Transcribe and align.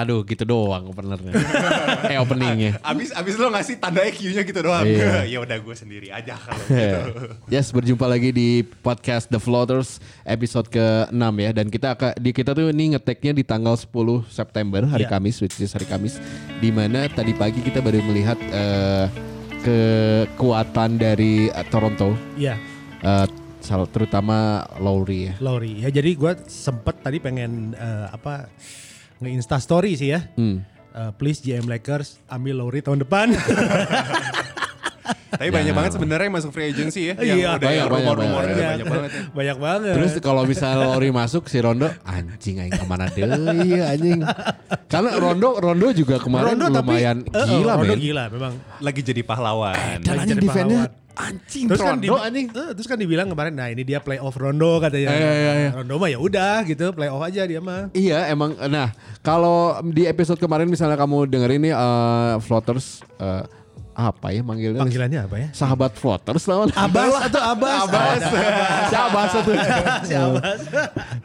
Aduh 0.00 0.22
gitu 0.22 0.42
doang 0.42 0.88
openernya. 0.88 1.32
eh 2.08 2.16
openingnya. 2.16 2.80
Abis 2.80 3.12
abis 3.12 3.34
lo 3.34 3.48
ngasih 3.48 3.76
tanda 3.76 4.00
EQ-nya 4.02 4.42
gitu 4.42 4.60
doang. 4.60 4.82
Iya. 4.82 5.24
ya 5.32 5.38
udah 5.38 5.56
gue 5.56 5.74
sendiri 5.74 6.08
aja 6.08 6.34
kalau 6.34 6.64
gitu. 6.70 7.00
yes, 7.48 7.68
berjumpa 7.68 8.06
lagi 8.06 8.30
di 8.30 8.48
podcast 8.78 9.26
The 9.26 9.36
Floaters 9.36 9.98
episode 10.22 10.66
ke-6 10.68 11.12
ya 11.36 11.50
dan 11.52 11.66
kita 11.66 11.88
akan 11.92 12.10
di 12.16 12.30
kita 12.30 12.50
tuh 12.50 12.68
ini 12.68 12.94
ngeteknya 12.94 13.32
di 13.32 13.42
tanggal 13.42 13.74
10 13.74 13.88
September 14.26 14.82
hari 14.84 15.02
Iya. 15.02 15.12
Kamis 15.12 15.36
which 15.38 15.56
is 15.56 15.70
hari 15.70 15.84
Kamis 15.84 16.16
di 16.56 16.68
mana 16.68 17.04
tadi 17.06 17.32
pagi 17.32 17.58
kita 17.58 17.78
baru 17.78 18.00
melihat 18.02 18.38
eh, 18.40 19.06
kekuatan 19.60 20.96
dari 20.96 21.48
eh, 21.48 21.66
Toronto 21.66 22.16
Iya, 22.34 22.56
eh, 22.98 23.26
sal- 23.58 23.88
terutama 23.88 24.38
Lowry 24.76 25.28
ya. 25.28 25.34
Lowry. 25.38 25.80
Ya 25.80 25.90
jadi 25.90 26.10
gue 26.12 26.32
sempet 26.46 27.00
tadi 27.00 27.18
pengen 27.18 27.72
eh, 27.72 28.06
apa 28.08 28.48
nge-insta 29.20 29.56
story 29.56 29.94
sih 29.94 30.10
ya. 30.10 30.24
Hmm. 30.34 30.64
Eh, 30.90 31.10
please 31.14 31.38
GM 31.38 31.64
Lakers 31.64 32.18
ambil 32.26 32.58
Lowry 32.58 32.80
tahun 32.80 33.00
depan. 33.00 33.30
Tapi 35.30 35.46
banyak 35.48 35.72
banget 35.72 35.92
sebenarnya 35.94 36.26
yang 36.26 36.36
masuk 36.36 36.50
free 36.50 36.68
agency 36.68 37.00
ya. 37.06 37.14
Iya. 37.16 37.32
Yang 37.32 37.38
udah 37.38 37.56
Banyak, 37.62 37.78
yang 37.78 37.88
banyak, 37.88 38.10
banyak. 38.10 38.34
ada 38.34 38.52
banyak 38.52 38.86
banget 38.90 39.10
ya. 39.10 39.22
Banyak 39.38 39.56
banget. 39.56 39.94
Terus 39.96 40.12
kalau 40.20 40.42
misalnya 40.42 40.76
Lowry 40.84 41.10
masuk 41.14 41.42
si 41.46 41.58
Rondo 41.62 41.88
anjing 42.02 42.56
aing 42.58 42.74
ke 42.74 42.84
mana 42.84 43.06
deh 43.08 43.24
anjing. 43.86 44.20
Karena 44.84 45.10
Rondo 45.16 45.56
Rondo 45.56 45.86
juga 45.94 46.18
kemarin 46.18 46.58
Rondo 46.58 46.66
tapi 46.68 46.92
lumayan 46.92 47.16
eh, 47.24 47.46
gila 47.46 47.72
Rondo 47.72 47.94
men. 47.94 48.00
gila 48.02 48.24
memang. 48.28 48.52
Lagi 48.82 49.00
jadi 49.00 49.22
pahlawan. 49.22 49.74
Dan 50.02 50.02
Lagi 50.02 50.18
anjing 50.18 50.28
jadi 50.34 50.44
defense-nya 50.44 50.80
pahlawan. 50.82 50.99
Anjing 51.14 51.66
Terus 51.66 51.80
kan, 51.80 51.96
Rondo 51.96 52.16
anjing. 52.16 52.46
eh, 52.48 52.70
terus 52.72 52.86
kan 52.86 52.96
dibilang 52.96 53.26
kemarin, 53.26 53.52
nah 53.52 53.66
ini 53.66 53.82
dia 53.82 53.98
playoff 53.98 54.34
Rondo 54.34 54.78
katanya. 54.78 55.10
Iya, 55.10 55.30
iya, 55.30 55.52
iya. 55.58 55.70
Rondo 55.74 55.94
mah 55.96 56.08
ya 56.08 56.18
udah 56.18 56.62
gitu, 56.64 56.92
playoff 56.92 57.20
aja 57.20 57.42
dia 57.44 57.60
mah. 57.60 57.90
Iya 57.92 58.30
emang 58.30 58.54
nah 58.68 58.94
kalau 59.20 59.78
di 59.84 60.04
episode 60.04 60.38
kemarin 60.38 60.66
misalnya 60.66 60.94
kamu 60.94 61.26
dengerin 61.26 61.60
nih 61.62 61.74
eh, 61.74 62.34
floaters 62.40 63.02
eh, 63.18 63.44
apa 63.90 64.32
ya 64.32 64.40
manggilnya? 64.40 64.80
Panggilannya 64.80 65.20
apa 65.28 65.36
ya? 65.36 65.48
Sahabat 65.52 65.92
floaters 65.92 66.48
lawan. 66.48 66.72
Abbas 66.72 67.28
atau 67.28 67.40
Abbas? 67.52 67.80
Abbas. 67.84 68.20
Si 68.88 68.96
Abbas 68.96 69.30
itu. 69.36 69.52
Si 70.08 70.14
Abbas. 70.16 70.60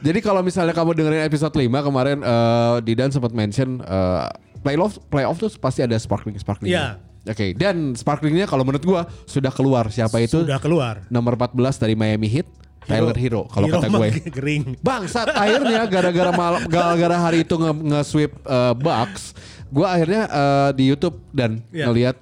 Jadi 0.04 0.20
kalau 0.20 0.42
misalnya 0.44 0.76
kamu 0.76 0.92
dengerin 0.92 1.24
episode 1.24 1.56
5 1.56 1.72
kemarin 1.72 2.18
eh, 2.20 2.76
Didan 2.84 3.16
sempat 3.16 3.32
mention 3.32 3.80
eh, 3.80 4.28
playoff 4.60 4.98
playoff 5.08 5.38
tuh 5.40 5.48
pasti 5.56 5.86
ada 5.86 5.96
sparkling 5.96 6.36
sparkling. 6.36 6.74
Iya. 6.74 7.00
Oke, 7.26 7.54
dan 7.54 7.94
sparklingnya 7.94 8.46
kalau 8.46 8.62
menurut 8.62 8.82
gua 8.82 9.02
sudah 9.26 9.50
keluar 9.50 9.90
siapa 9.90 10.22
itu? 10.22 10.42
Sudah 10.42 10.58
keluar. 10.58 11.02
Nomor 11.08 11.34
14 11.36 11.58
dari 11.76 11.94
Miami 11.94 12.30
Heat, 12.30 12.46
Tyler 12.82 13.18
Hero 13.18 13.50
kalau 13.50 13.66
Hero 13.66 13.82
kata 13.82 13.88
mah 13.90 14.00
gue. 14.00 14.10
Kering. 14.38 14.64
Bangsat 14.80 15.30
akhirnya 15.30 15.82
gara-gara 15.86 16.30
malam 16.32 16.62
gara-gara 16.66 17.18
hari 17.20 17.42
itu 17.42 17.54
nge, 17.54 17.72
nge-sweep 17.74 18.32
eh, 18.40 18.74
Bucks, 18.76 19.34
gua 19.68 19.98
akhirnya 19.98 20.22
eh, 20.26 20.70
di 20.78 20.84
YouTube 20.86 21.18
dan 21.30 21.66
Iya. 21.70 21.90
ngelihat 21.90 22.16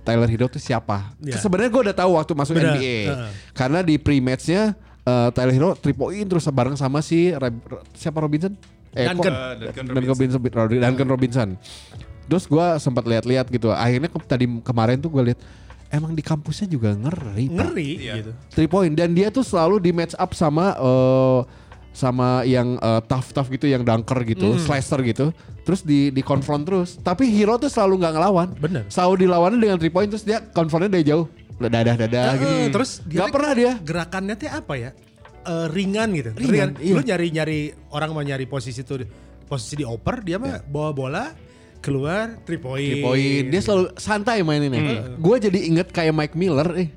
Tyler 0.00 0.24
Hero 0.26 0.46
itu 0.46 0.56
siapa. 0.56 1.12
Iya. 1.18 1.36
Sebenarnya 1.36 1.68
gua 1.68 1.82
udah 1.84 1.96
tahu 1.96 2.10
waktu 2.16 2.32
masuk 2.32 2.54
Benar. 2.56 2.74
NBA. 2.74 2.96
Heeh. 3.04 3.30
Karena 3.52 3.84
di 3.84 3.94
pre-matchnya 3.96 4.72
eh, 5.04 5.28
Tyler 5.30 5.52
Hero 5.52 5.70
3 5.74 5.92
point 5.92 6.24
terus 6.24 6.48
bareng 6.48 6.74
sama 6.74 7.04
si 7.04 7.28
Re- 7.28 7.60
siapa 7.92 8.18
Robinson? 8.18 8.56
Duncan. 8.96 9.20
kok- 9.20 9.28
Eh, 9.28 9.54
Duncan 9.68 9.84
Duncan 9.84 10.08
Robinson. 10.08 10.40
Robinson. 10.48 10.80
Duncan 10.80 11.08
Robinson. 11.12 11.48
Terus 12.26 12.44
gua 12.44 12.76
sempat 12.76 13.02
lihat-lihat 13.02 13.46
gitu. 13.48 13.70
Akhirnya 13.70 14.06
ke- 14.06 14.22
tadi 14.24 14.44
kemarin 14.60 14.98
tuh 14.98 15.08
gue 15.08 15.22
lihat 15.24 15.40
emang 15.88 16.10
di 16.10 16.20
kampusnya 16.20 16.66
juga 16.66 16.90
ngeri. 16.92 17.46
Pak 17.46 17.54
Ngeri 17.54 17.90
Iya. 18.00 18.14
gitu. 18.16 18.30
three 18.50 18.66
point 18.66 18.90
dan 18.90 19.10
dia 19.10 19.28
tuh 19.28 19.42
selalu 19.42 19.78
di 19.78 19.90
match 19.90 20.14
up 20.14 20.30
sama 20.32 20.74
eh, 20.74 21.40
sama 21.92 22.28
yang 22.42 22.76
eh, 22.76 23.00
tough 23.04 23.30
tough 23.30 23.48
gitu 23.48 23.64
yang 23.64 23.80
dunker 23.80 24.20
gitu 24.22 24.52
Hmm. 24.52 24.60
slasher 24.60 25.00
gitu 25.02 25.30
terus 25.62 25.80
di 25.80 26.10
di 26.10 26.20
confront 26.20 26.62
terus 26.62 26.94
tapi 26.96 27.26
hero 27.26 27.56
tuh 27.56 27.66
selalu 27.66 27.98
nggak 27.98 28.12
ngelawan 28.12 28.48
Bener. 28.54 28.84
selalu 28.86 29.24
dilawannya 29.24 29.58
dengan 29.58 29.76
three 29.76 29.88
point 29.88 30.06
terus 30.06 30.22
dia 30.22 30.38
confrontnya 30.44 30.86
dari 30.88 31.02
jauh 31.04 31.24
dadah 31.56 31.96
dadah 31.96 32.24
Eh, 32.28 32.36
gitu 32.36 32.54
Terus 32.70 32.90
nggak 33.02 33.16
tuh 33.24 33.32
pernah 33.32 33.52
dia 33.54 33.72
Gerakannya 33.80 34.34
tuh 34.36 34.50
apa 34.52 34.74
ya? 34.76 34.90
Eh, 35.42 35.66
ringan 35.70 36.08
gitu. 36.12 36.30
Ringan, 36.34 36.74
iya. 36.76 36.90
Lu 36.90 37.00
nyari-nyari 37.00 37.60
orang 37.88 38.10
mau 38.10 38.20
nyari 38.20 38.44
posisi 38.44 38.82
tuh 38.82 39.06
posisi 39.42 39.78
di 39.78 39.86
oper, 39.86 40.20
dia 40.20 40.36
mah 40.36 40.58
bawa 40.60 40.90
bola 40.90 41.24
keluar 41.80 42.40
three 42.44 42.60
point. 42.60 42.84
three 42.84 43.02
point. 43.02 43.44
Dia 43.52 43.60
selalu 43.62 43.84
santai 43.96 44.42
maininnya. 44.42 45.16
Gue 45.16 45.36
jadi 45.40 45.58
inget 45.66 45.92
kayak 45.92 46.12
Mike 46.12 46.36
Miller 46.36 46.68
eh 46.76 46.88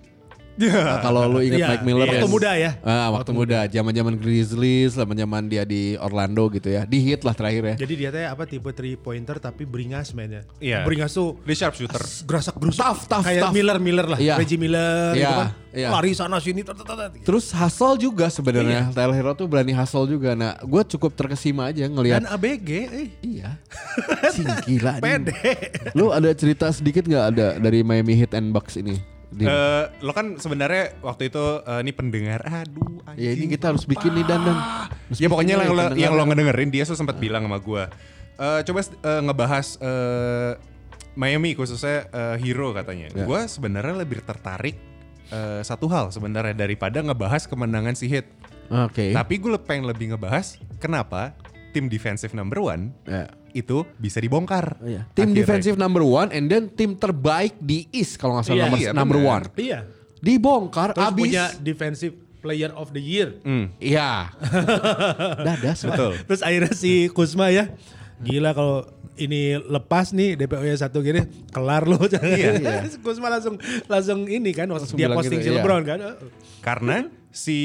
Nah, 0.60 1.00
kalau 1.00 1.24
lu 1.26 1.40
inget 1.40 1.56
Iya, 1.58 1.68
Mike 1.72 1.84
Miller 1.84 2.04
waktu 2.06 2.28
muda 2.28 2.52
ya. 2.54 2.72
ah, 2.82 3.08
waktu, 3.12 3.32
muda 3.32 3.64
zaman 3.66 3.92
zaman 3.92 4.14
Grizzlies 4.14 4.92
zaman 4.92 5.16
zaman 5.16 5.44
dia 5.46 5.64
di 5.64 5.96
Orlando 5.96 6.48
gitu 6.50 6.68
ya 6.68 6.84
di 6.84 7.00
hit 7.00 7.24
lah 7.24 7.32
terakhir 7.32 7.64
ya 7.64 7.76
Jadi 7.80 7.94
dia 7.96 8.10
teh 8.10 8.26
apa 8.26 8.44
tipe 8.44 8.68
three 8.70 8.94
pointer 8.94 9.38
tapi 9.38 9.64
beringas 9.64 10.12
mainnya. 10.12 10.44
Iya. 10.58 10.84
Beringas 10.84 11.12
tuh 11.12 11.40
Dia 11.42 11.56
sharpshooter. 11.58 12.04
gerasak 12.22 12.56
gerusuk 12.56 12.82
Tough, 12.82 13.02
tough, 13.06 13.24
kayak 13.24 13.42
tough. 13.42 13.54
Miller 13.54 13.78
Miller 13.78 14.04
lah, 14.06 14.20
Iya. 14.20 14.36
Reggie 14.36 14.58
Miller 14.58 15.12
Iya, 15.12 15.22
gitu 15.22 15.34
kan. 15.34 15.50
iya. 15.72 15.88
Lari 15.90 16.12
sana 16.12 16.38
sini 16.38 16.60
tet, 16.60 16.76
gitu. 16.76 17.24
Terus 17.24 17.46
hustle 17.50 17.96
juga 17.98 18.26
Iya. 18.26 18.34
sebenarnya 18.34 18.80
Tyler 18.92 19.16
Hero 19.16 19.32
tuh 19.34 19.46
berani 19.46 19.72
hustle 19.72 20.06
juga. 20.06 20.34
Nah, 20.34 20.60
gue 20.60 20.82
cukup 20.90 21.12
terkesima 21.14 21.70
aja 21.70 21.86
ngelihat. 21.86 22.20
Dan 22.20 22.28
ABG 22.28 22.70
eh 22.86 23.08
Iya, 23.22 23.56
si 24.36 24.44
gila. 24.66 25.00
pede. 25.00 25.36
Lu 25.92 26.10
ada 26.10 26.28
cerita 26.32 26.68
sedikit 26.70 27.06
nggak 27.06 27.26
ada 27.30 27.48
dari 27.58 27.80
Miami 27.80 28.14
Heat 28.14 28.34
and 28.34 28.50
Bucks 28.50 28.76
ini? 28.76 29.00
Di- 29.30 29.46
Eh, 29.46 29.84
lo 30.02 30.10
kan 30.10 30.36
sebenarnya 30.36 30.98
waktu 31.00 31.30
itu 31.30 31.44
eh, 31.62 31.80
ini 31.80 31.92
pendengar 31.92 32.42
aduh 32.42 33.06
ya 33.14 33.30
ini 33.30 33.46
anjing. 33.46 33.50
kita 33.52 33.66
harus 33.70 33.86
bikin 33.86 34.12
nih 34.12 34.26
dan 34.26 34.42
dan. 34.42 34.58
Ya 35.14 35.28
pokoknya 35.28 35.54
yang 35.56 35.70
lo, 35.70 35.84
yang 35.94 36.14
lo 36.14 36.24
ngedengerin 36.26 36.70
dia 36.70 36.82
tuh 36.82 36.94
sempat 36.94 37.18
bilang 37.18 37.44
sama 37.44 37.58
gua. 37.58 37.94
Eh, 38.36 38.60
coba 38.64 38.80
eh, 38.82 39.22
ngebahas 39.22 39.68
eh, 39.78 40.52
Miami 41.14 41.54
khususnya 41.54 42.08
eh, 42.08 42.36
Hero 42.40 42.72
katanya. 42.72 43.12
Ya. 43.12 43.22
Gua 43.22 43.46
sebenarnya 43.46 43.96
lebih 43.98 44.22
tertarik 44.22 44.82
eh, 45.30 45.62
satu 45.62 45.86
hal 45.88 46.10
sebenarnya 46.10 46.56
daripada 46.56 46.98
ngebahas 47.00 47.46
kemenangan 47.46 47.94
si 47.94 48.10
Heat. 48.10 48.26
Oke. 48.70 49.12
Tapi 49.12 49.38
gue 49.38 49.58
pengen 49.60 49.86
lebih 49.86 50.14
ngebahas 50.14 50.58
kenapa 50.78 51.34
tim 51.70 51.86
defensive 51.86 52.34
number 52.34 52.58
one 52.60 52.94
Ya. 53.04 53.26
Itu 53.52 53.86
bisa 53.96 54.18
dibongkar. 54.18 54.78
Oh, 54.78 54.86
iya. 54.86 55.06
Tim 55.12 55.30
Akhirnya. 55.30 55.38
defensive 55.38 55.76
number 55.76 56.02
one 56.02 56.30
and 56.30 56.46
then 56.48 56.70
tim 56.70 56.94
terbaik 56.94 57.58
di 57.58 57.90
East 57.90 58.18
kalau 58.18 58.38
nggak 58.38 58.46
salah 58.46 58.58
Iya, 58.58 58.66
nomor 58.66 58.80
iya, 58.80 58.92
number 58.92 59.20
one. 59.20 59.44
Iya. 59.56 59.80
Dibongkar 60.20 60.90
Terus 60.92 61.08
abis. 61.08 61.22
punya 61.24 61.46
defensive 61.60 62.14
player 62.40 62.72
of 62.72 62.92
the 62.92 63.00
year. 63.00 63.36
Hmm, 63.44 63.72
Iya. 63.80 64.32
Dadas. 65.48 65.80
Betul. 65.84 66.16
Terus 66.26 66.42
akhirnya 66.42 66.74
si 66.74 67.08
Kusma 67.10 67.52
ya, 67.52 67.72
gila 68.20 68.52
kalau 68.52 68.88
ini 69.20 69.60
lepas 69.60 70.16
nih 70.16 70.40
DPO-nya 70.40 70.80
satu 70.80 71.04
gini, 71.04 71.24
kelar 71.52 71.84
lu. 71.84 72.00
Iya. 72.24 72.88
Kusma 73.04 73.28
langsung 73.28 73.60
langsung 73.88 74.28
ini 74.28 74.56
kan, 74.56 74.72
dia 74.72 74.96
bilang 74.96 75.20
posting 75.20 75.40
gitu, 75.40 75.48
si 75.48 75.52
iya. 75.52 75.60
LeBron 75.60 75.84
kan. 75.84 76.00
Karena 76.60 76.96
si 77.30 77.60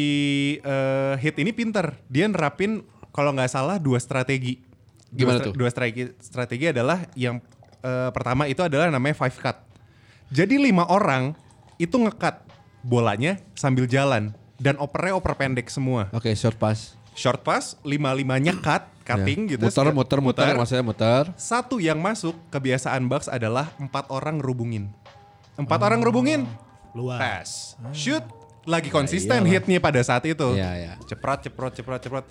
eh, 0.59 1.15
Heat 1.19 1.37
ini 1.39 1.55
pinter. 1.55 1.95
Dia 2.11 2.27
nerapin 2.27 2.83
kalau 3.15 3.31
nggak 3.31 3.51
salah 3.51 3.79
dua 3.79 4.03
strategi. 4.03 4.59
Gimana 5.15 5.39
dua, 5.39 5.47
tuh? 5.47 5.53
Dua 5.55 5.69
strategi, 5.71 6.03
strategi 6.19 6.67
adalah 6.75 7.07
yang 7.15 7.39
eh, 7.81 8.11
pertama 8.11 8.51
itu 8.51 8.61
adalah 8.61 8.91
namanya 8.91 9.15
five 9.15 9.37
cut. 9.39 9.57
Jadi 10.29 10.59
lima 10.59 10.85
orang 10.91 11.39
itu 11.79 11.95
ngekat 11.95 12.43
bolanya 12.83 13.39
sambil 13.55 13.87
jalan 13.87 14.35
dan 14.59 14.75
opernya 14.77 15.15
oper 15.17 15.35
pendek 15.39 15.71
semua. 15.71 16.11
Oke, 16.11 16.35
short 16.35 16.59
pass. 16.59 16.99
Short 17.15 17.47
pass 17.47 17.79
lima 17.87 18.11
limanya 18.11 18.59
cut, 18.59 18.91
cutting 19.07 19.47
Ya. 19.47 19.51
gitu. 19.55 19.71
Muter, 19.71 19.89
muter, 19.95 20.19
muter, 20.19 20.55
maksudnya 20.59 20.83
muter. 20.83 21.25
Satu 21.39 21.79
yang 21.79 22.03
masuk 22.03 22.35
kebiasaan 22.51 23.07
Bucks 23.07 23.31
adalah 23.31 23.71
empat 23.79 24.11
orang 24.11 24.43
ngerubungin. 24.43 24.91
Empat 25.55 25.79
orang 25.87 26.03
ngerubungin, 26.03 26.51
Luar. 26.99 27.23
pass, 27.23 27.79
shoot, 27.95 28.27
lagi 28.65 28.89
konsisten 28.89 29.45
hitnya 29.45 29.79
pada 29.79 30.01
saat 30.01 30.25
itu. 30.25 30.57
Iya, 30.57 30.71
iya. 30.77 30.93
Ceprot, 31.05 31.45
ceprot, 31.45 31.73
ceprot, 31.77 32.01
ceprot. 32.01 32.25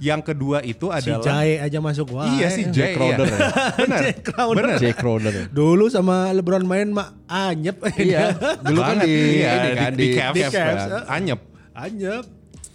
Yang 0.00 0.32
kedua 0.32 0.64
itu 0.64 0.88
Si 0.88 0.96
adalah 0.96 1.20
Jai 1.44 1.60
aja 1.60 1.78
masuk 1.82 2.16
wah. 2.16 2.24
iya 2.24 2.48
si 2.48 2.64
Jay, 2.74 2.96
Crowder 2.96 3.28
iya. 3.28 3.36
ya. 3.36 3.48
Bener, 3.76 4.00
Jay 4.00 4.14
Crowder. 4.16 4.56
bener. 4.64 4.78
Jay 4.80 4.94
Crowder. 4.96 5.34
Dulu 5.52 5.84
sama 5.92 6.32
LeBron 6.32 6.64
main 6.64 6.88
mah 6.88 7.12
anyep. 7.28 7.76
Iya, 8.00 8.32
dulu 8.64 8.80
kan 8.80 8.96
di 9.04 9.12
iya, 9.44 9.50
ini 9.60 9.70
kan 9.76 9.92
di, 9.92 10.00
di 10.00 10.06
Cavs, 10.16 10.34
di 10.34 10.42
Cavs, 10.48 10.56
kan. 10.56 10.88
eh. 10.88 11.02
anyep. 11.20 11.40
anyep. 11.76 12.24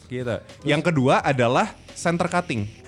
Gitu. 0.06 0.35
Yang 0.63 0.81
kedua 0.94 1.25
adalah 1.25 1.73
center 1.97 2.29
cutting. 2.29 2.84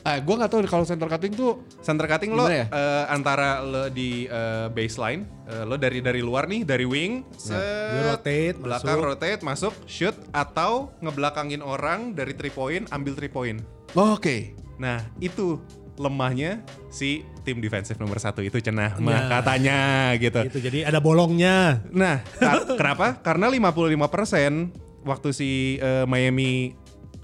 Ah, 0.00 0.16
gue 0.16 0.32
nggak 0.32 0.48
tahu 0.48 0.60
kalau 0.64 0.82
center 0.82 1.04
cutting 1.06 1.30
tuh 1.30 1.60
Center 1.78 2.04
cutting 2.04 2.32
lo 2.32 2.48
ya? 2.48 2.64
eh, 2.66 3.04
antara 3.06 3.60
lo 3.60 3.86
di 3.86 4.24
eh, 4.24 4.66
baseline, 4.68 5.28
eh, 5.44 5.62
lo 5.62 5.76
dari 5.76 6.00
dari 6.00 6.20
luar 6.20 6.44
nih, 6.44 6.64
dari 6.64 6.84
wing, 6.84 7.28
set, 7.32 7.60
Dia 7.60 8.02
rotate, 8.08 8.56
belakang 8.56 8.96
masuk. 8.96 9.04
rotate, 9.06 9.40
masuk, 9.40 9.74
shoot 9.84 10.16
atau 10.30 10.88
ngebelakangin 10.98 11.60
orang 11.60 12.12
dari 12.12 12.32
three 12.32 12.48
point, 12.50 12.88
ambil 12.88 13.12
three 13.12 13.28
point. 13.28 13.60
Oke. 13.92 14.56
Nah 14.76 15.04
itu 15.18 15.60
lemahnya 15.94 16.64
si 16.88 17.20
tim 17.44 17.60
defensif 17.60 18.00
nomor 18.00 18.16
satu 18.16 18.40
itu 18.40 18.56
cenah 18.56 18.96
mah 18.96 19.12
Ya. 19.12 19.28
katanya 19.30 19.78
gitu. 20.16 20.40
Itu 20.42 20.58
jadi 20.58 20.88
ada 20.88 20.96
bolongnya. 20.96 21.84
Nah 21.90 22.24
kenapa? 22.80 23.20
Karena 23.20 23.52
55% 23.52 24.72
waktu 25.04 25.28
si 25.30 25.50
eh, 25.76 26.04
Miami 26.04 26.72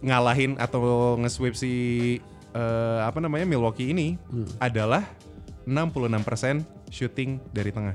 ngalahin 0.00 0.60
atau 0.60 1.16
nge-sweep 1.16 1.56
si 1.56 1.72
eh, 2.56 2.98
apa 3.02 3.18
namanya 3.18 3.44
Milwaukee 3.44 3.92
ini 3.92 4.16
Hmm. 4.26 4.48
adalah 4.58 5.04
66% 5.66 6.62
shooting 6.88 7.42
dari 7.50 7.68
tengah. 7.70 7.92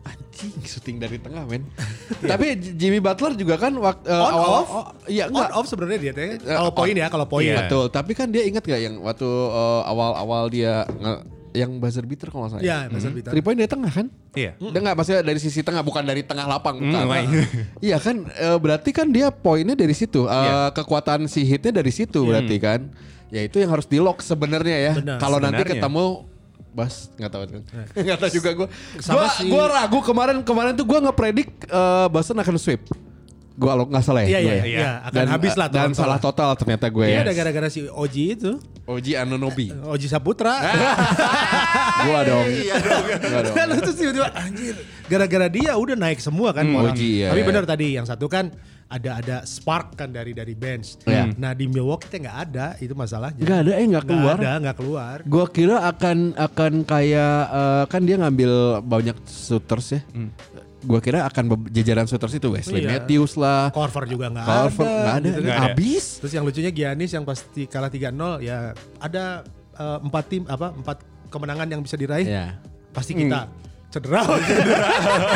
Anjing 0.00 0.52
syuting 0.62 0.96
dari 0.96 1.16
tengah 1.16 1.44
men. 1.44 1.68
Tapi 2.30 2.46
Jimmy 2.72 2.96
Butler 2.96 3.34
juga 3.34 3.58
kan 3.58 3.74
waktu 3.74 4.08
On, 4.08 4.32
off? 4.32 4.68
oh, 4.70 4.86
iya 5.04 5.26
On 5.26 5.34
enggak. 5.34 5.50
off 5.52 5.66
sebenarnya 5.66 5.98
dia 5.98 6.12
teh. 6.12 6.28
Eh, 6.34 6.56
Kalau 6.56 6.70
poin 6.70 6.88
on. 6.90 6.96
ya, 6.96 7.06
kalau 7.08 7.26
poin. 7.26 7.44
Iya. 7.44 7.64
Betul, 7.64 7.84
tapi 7.88 8.12
kan 8.12 8.28
dia 8.28 8.42
ingat 8.42 8.62
gak 8.62 8.78
yang 8.78 9.00
waktu 9.00 9.28
eh, 9.28 9.82
awal-awal 9.84 10.48
dia 10.48 10.86
nge- 10.88 11.22
yang 11.58 11.82
buzzer 11.82 12.06
beater 12.06 12.30
kalau 12.30 12.46
nggak 12.46 12.52
salah. 12.54 12.62
Iya, 12.62 12.78
buzzer 12.86 13.10
beater. 13.10 13.30
Three 13.34 13.42
point 13.42 13.58
dari 13.58 13.66
tengah 13.66 13.90
kan? 13.90 14.06
Iya. 14.38 14.52
Dia 14.54 14.80
nggak 14.86 14.94
maksudnya 14.94 15.22
dari 15.26 15.40
sisi 15.42 15.60
tengah 15.66 15.82
bukan 15.82 16.06
dari 16.06 16.22
tengah 16.22 16.46
lapang 16.46 16.78
bukan. 16.78 17.02
Mm, 17.02 17.10
right. 17.10 17.28
Iya 17.90 17.98
kan 17.98 18.16
eh, 18.30 18.58
berarti 18.62 18.90
kan 18.94 19.10
dia 19.10 19.34
poinnya 19.34 19.74
dari 19.74 19.92
situ. 19.92 20.24
Eh, 20.24 20.30
Iya. 20.30 20.70
kekuatan 20.70 21.26
si 21.26 21.42
hitnya 21.42 21.74
dari 21.74 21.90
situ 21.90 22.22
berarti 22.22 22.56
kan. 22.62 22.80
Ya 23.28 23.42
itu 23.42 23.58
yang 23.58 23.74
harus 23.74 23.84
di 23.84 23.98
lock 23.98 24.22
sebenarnya 24.22 24.76
ya. 24.78 24.92
Kalau 25.18 25.42
nanti 25.42 25.66
ketemu 25.66 26.24
Bas 26.68 27.10
nggak 27.18 27.30
tahu 27.32 27.42
kan. 27.42 27.62
Nggak 28.06 28.18
tahu 28.22 28.30
juga 28.38 28.50
gue. 28.54 28.68
Sih. 29.02 29.50
gua 29.50 29.66
ragu 29.66 29.98
kemarin 29.98 30.46
kemarin 30.46 30.72
tuh 30.78 30.86
gue 30.86 30.98
ngepredik 31.00 31.48
eh 31.66 32.06
Boston 32.06 32.38
akan 32.38 32.54
sweep. 32.54 32.86
Gue 33.58 33.66
kalau 33.66 33.84
nggak 33.84 34.00
salah 34.00 34.22
ya. 34.22 34.28
Iya, 34.28 34.38
iya, 34.38 34.54
ya. 34.54 34.64
iya. 34.64 34.90
Akan 35.02 35.26
habis 35.26 35.52
lah. 35.52 35.66
Dan 35.66 35.90
total. 35.90 35.98
salah 35.98 36.18
total 36.18 36.50
ternyata 36.54 36.86
gue 36.86 37.04
Iya, 37.04 37.12
ya. 37.12 37.20
ada 37.26 37.32
gara-gara 37.34 37.66
si 37.66 37.80
Oji 37.84 38.24
itu. 38.32 38.52
Oji 38.86 39.12
Anonobi. 39.12 39.74
Oji 39.84 40.06
Saputra. 40.06 40.54
Gua 42.00 42.20
dong. 42.22 42.46
Iya 42.46 42.74
Gua 43.20 43.40
dong. 43.42 43.54
kan 43.54 43.66
itu 43.74 43.90
tiba-tiba 43.92 44.28
anjir. 44.32 44.74
Gara-gara 45.04 45.46
dia 45.48 45.70
udah 45.74 45.96
naik 45.98 46.18
semua 46.18 46.54
kan 46.54 46.62
Hmm, 46.62 46.78
orang. 46.78 46.94
Oji, 46.94 47.20
iya, 47.20 47.28
Tapi 47.28 47.42
iya. 47.42 47.48
benar 47.48 47.64
tadi 47.64 47.86
yang 47.92 48.06
satu 48.06 48.26
kan 48.26 48.54
ada 48.88 49.20
ada 49.20 49.36
spark 49.42 49.92
kan 49.94 50.08
dari 50.08 50.32
dari 50.32 50.54
bench. 50.54 51.02
Iya. 51.02 51.34
Nah 51.34 51.52
di 51.52 51.66
Milwaukee 51.66 52.06
kita 52.06 52.16
nggak 52.22 52.38
ada 52.46 52.66
itu 52.78 52.94
masalahnya. 52.94 53.42
Nggak 53.42 53.58
ada, 53.60 53.72
eh, 53.74 53.86
nggak 53.86 54.06
keluar. 54.06 54.36
Nggak 54.36 54.48
ada 54.48 54.62
nggak 54.62 54.76
keluar. 54.78 55.16
Gua 55.26 55.46
kira 55.46 55.76
akan 55.84 56.16
akan 56.32 56.72
kayak 56.84 57.34
eh, 57.50 57.84
kan 57.84 58.00
dia 58.02 58.16
ngambil 58.16 58.52
banyak 58.80 59.16
shooters 59.24 59.88
ya. 59.92 60.00
Gua 60.78 61.02
kira 61.02 61.26
akan 61.26 61.66
jajaran 61.68 62.06
shooters 62.06 62.34
itu 62.34 62.48
Wesley 62.48 62.86
Iya. 62.86 63.02
Matthews 63.02 63.34
lah. 63.34 63.74
Korver 63.74 64.06
juga 64.06 64.30
nggak 64.30 64.46
Corver 64.46 64.86
ada. 64.86 64.94
nggak 64.94 65.14
ada, 65.14 65.26
gitu. 65.26 65.40
Nggak 65.42 65.56
ada. 65.56 65.66
habis. 65.66 66.04
Terus 66.22 66.32
yang 66.32 66.44
lucunya 66.46 66.70
Giannis 66.70 67.10
yang 67.10 67.24
pasti 67.26 67.62
kalah 67.66 67.90
3-0 67.90 68.14
ya 68.38 68.70
ada 68.98 69.24
eh, 69.74 69.98
empat 69.98 70.24
tim 70.30 70.42
apa 70.46 70.70
empat 70.70 70.96
kemenangan 71.28 71.66
yang 71.66 71.80
bisa 71.82 71.98
diraih. 71.98 72.24
Ya. 72.24 72.46
Pasti 72.88 73.12
kita 73.12 73.50
cedera. 73.92 74.20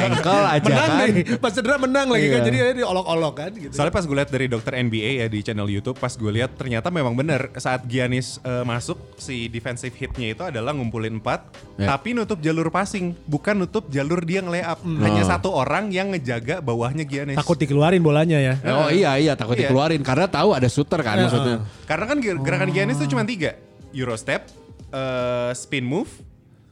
Engkel 0.02 0.42
aja 0.46 0.68
menang 0.68 0.90
kan. 0.92 1.08
nih. 1.08 1.24
Pas 1.38 1.52
cedera 1.52 1.76
menang 1.78 2.06
lagi 2.06 2.26
kan. 2.26 2.34
Iya. 2.34 2.44
Jadi 2.44 2.56
dia 2.58 2.74
diolok-olok 2.76 3.34
kan 3.34 3.50
gitu. 3.50 3.72
Soalnya 3.72 3.90
pas 3.90 4.04
gue 4.04 4.12
lihat 4.14 4.28
dari 4.28 4.46
dokter 4.46 4.72
NBA 4.76 5.10
ya 5.18 5.26
di 5.26 5.40
channel 5.40 5.64
YouTube, 5.66 5.96
pas 5.96 6.12
gue 6.12 6.28
lihat 6.30 6.52
ternyata 6.52 6.88
memang 6.88 7.12
benar 7.12 7.48
saat 7.56 7.84
Giannis 7.84 8.36
eh, 8.40 8.60
masuk 8.62 9.00
si 9.16 9.48
defensive 9.48 9.92
hitnya 9.92 10.28
itu 10.30 10.42
adalah 10.42 10.72
ngumpulin 10.72 11.16
4 11.16 11.64
Ya. 11.74 11.88
tapi 11.88 12.12
nutup 12.12 12.36
jalur 12.38 12.68
passing, 12.68 13.16
bukan 13.24 13.56
nutup 13.56 13.88
jalur 13.88 14.20
dia 14.20 14.38
nge-layup. 14.38 14.84
Hanya 15.00 15.22
Oh. 15.22 15.26
satu 15.26 15.48
orang 15.50 15.88
yang 15.88 16.12
ngejaga 16.12 16.60
bawahnya 16.60 17.02
Giannis. 17.02 17.34
Takut 17.34 17.56
dikeluarin 17.56 17.98
bolanya 17.98 18.36
ya. 18.36 18.54
Oh 18.68 18.86
iya 18.86 19.16
iya 19.16 19.32
takut 19.32 19.56
Iya. 19.56 19.66
dikeluarin 19.66 20.04
karena 20.04 20.28
tahu 20.28 20.52
ada 20.52 20.68
shooter 20.68 21.00
kan 21.00 21.16
Eh, 21.16 21.24
maksudnya. 21.24 21.56
Karena 21.82 22.04
kan 22.04 22.20
ger- 22.20 22.36
gerakan 22.38 22.68
Giannis 22.70 23.00
itu 23.00 23.08
cuma 23.08 23.24
tiga, 23.24 23.56
Euro 23.90 24.12
step, 24.14 24.52
eh, 24.90 25.50
spin 25.54 25.82
move, 25.82 26.12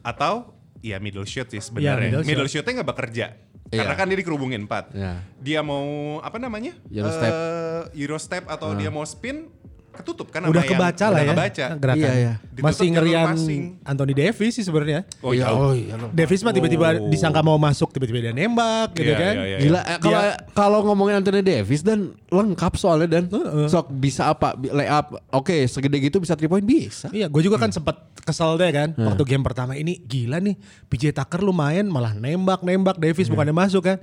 atau 0.00 0.53
ya 0.81 0.97
middle 0.99 1.29
shoot 1.29 1.49
sih 1.49 1.61
sebenarnya. 1.61 1.93
Iya, 1.97 2.05
middle 2.21 2.25
middle, 2.27 2.49
shoot. 2.49 2.65
shootnya 2.65 2.82
nggak 2.82 2.91
bekerja. 2.91 3.27
Iya. 3.71 3.87
Karena 3.87 3.94
kan 3.94 4.06
dia 4.11 4.19
dikerubungin 4.19 4.67
empat. 4.67 4.91
Iya. 4.97 5.12
Dia 5.38 5.61
mau 5.62 6.19
apa 6.21 6.43
namanya? 6.43 6.75
Euro 6.91 7.11
step. 7.15 7.32
Eh, 7.32 7.82
Euro 8.03 8.19
step 8.19 8.44
atau 8.50 8.75
dia 8.75 8.91
mau 8.91 9.06
spin 9.06 9.47
ketutup 9.92 10.28
kan 10.28 10.40
Udah 10.42 10.54
sama 10.56 10.64
yang- 10.64 10.70
kebaca 10.72 11.04
lah 11.04 11.10
udah 11.10 11.20
ya. 11.20 11.31
kebaca. 11.31 11.66
Gerakan. 11.76 11.98
Iya, 12.00 12.12
iya. 12.14 12.32
Ditutup 12.40 12.64
Masih 12.64 12.87
ngerian 12.90 13.26
passing. 13.28 13.62
Anthony 13.82 14.14
Davis 14.14 14.52
sih 14.52 14.62
sebenarnya. 14.62 15.00
Oh 15.19 15.31
iya. 15.31 15.46
oh 15.48 15.72
iya. 15.72 15.94
Davis 16.10 16.40
mah 16.40 16.50
tiba-tiba 16.50 16.87
Oh. 16.96 17.06
disangka 17.06 17.40
mau 17.40 17.56
masuk 17.56 17.90
tiba-tiba 17.90 18.19
dia 18.20 18.32
nembak 18.32 18.94
gitu 18.94 19.06
Iya, 19.06 19.19
kan. 19.19 19.34
iya, 19.34 19.44
iya. 19.46 19.58
Gila 19.60 19.81
eh, 19.81 19.98
kalau 19.98 20.20
Dia- 20.20 20.38
kalau 20.52 20.78
ngomongin 20.82 21.14
Anthony 21.19 21.40
Davis 21.40 21.81
dan 21.81 21.98
lengkap 22.26 22.72
soalnya 22.75 23.08
dan 23.10 23.25
Heeh. 23.26 23.66
sok 23.66 23.90
bisa 23.92 24.28
apa 24.28 24.54
Bi- 24.54 24.70
layup 24.70 25.06
oke 25.28 25.56
segede 25.66 25.98
gitu 25.98 26.16
bisa 26.16 26.32
three 26.32 26.46
point 26.46 26.62
bisa. 26.62 27.10
Iya, 27.10 27.26
gue 27.26 27.43
juga 27.43 27.56
kan 27.56 27.69
sempat 27.69 27.94
kesel 28.20 28.54
deh 28.54 28.70
kan 28.70 28.88
waktu 28.94 29.22
game 29.26 29.43
pertama 29.43 29.72
ini 29.72 29.98
gila 30.00 30.38
nih 30.38 30.54
PJ 30.86 31.10
Tucker 31.12 31.40
lu 31.40 31.50
main 31.50 31.82
malah 31.84 32.12
nembak 32.12 32.60
nembak 32.60 32.96
Davis 32.96 33.26
bukannya 33.26 33.52
masuk 33.52 33.84
kan. 33.84 33.98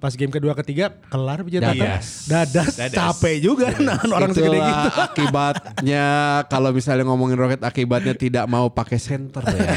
Pas 0.00 0.16
game 0.16 0.32
kedua 0.32 0.56
ketiga 0.56 0.96
kelar 1.06 1.44
Tucker. 1.44 1.60
Dadas. 1.60 2.24
Dadas, 2.24 2.72
Dadas. 2.72 2.96
capek 2.96 3.36
juga 3.38 3.68
nahan 3.76 4.08
orang 4.08 4.32
segede 4.32 4.56
gitu. 4.56 4.88
akibatnya 5.04 6.06
kalau 6.48 6.72
misalnya 6.72 7.04
ngomongin 7.04 7.36
Rocket 7.36 7.60
akibatnya 7.60 8.16
tidak 8.16 8.48
mau 8.48 8.72
pakai 8.72 8.96
center 8.96 9.44
ya. 9.44 9.60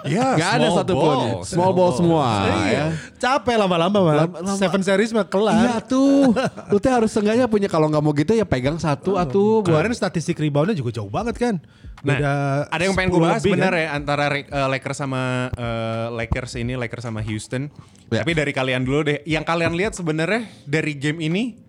Ya, 0.00 0.34
Gak 0.34 0.50
ada 0.58 0.66
small 0.66 0.78
satupun. 0.80 1.04
ball. 1.14 1.30
Small 1.44 1.70
ball 1.70 1.92
semua 1.92 2.26
Iya. 2.42 2.66
ya. 2.66 2.84
Capek 3.20 3.54
lama-lama 3.54 3.98
mah. 4.00 4.14
Lama-lama. 4.26 4.58
Seven 4.58 4.82
series 4.82 5.12
mah 5.12 5.22
kelar. 5.22 5.54
Iya 5.54 5.76
tuh. 5.78 6.34
Lu 6.72 6.82
teh 6.82 6.90
harus 6.90 7.12
sengaja 7.12 7.46
punya 7.46 7.68
kalau 7.68 7.86
nggak 7.86 8.02
mau 8.02 8.10
gitu 8.10 8.32
ya 8.32 8.42
pegang 8.42 8.80
satu 8.80 9.14
atuh 9.14 9.62
buat 9.62 9.70
Kemarin 9.70 9.94
statistik 9.94 10.40
reboundnya 10.40 10.74
juga 10.74 10.90
jauh 10.90 11.06
banget 11.06 11.38
kan. 11.38 11.54
Nah, 12.00 12.16
Beda 12.16 12.32
ada 12.66 12.82
yang 12.82 12.96
pengen 12.96 13.12
gue 13.12 13.20
10 13.20 13.28
bahas 13.28 13.42
benar 13.44 13.72
kan. 13.72 13.82
ya 13.82 13.88
antara 13.92 14.24
eh, 14.32 14.44
Lakers 14.72 14.98
sama 14.98 15.22
eh, 15.52 16.06
Lakers 16.14 16.52
ini, 16.56 16.72
Lakers 16.72 17.04
sama 17.04 17.20
Houston. 17.20 17.68
Ya. 18.08 18.24
Tapi 18.24 18.32
dari 18.32 18.50
kalian 18.50 18.82
dulu 18.82 19.04
deh, 19.04 19.20
yang 19.24 19.44
kalian 19.44 19.76
lihat 19.76 19.92
sebenarnya 19.92 20.48
dari 20.64 20.96
game 20.96 21.20
ini 21.20 21.60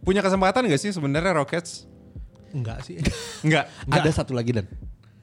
punya 0.00 0.18
kesempatan 0.18 0.64
gak 0.66 0.80
sih 0.80 0.90
sebenarnya 0.90 1.36
Rockets? 1.36 1.84
Enggak 2.50 2.80
sih. 2.82 2.96
Enggak. 3.44 3.68
ada 3.86 4.10
satu 4.10 4.32
lagi 4.32 4.52
dan 4.52 4.66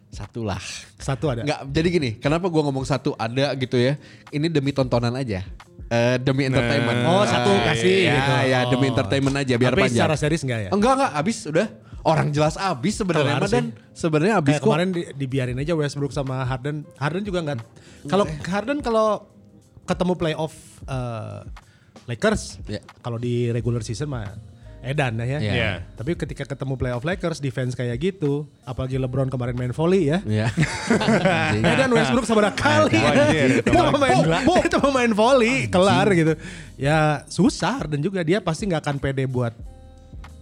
satu 0.10 0.42
lah. 0.42 0.62
Satu 0.96 1.30
ada. 1.30 1.42
Nggak, 1.42 1.60
jadi 1.70 1.88
gini, 1.90 2.10
kenapa 2.18 2.50
gua 2.50 2.66
ngomong 2.66 2.82
satu 2.82 3.14
ada 3.14 3.54
gitu 3.54 3.78
ya? 3.78 3.98
Ini 4.30 4.46
demi 4.46 4.70
tontonan 4.70 5.14
aja. 5.14 5.46
Eh, 5.86 6.18
demi 6.18 6.46
entertainment. 6.46 7.02
Oh, 7.04 7.26
satu 7.26 7.50
Eh, 7.50 7.62
kasih 7.66 7.96
ya, 8.06 8.14
gitu. 8.14 8.34
Ya, 8.46 8.60
demi 8.70 8.86
entertainment 8.88 9.36
aja 9.36 9.54
biar 9.54 9.74
Tapi 9.74 9.82
panjang. 9.84 9.98
secara 9.98 10.16
series 10.16 10.42
enggak 10.42 10.60
ya? 10.66 10.70
Enggak 10.70 10.92
enggak 10.98 11.12
habis 11.14 11.38
udah. 11.46 11.68
Orang 12.02 12.32
jelas 12.32 12.56
habis 12.56 12.96
sebenarnya 12.96 13.36
mah, 13.36 13.46
dan 13.46 13.66
sebenarnya 13.92 14.40
habis 14.40 14.56
Kayak 14.56 14.62
kok. 14.62 14.68
kemarin 14.68 14.90
di- 14.90 15.10
dibiarin 15.14 15.58
aja 15.58 15.74
Westbrook 15.74 16.12
sama 16.12 16.42
Harden. 16.42 16.88
Harden 16.96 17.24
juga 17.24 17.44
nggak. 17.44 17.60
Kalau 18.06 18.24
Harden 18.26 18.80
kalau 18.80 19.28
ketemu 19.84 20.14
playoff 20.16 20.54
eh, 20.84 21.40
Lakers, 22.06 22.58
Ya. 22.66 22.80
kalau 23.00 23.18
di 23.18 23.50
regular 23.50 23.84
season 23.84 24.10
mah 24.10 24.32
edan 24.80 25.20
lah 25.20 25.28
ya. 25.28 25.40
Iya. 25.40 25.52
Iya. 25.52 25.72
Tapi 25.94 26.16
ketika 26.16 26.48
ketemu 26.48 26.74
playoff 26.74 27.04
Lakers, 27.04 27.38
defense 27.38 27.76
kayak 27.76 28.00
gitu, 28.00 28.48
apalagi 28.64 28.96
LeBron 28.96 29.28
kemarin 29.28 29.54
main 29.54 29.76
volley 29.76 30.08
ya. 30.08 30.24
Iya. 30.24 30.48
Edan 31.76 31.92
Westbrook 31.92 32.24
seberapa 32.24 32.56
kali 32.56 32.96
Oh, 32.96 33.12
ya. 33.12 33.60
Kita 33.60 33.70
mau 33.76 33.92
main, 33.94 34.18
kita 34.64 34.78
mau 34.84 34.92
main 34.94 35.12
volley, 35.12 35.68
kelar 35.68 36.08
gitu. 36.14 36.34
Ya 36.76 37.28
susah 37.28 37.84
Harden 37.84 38.00
juga 38.00 38.24
dia 38.24 38.40
pasti 38.40 38.66
nggak 38.66 38.82
akan 38.82 38.96
pede 38.98 39.28
buat 39.28 39.52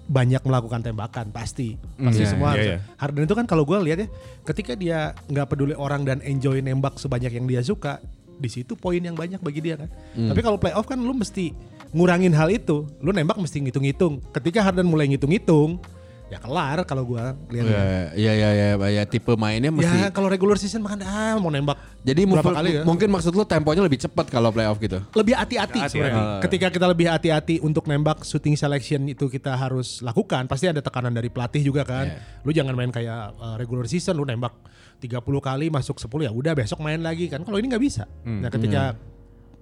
banyak 0.08 0.40
melakukan 0.42 0.80
tembakan 0.82 1.30
pasti 1.30 1.76
pasti 1.94 2.24
Iya, 2.24 2.30
semua 2.30 2.50
iya, 2.50 2.54
harus. 2.54 2.66
iya. 2.66 2.78
Harden 2.96 3.24
itu 3.24 3.36
kan 3.36 3.44
kalau 3.44 3.64
gue 3.64 3.76
lihat 3.82 4.00
ya 4.00 4.08
ketika 4.44 4.72
dia 4.74 5.00
nggak 5.28 5.48
peduli 5.48 5.76
orang 5.76 6.02
dan 6.02 6.18
enjoy 6.22 6.58
nembak 6.58 6.96
sebanyak 6.96 7.30
yang 7.30 7.44
dia 7.44 7.60
suka 7.60 8.00
di 8.34 8.48
situ 8.48 8.74
poin 8.74 8.98
yang 8.98 9.14
banyak 9.14 9.38
bagi 9.38 9.60
dia 9.60 9.76
kan 9.76 9.90
Hmm. 10.14 10.30
tapi 10.30 10.40
kalau 10.40 10.56
playoff 10.56 10.86
kan 10.86 10.96
lu 10.96 11.12
mesti 11.12 11.52
ngurangin 11.90 12.32
hal 12.32 12.48
itu 12.48 12.88
lu 12.98 13.12
nembak 13.12 13.36
mesti 13.36 13.60
ngitung-ngitung 13.60 14.24
ketika 14.32 14.62
Harden 14.62 14.86
mulai 14.86 15.08
ngitung-ngitung 15.08 15.82
ya 16.27 16.38
kelar 16.43 16.84
kalau 16.84 17.07
gue 17.07 17.24
lihat 17.55 17.65
Iya 18.12 18.31
iya 18.36 18.50
iya 18.51 18.67
ya, 18.75 19.03
tipe 19.07 19.31
mainnya 19.39 19.72
mesti 19.72 19.88
ya 19.88 20.12
kalau 20.12 20.27
regular 20.27 20.60
season 20.60 20.84
makan 20.84 21.00
ah 21.07 21.39
mau 21.39 21.48
nembak 21.48 21.79
Jadi 22.03 22.27
berapa 22.27 22.51
kali 22.51 22.69
ya 22.75 22.81
mungkin 22.84 23.07
maksud 23.07 23.31
lu 23.31 23.48
temponya 23.48 23.79
lebih 23.79 24.00
cepat 24.03 24.27
kalau 24.27 24.51
playoff 24.51 24.75
gitu. 24.79 25.00
lebih 25.15 25.39
hati-hati 25.39 25.79
Hati-hati. 25.79 25.91
sebenarnya. 25.96 26.24
Ketika 26.43 26.67
kita 26.72 26.86
lebih 26.88 27.07
hati-hati 27.07 27.55
untuk 27.63 27.88
nembak 27.88 28.27
shooting 28.27 28.60
selection 28.60 29.07
itu 29.07 29.27
kita 29.31 29.55
harus 29.55 30.03
lakukan. 30.03 30.48
Pasti 30.51 30.67
ada 30.67 30.84
tekanan 30.84 31.15
dari 31.15 31.31
pelatih 31.31 31.63
juga 31.63 31.88
kan. 31.88 32.07
Iya. 32.12 32.19
Lu 32.43 32.51
jangan 32.51 32.75
main 32.75 32.91
kayak 32.91 33.36
uh, 33.39 33.55
regular 33.55 33.88
season 33.88 34.15
lu 34.19 34.24
nembak 34.27 34.55
30 35.00 35.19
kali 35.24 35.67
masuk 35.72 36.00
10 36.00 36.27
ya 36.27 36.31
udah 36.31 36.53
besok 36.55 36.79
main 36.84 37.00
lagi 37.00 37.27
kan. 37.31 37.43
Kalau 37.43 37.55
ini 37.60 37.72
nggak 37.72 37.84
bisa. 37.84 38.03
Hmm. 38.27 38.43
Nah, 38.43 38.51
ketika 38.51 38.96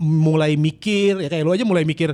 mulai 0.01 0.57
mikir 0.59 1.21
ya 1.21 1.29
kayak 1.29 1.43
lu 1.45 1.53
aja 1.55 1.63
mulai 1.63 1.87
mikir 1.87 2.13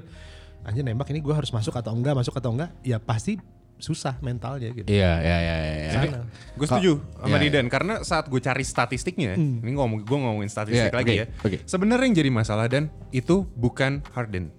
anjir 0.62 0.86
nembak 0.86 1.10
ini 1.10 1.20
gua 1.24 1.39
harus 1.41 1.50
masuk 1.50 1.74
atau 1.74 1.91
enggak, 1.96 2.13
masuk 2.13 2.38
atau 2.38 2.53
enggak, 2.53 2.70
ya 2.86 3.01
pasti 3.01 3.41
susah 3.82 4.16
mentalnya 4.22 4.70
gitu. 4.72 4.86
Iya 4.86 5.12
iya 5.20 5.38
iya 5.42 5.56
iya. 5.58 5.92
Sana. 5.92 6.20
Gue 6.54 6.66
setuju 6.66 6.92
sama 7.18 7.34
Iya, 7.34 7.38
Didan 7.42 7.66
karena 7.66 7.94
saat 8.02 8.30
gue 8.30 8.38
cari 8.38 8.62
statistiknya, 8.62 9.34
ini 9.34 9.72
ngomong 9.74 10.06
gue 10.06 10.18
ngomongin 10.18 10.48
statistik 10.48 10.88
Iya, 10.88 10.96
lagi 10.96 11.12
oke, 11.12 11.18
ya. 11.18 11.26
oke. 11.42 11.58
Sebenarnya 11.66 12.06
yang 12.06 12.16
jadi 12.16 12.30
masalah 12.30 12.70
dan 12.70 12.88
itu 13.10 13.44
bukan 13.52 14.06
Harden, 14.14 14.54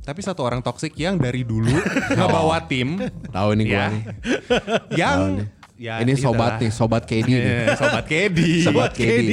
tapi 0.00 0.22
satu 0.22 0.40
orang 0.40 0.62
toksik 0.62 0.94
yang 0.94 1.18
dari 1.18 1.42
dulu 1.42 1.68
ngebawa 2.16 2.62
tim 2.64 2.96
Tahu 3.28 3.50
nih 3.52 3.64
gua 3.66 3.74
ya, 3.74 3.86
nih. 3.90 4.02
yang 5.02 5.18
ya 5.76 5.94
Ini 6.00 6.12
itulah. 6.12 6.24
sobat 6.36 6.52
nih, 6.60 6.70
sobat 6.70 7.02
KD 7.04 7.28
nih. 7.28 7.42
Sobat 7.80 8.04
Kedi. 8.04 8.50
Sobat 8.60 8.92
KD. 8.92 9.30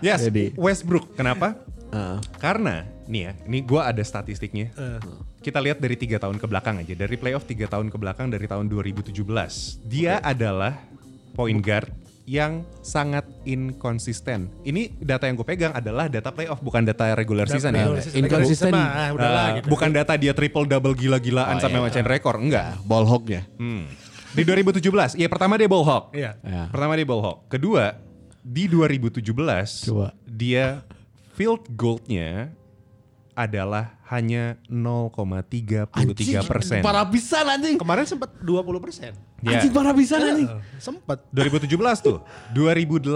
yes. 0.00 0.20
Westbrook. 0.56 1.12
Kenapa? 1.12 1.60
Heeh. 1.94 2.18
Karena 2.36 2.82
nih 3.06 3.22
ya, 3.22 3.32
ini 3.46 3.58
gue 3.62 3.78
ada 3.78 4.02
statistiknya. 4.02 4.74
Eh. 4.74 4.98
Kita 5.38 5.60
lihat 5.60 5.78
dari 5.78 5.94
tiga 5.94 6.18
tahun 6.18 6.36
ke 6.36 6.46
belakang 6.48 6.80
aja, 6.80 6.92
dari 6.92 7.14
playoff 7.14 7.44
tiga 7.44 7.70
tahun 7.70 7.86
ke 7.86 7.96
belakang 7.96 8.26
dari 8.28 8.44
tahun 8.44 8.66
2017. 8.66 9.14
Dia 9.86 10.18
adalah 10.18 10.74
point 11.32 11.60
guard 11.60 11.92
yang 12.24 12.64
sangat 12.80 13.28
inkonsisten. 13.44 14.48
Ini 14.64 14.96
data 14.96 15.28
yang 15.28 15.36
gue 15.36 15.44
pegang 15.44 15.76
adalah 15.76 16.08
data 16.08 16.32
playoff 16.32 16.56
bukan 16.58 16.80
data 16.80 17.12
regular 17.12 17.44
season 17.44 17.76
ya. 17.76 17.84
Regular 17.84 18.00
regular 18.00 18.42
season 18.48 18.72
ah, 18.72 19.12
udahlah 19.12 19.44
Eh, 19.44 19.52
gitu. 19.60 19.66
bukan 19.68 19.90
data 19.92 20.16
dia 20.16 20.32
triple 20.32 20.64
double 20.64 20.96
gila-gilaan 20.96 21.56
Oh, 21.56 21.60
sampai 21.60 21.78
iya. 21.78 21.84
macain 21.84 22.08
rekor, 22.08 22.40
enggak. 22.40 22.80
Ball 22.82 23.04
hawk-nya. 23.04 23.44
Hmm. 23.60 23.84
Di 24.32 24.42
2017, 24.42 25.14
ya 25.14 25.28
pertama 25.28 25.54
dia 25.54 25.68
ball 25.68 25.84
hawk. 25.84 26.10
Iya. 26.10 26.40
Ya. 26.40 26.64
Pertama 26.72 26.96
dia 26.96 27.04
ball 27.04 27.20
hawk. 27.20 27.38
Kedua, 27.46 27.92
di 28.40 28.66
2017 28.66 29.84
Coba. 29.84 30.16
dia 30.24 30.80
field 31.34 31.66
goalnya 31.74 32.54
adalah 33.34 33.98
hanya 34.06 34.54
0,33 34.70 35.90
persen. 36.46 36.80
Parah 36.86 37.02
pisan 37.10 37.42
anjing. 37.50 37.74
Kemarin 37.74 38.06
sempat 38.06 38.30
20 38.38 38.78
persen. 38.78 39.10
Ya. 39.42 39.58
Anjing 39.58 39.74
parah 39.74 39.90
pisan 39.90 40.22
anjing. 40.22 40.48
Sempat. 40.78 41.26
2017 41.34 41.74
tuh. 41.98 42.22
2018 42.54 43.10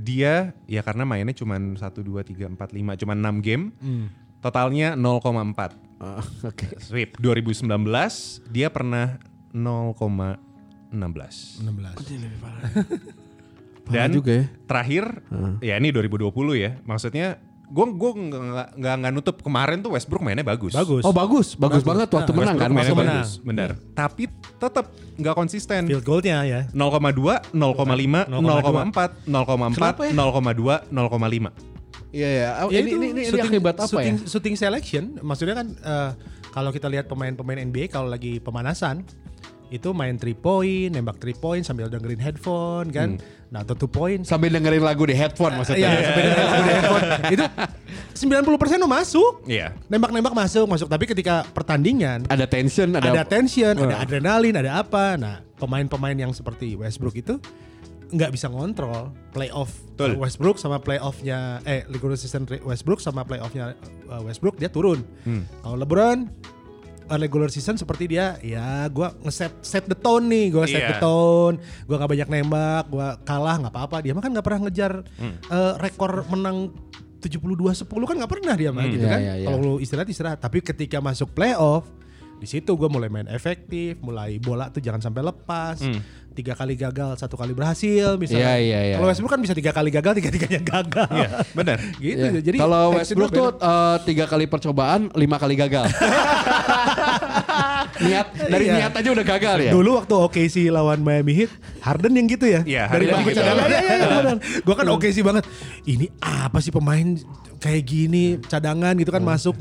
dia 0.00 0.52
ya 0.64 0.80
karena 0.84 1.04
mainnya 1.08 1.32
cuma 1.36 1.56
1 1.56 1.76
2 1.76 1.80
3 1.80 2.52
4 2.52 2.56
5 2.56 3.00
cuma 3.00 3.14
6 3.16 3.40
game. 3.40 3.72
Totalnya 4.44 4.92
0,4. 4.92 5.76
Ah, 6.00 6.24
Oke. 6.48 6.80
Sweep 6.80 7.16
2019 7.20 7.64
dia 8.48 8.68
pernah 8.72 9.20
0,16. 9.52 10.36
16. 10.92 11.64
Dan 13.92 14.08
juga 14.10 14.32
ya. 14.32 14.44
terakhir 14.64 15.04
ya 15.60 15.74
ini 15.76 15.88
2020 15.90 16.30
ya. 16.56 16.70
Maksudnya 16.80 17.28
gue 17.66 17.86
gue 17.86 18.10
nggak 18.26 18.68
nggak 18.74 18.94
nggak 18.98 19.12
nutup 19.14 19.36
kemarin 19.40 19.78
tuh 19.78 19.94
Westbrook 19.94 20.20
mainnya 20.20 20.42
bagus. 20.42 20.72
Bagus. 20.72 21.02
Oh 21.02 21.12
bagus, 21.12 21.54
bagus, 21.54 21.82
banget 21.82 22.08
waktu 22.08 22.26
Nah, 22.26 22.36
menang 22.36 22.56
Westbrook 22.56 22.60
kan 22.60 22.70
mainnya 22.72 22.90
maksudnya. 22.92 23.14
bagus, 23.16 23.30
benar. 23.40 23.70
Tapi 23.92 24.24
tetap 24.58 24.86
nggak 25.16 25.34
konsisten. 25.36 25.80
Field 25.86 26.02
goalnya 26.02 26.36
ya. 26.42 26.60
0,2, 26.68 27.46
0,5, 27.52 28.26
0,4, 28.26 29.22
0,4, 29.24 29.76
Kenapa 29.76 30.02
ya? 30.02 30.12
0,2, 30.12 30.90
0,5. 30.90 31.50
Iya 32.10 32.28
ya. 32.28 32.48
Oh, 32.60 32.68
Ya 32.68 32.82
ini, 32.82 32.90
ini, 32.90 33.06
ini, 33.06 33.06
ini 33.14 33.22
shooting- 33.24 33.54
akibat 33.54 33.76
apa 33.76 33.86
shooting, 33.86 34.16
ya? 34.16 34.26
Shooting 34.26 34.54
selection, 34.56 35.04
maksudnya 35.22 35.54
kan 35.54 35.66
eh, 35.70 36.10
kalau 36.50 36.74
kita 36.74 36.90
lihat 36.90 37.06
pemain-pemain 37.06 37.62
NBA 37.62 37.86
kalau 37.86 38.10
lagi 38.10 38.42
pemanasan 38.42 39.06
itu 39.70 39.94
main 39.94 40.18
3 40.18 40.34
point, 40.34 40.90
nembak 40.90 41.22
3 41.22 41.38
point 41.38 41.62
sambil 41.62 41.86
dengerin 41.86 42.18
headphone 42.18 42.90
kan. 42.90 43.22
Nah, 43.54 43.62
atau 43.62 43.78
2 43.78 43.86
point. 43.86 44.20
Sambil 44.26 44.50
dengerin 44.50 44.82
lagu 44.82 45.06
di 45.06 45.14
headphone 45.14 45.54
maksudnya. 45.54 45.86
Iya, 45.86 45.98
sampai 46.10 46.22
dengerin 46.26 46.46
lagu 46.50 46.62
di 46.62 46.72
headphone. 46.74 47.04
Itu 47.34 47.44
90% 48.26 48.82
tuh 48.82 48.90
masuk. 48.90 49.32
Iya. 49.46 49.66
Nembak-nembak 49.86 50.34
masuk, 50.34 50.66
masuk. 50.66 50.90
Tapi 50.90 51.04
ketika 51.06 51.46
pertandingan 51.54 52.26
Ada 52.26 52.50
tension, 52.50 52.90
ada, 52.98 53.14
ada, 53.14 53.22
tension, 53.22 53.74
ada 53.78 54.02
adrenalin, 54.02 54.54
ada 54.58 54.82
apa. 54.82 55.14
Nah, 55.14 55.38
pemain-pemain 55.62 56.18
yang 56.18 56.34
seperti 56.34 56.74
Westbrook 56.74 57.14
itu 57.14 57.38
nggak 58.10 58.34
bisa 58.34 58.50
ngontrol 58.50 59.14
playoff 59.30 59.70
Betul. 59.94 60.18
Westbrook 60.18 60.58
sama 60.58 60.82
playoffnya 60.82 61.62
eh 61.62 61.86
regular 61.86 62.18
season 62.18 62.42
Westbrook 62.66 62.98
sama 62.98 63.22
playoffnya 63.22 63.78
uh, 64.10 64.18
Westbrook 64.26 64.58
dia 64.58 64.66
turun. 64.66 65.06
Kalau 65.62 65.76
LeBron 65.78 66.26
uh, 66.26 66.59
regular 67.12 67.48
season 67.48 67.74
seperti 67.74 68.12
dia 68.12 68.38
ya 68.38 68.86
gua 68.86 69.10
ngeset 69.18 69.50
set 69.60 69.84
the 69.86 69.96
tone 69.96 70.26
nih, 70.26 70.46
gua 70.50 70.64
set 70.64 70.78
Iya. 70.78 70.90
the 70.92 70.98
tone, 70.98 71.56
gua 71.84 71.96
nggak 71.96 72.10
banyak 72.12 72.28
nembak, 72.28 72.84
gua 72.86 73.18
kalah 73.20 73.56
nggak 73.58 73.72
apa-apa. 73.72 73.96
Dia 73.98 74.12
mah 74.12 74.20
kan 74.20 74.30
nggak 74.30 74.44
pernah 74.44 74.60
ngejar 74.62 74.92
uh, 75.48 75.72
rekor 75.78 76.22
menang 76.28 76.70
72-10 77.18 77.84
kan 77.84 78.16
nggak 78.16 78.32
pernah 78.32 78.54
dia 78.54 78.70
mah 78.70 78.84
gitu 78.86 79.02
Iya, 79.02 79.10
kan. 79.10 79.20
iya, 79.20 79.32
iya. 79.36 79.46
Kalau 79.46 79.58
lu 79.58 79.74
istirahat 79.76 80.08
istirahat, 80.08 80.38
tapi 80.38 80.60
ketika 80.60 80.98
masuk 80.98 81.30
playoff 81.30 81.84
di 82.40 82.48
situ 82.48 82.72
gue 82.72 82.88
mulai 82.88 83.06
main 83.06 83.28
efektif, 83.28 84.00
mulai 84.00 84.40
bola 84.40 84.72
tuh 84.72 84.80
jangan 84.80 84.98
sampai 84.98 85.20
lepas. 85.20 85.76
Tiga 86.30 86.54
kali 86.54 86.72
gagal, 86.72 87.18
satu 87.18 87.34
kali 87.34 87.52
berhasil 87.52 88.14
misalnya. 88.16 88.54
Iya, 88.54 88.62
iya, 88.62 88.80
iya. 88.86 88.94
Kalau 88.96 89.10
Westbrook 89.10 89.32
kan 89.34 89.40
bisa 89.42 89.52
tiga 89.52 89.74
kali 89.74 89.90
gagal, 89.90 90.14
tiga 90.14 90.30
tiganya 90.30 90.62
gagal. 90.62 91.10
Iya, 91.10 91.28
benar. 91.52 91.76
gitu. 92.00 92.22
Iya. 92.22 92.40
Jadi 92.40 92.56
kalau 92.56 92.84
Westbrook 92.94 93.30
tuh 93.30 93.48
eh, 93.52 93.96
tiga 94.06 94.24
kali 94.24 94.46
percobaan, 94.46 95.10
lima 95.12 95.36
kali 95.36 95.58
gagal. 95.58 95.84
niat 98.00 98.26
dari 98.48 98.64
Iya. 98.70 98.74
niat 98.78 98.92
aja 98.94 99.08
udah 99.10 99.26
gagal 99.26 99.56
ya. 99.68 99.72
Dulu 99.74 99.90
waktu 100.00 100.14
OKC 100.16 100.56
lawan 100.70 101.02
Miami 101.02 101.44
Heat, 101.44 101.50
Harden 101.82 102.14
yang 102.14 102.26
gitu 102.30 102.46
ya. 102.46 102.60
Iya, 102.64 102.84
Dari 102.88 103.04
bangku 103.10 103.28
gitu. 103.28 103.40
cadangan. 103.42 103.68
Iya, 103.68 103.80
iya, 103.82 103.94
iya, 103.98 104.34
Gue 104.62 104.74
kan 104.78 104.86
OKC 104.86 105.16
banget. 105.20 105.44
Ini 105.84 106.06
apa 106.22 106.58
sih 106.62 106.72
pemain 106.72 107.18
kayak 107.60 107.82
gini 107.84 108.38
cadangan 108.40 108.94
gitu 108.96 109.10
kan 109.10 109.20
masuk. 109.20 109.58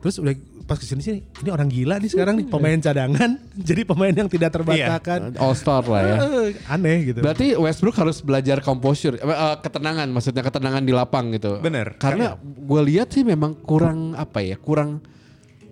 Terus 0.00 0.16
udah 0.16 0.34
pas 0.72 0.80
ke 0.80 0.88
sini 0.88 1.04
sini, 1.04 1.20
ini 1.20 1.50
orang 1.52 1.68
gila 1.68 2.00
nih 2.00 2.08
sekarang 2.08 2.40
nih 2.40 2.48
pemain 2.48 2.80
cadangan. 2.80 3.36
Jadi 3.68 3.84
pemain 3.84 4.08
yang 4.08 4.24
tidak 4.24 4.56
terbantahkan. 4.56 5.36
All 5.36 5.52
star 5.52 5.84
lah 5.84 6.00
ya. 6.00 6.16
Eh, 6.16 6.56
Aneh 6.64 7.12
gitu. 7.12 7.20
Berarti 7.20 7.52
Westbrook 7.52 8.00
harus 8.00 8.24
belajar 8.24 8.64
composure, 8.64 9.20
eh, 9.20 9.28
eh, 9.28 9.56
ketenangan, 9.60 10.08
maksudnya 10.08 10.40
ketenangan 10.40 10.80
di 10.80 10.96
lapang 10.96 11.28
gitu. 11.36 11.60
Bener. 11.60 12.00
Karena 12.00 12.40
gue 12.40 12.80
lihat 12.88 13.12
sih 13.12 13.20
memang 13.20 13.52
kurang 13.60 14.16
apa 14.16 14.40
ya, 14.40 14.56
kurang 14.56 15.04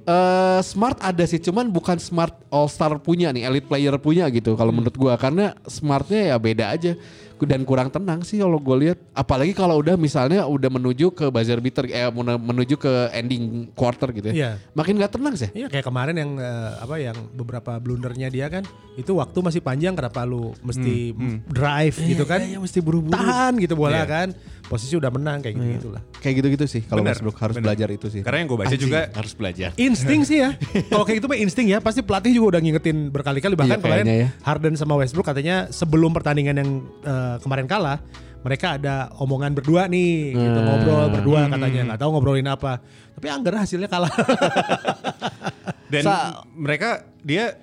eh 0.02 0.60
smart 0.62 0.98
ada 0.98 1.22
sih, 1.22 1.38
cuman 1.38 1.66
bukan 1.66 1.96
smart 1.96 2.32
all 2.48 2.66
star 2.66 2.96
punya 2.98 3.30
nih, 3.30 3.44
elite 3.44 3.64
player 3.64 3.94
punya 3.96 4.26
gitu. 4.28 4.54
Kalau 4.54 4.70
menurut 4.70 4.92
gue, 4.92 5.12
karena 5.16 5.52
smartnya 5.64 6.32
ya 6.32 6.36
beda 6.36 6.66
aja 6.68 6.94
dan 7.40 7.64
kurang 7.64 7.88
tenang 7.88 8.20
sih 8.20 8.36
kalau 8.36 8.56
gue 8.56 8.76
lihat. 8.78 8.98
Apalagi 9.10 9.50
kalau 9.50 9.76
udah 9.76 9.96
misalnya 9.96 10.44
udah 10.44 10.68
menuju 10.68 11.08
ke 11.10 11.26
buzzer 11.26 11.56
beater, 11.56 11.88
eh 11.88 12.04
men- 12.06 12.36
menuju 12.36 12.76
ke 12.76 12.92
ending 13.10 13.72
quarter 13.72 14.12
gitu 14.12 14.28
ya, 14.28 14.34
Iya. 14.34 14.50
makin 14.70 14.96
gak 14.96 15.16
tenang 15.16 15.34
sih. 15.34 15.48
Iya 15.50 15.68
kayak 15.68 15.82
kemarin 15.82 16.12
yang 16.14 16.36
eh, 16.36 16.70
apa 16.76 16.96
yang 16.96 17.16
beberapa 17.32 17.76
blundernya 17.76 18.28
dia 18.28 18.46
kan 18.46 18.64
itu 18.92 19.16
waktu 19.16 19.38
masih 19.40 19.60
panjang 19.60 19.96
kenapa 19.96 20.20
lu 20.22 20.52
mesti 20.60 21.16
drive 21.46 21.96
gitu 21.98 22.24
kan 22.24 22.40
iya, 22.40 22.56
iya, 22.56 22.58
mesti 22.58 22.78
buru-buru. 22.78 23.16
tahan 23.16 23.56
gitu 23.56 23.72
bola 23.72 23.96
Iya. 23.96 24.04
kan 24.04 24.28
posisi 24.70 24.94
udah 24.94 25.10
menang 25.10 25.42
kayak 25.42 25.52
gitu 25.52 25.66
gitulah 25.82 26.02
Kayak 26.16 26.34
gitu-gitu 26.38 26.64
sih 26.64 26.82
kalau 26.82 27.02
Westbrook 27.02 27.34
harus 27.36 27.54
bener. 27.54 27.66
belajar 27.66 27.88
itu 27.90 28.06
sih. 28.06 28.22
Karena 28.22 28.38
yang 28.38 28.48
gue 28.48 28.58
baca 28.58 28.68
Anjing, 28.68 28.82
juga 28.82 29.00
harus 29.10 29.32
belajar. 29.34 29.68
insting 29.76 30.22
sih 30.22 30.38
ya 30.38 30.54
kalau 30.90 31.02
kayak 31.02 31.18
gitu 31.18 31.26
mah 31.26 31.36
insting 31.36 31.66
ya 31.66 31.78
pasti 31.78 32.00
pelatih 32.00 32.30
juga 32.30 32.54
udah 32.54 32.60
ngingetin 32.62 33.10
berkali-kali 33.10 33.54
bahkan 33.54 33.76
Iya, 33.76 33.82
kemarin 33.82 34.04
ya. 34.06 34.28
Harden 34.40 34.74
sama 34.74 34.94
Westbrook 34.94 35.26
katanya 35.26 35.66
sebelum 35.68 36.12
pertandingan 36.12 36.54
yang 36.56 36.70
eh, 37.02 37.36
kemarin 37.38 37.66
kalah 37.66 37.98
mereka 38.40 38.74
ada 38.74 38.94
omongan 39.16 39.52
berdua 39.52 39.84
nih 39.84 40.32
gitu 40.32 40.40
Hmm. 40.54 40.64
ngobrol 40.64 41.06
berdua 41.10 41.40
katanya 41.46 41.80
nggak 41.86 41.98
tahu 41.98 42.10
ngobrolin 42.10 42.46
apa 42.46 42.78
tapi 43.12 43.26
anggar 43.26 43.58
hasilnya 43.58 43.84
kalah 43.84 44.08
Dan 45.90 46.02
Sa- 46.02 46.46
mereka 46.48 47.02
dia 47.20 47.58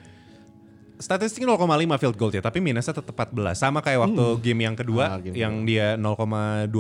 statistik 0.98 1.46
0,5 1.46 1.62
field 1.96 2.16
goal 2.16 2.30
ya, 2.30 2.42
tapi 2.42 2.58
minusnya 2.58 2.92
tetap 2.92 3.14
14. 3.14 3.54
Sama 3.56 3.80
kayak 3.80 4.10
waktu 4.10 4.24
game 4.42 4.66
yang 4.66 4.74
kedua 4.74 5.04
Ah, 5.08 5.18
game 5.18 5.34
yang 5.34 5.62
dia 5.64 5.94
0,2 5.94 6.26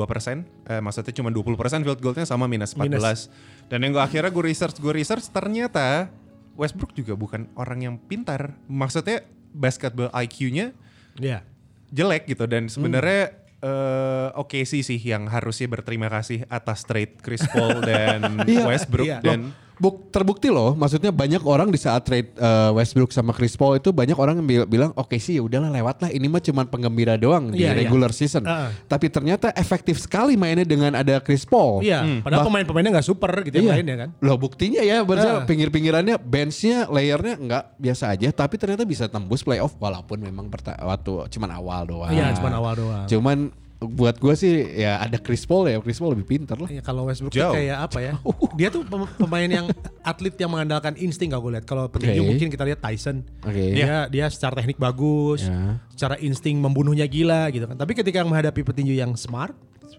persen, 0.03 0.43
eh, 0.65 0.77
maksudnya 0.77 1.13
cuma 1.13 1.29
20 1.29 1.53
persen 1.53 1.81
field 1.81 1.97
goalnya 1.97 2.25
sama 2.25 2.45
minus 2.45 2.73
14. 2.73 3.29
Dan 3.67 3.81
yang 3.81 3.93
gue 3.93 4.01
akhirnya 4.01 4.27
gue 4.27 4.43
research, 4.43 4.77
gue 4.77 4.91
research 4.91 5.29
ternyata 5.29 6.09
Westbrook 6.53 6.91
juga 6.91 7.13
bukan 7.13 7.45
orang 7.53 7.79
yang 7.79 7.95
pintar. 7.99 8.57
Maksudnya 8.65 9.21
basketball 9.49 10.09
IQ-nya 10.11 10.73
ya 11.15 11.41
jelek 11.87 12.25
gitu 12.27 12.45
dan 12.45 12.65
Hmm. 12.65 12.73
sebenarnya 12.73 13.33
eh, 13.57 14.29
oke 14.33 14.61
sih 14.63 14.81
sih 14.81 14.97
yang 14.97 15.25
harusnya 15.25 15.65
berterima 15.65 16.07
kasih 16.07 16.45
atas 16.45 16.85
trade 16.85 17.17
Chris 17.17 17.41
Paul 17.47 17.81
dan 17.81 18.21
Iya, 18.45 18.65
Westbrook 18.65 19.07
iya. 19.07 19.17
dan 19.17 19.49
Buk, 19.77 20.09
terbukti 20.09 20.49
loh, 20.49 20.73
maksudnya 20.73 21.09
banyak 21.09 21.37
orang 21.39 21.69
di 21.69 21.77
saat 21.77 22.01
trade 22.01 22.33
uh, 22.35 22.73
Westbrook 22.73 23.09
sama 23.09 23.29
Chris 23.29 23.53
Paul 23.53 23.77
itu 23.77 23.89
banyak 23.89 24.13
orang 24.13 24.37
yang 24.37 24.47
bil- 24.47 24.65
bilang 24.67 24.91
oke 24.91 25.13
sih 25.15 25.37
ya 25.37 25.43
udahlah 25.43 25.69
lewat 25.69 26.01
lah 26.01 26.09
ini 26.09 26.25
mah 26.25 26.39
cuma 26.39 26.63
penggembira 26.63 27.13
doang 27.13 27.49
di 27.49 27.61
Iya, 27.61 27.71
iya. 27.71 27.79
regular 27.79 28.09
season. 28.09 28.41
Ah. 28.43 28.73
Tapi 28.83 29.07
ternyata 29.07 29.53
efektif 29.53 29.97
sekali 29.97 30.33
mainnya 30.33 30.63
dengan 30.63 30.93
ada 30.93 31.17
Chris 31.19 31.43
Paul. 31.43 31.79
iya 31.79 32.01
padahal 32.17 32.41
Bah- 32.41 32.47
pemain-pemainnya 32.49 32.91
nggak 32.91 33.05
super 33.05 33.29
gitu 33.41 33.53
yang 33.55 33.65
Iya. 33.65 33.73
mainnya 33.75 33.95
kan 33.97 34.09
Loh 34.17 34.35
buktinya 34.35 34.81
ya, 34.81 35.01
berarti 35.01 35.45
pinggir-pinggirannya, 35.45 36.15
benchnya, 36.17 36.77
layernya 36.87 37.33
nggak 37.37 37.63
biasa 37.77 38.03
aja, 38.09 38.29
tapi 38.31 38.55
ternyata 38.55 38.81
bisa 38.81 39.05
tembus 39.05 39.39
playoff 39.39 39.77
walaupun 39.77 40.17
memang 40.19 40.47
perta- 40.47 40.79
waktu 40.79 41.29
cuman 41.29 41.49
awal 41.53 41.85
doang. 41.85 42.09
Iya, 42.09 42.33
cuman 42.33 42.53
awal 42.55 42.73
doang. 42.73 43.05
Cuman 43.05 43.37
buat 43.77 44.17
gue 44.17 44.33
sih 44.33 44.53
ya 44.73 44.97
ada 44.97 45.21
Chris 45.21 45.45
Paul 45.45 45.69
ya, 45.69 45.77
Chris 45.77 45.97
Paul 45.97 46.17
lebih 46.17 46.25
pintar 46.25 46.57
lah. 46.57 46.65
Ya, 46.65 46.81
kalau 46.81 47.05
Westbrook 47.05 47.29
tuh 47.29 47.45
Jauh. 47.45 47.53
kayak 47.53 47.77
apa 47.77 47.99
ya? 48.01 48.13
Dia 48.59 48.67
tuh 48.67 48.81
pem- 48.81 49.13
pemain 49.15 49.45
yang 49.45 49.65
atlet 50.01 50.33
yang 50.33 50.49
mengandalkan 50.49 50.97
insting 50.97 51.29
kalau 51.29 51.45
gue 51.45 51.61
lihat. 51.61 51.65
Kalau 51.65 51.85
petinju 51.85 52.19
Oke. 52.19 52.27
mungkin 52.27 52.47
kita 52.49 52.65
lihat 52.65 52.81
Tyson. 52.81 53.21
Oke. 53.41 53.77
Dia 53.77 54.09
dia 54.09 54.25
secara 54.27 54.57
teknik 54.57 54.77
bagus, 54.77 55.45
Ya. 55.45 55.77
secara 55.93 56.17
insting 56.17 56.57
membunuhnya 56.57 57.05
gila 57.05 57.49
gitu 57.49 57.65
kan. 57.65 57.77
Tapi 57.77 57.93
ketika 57.93 58.21
menghadapi 58.21 58.61
petinju 58.61 58.93
yang 58.93 59.13
smart 59.13 59.53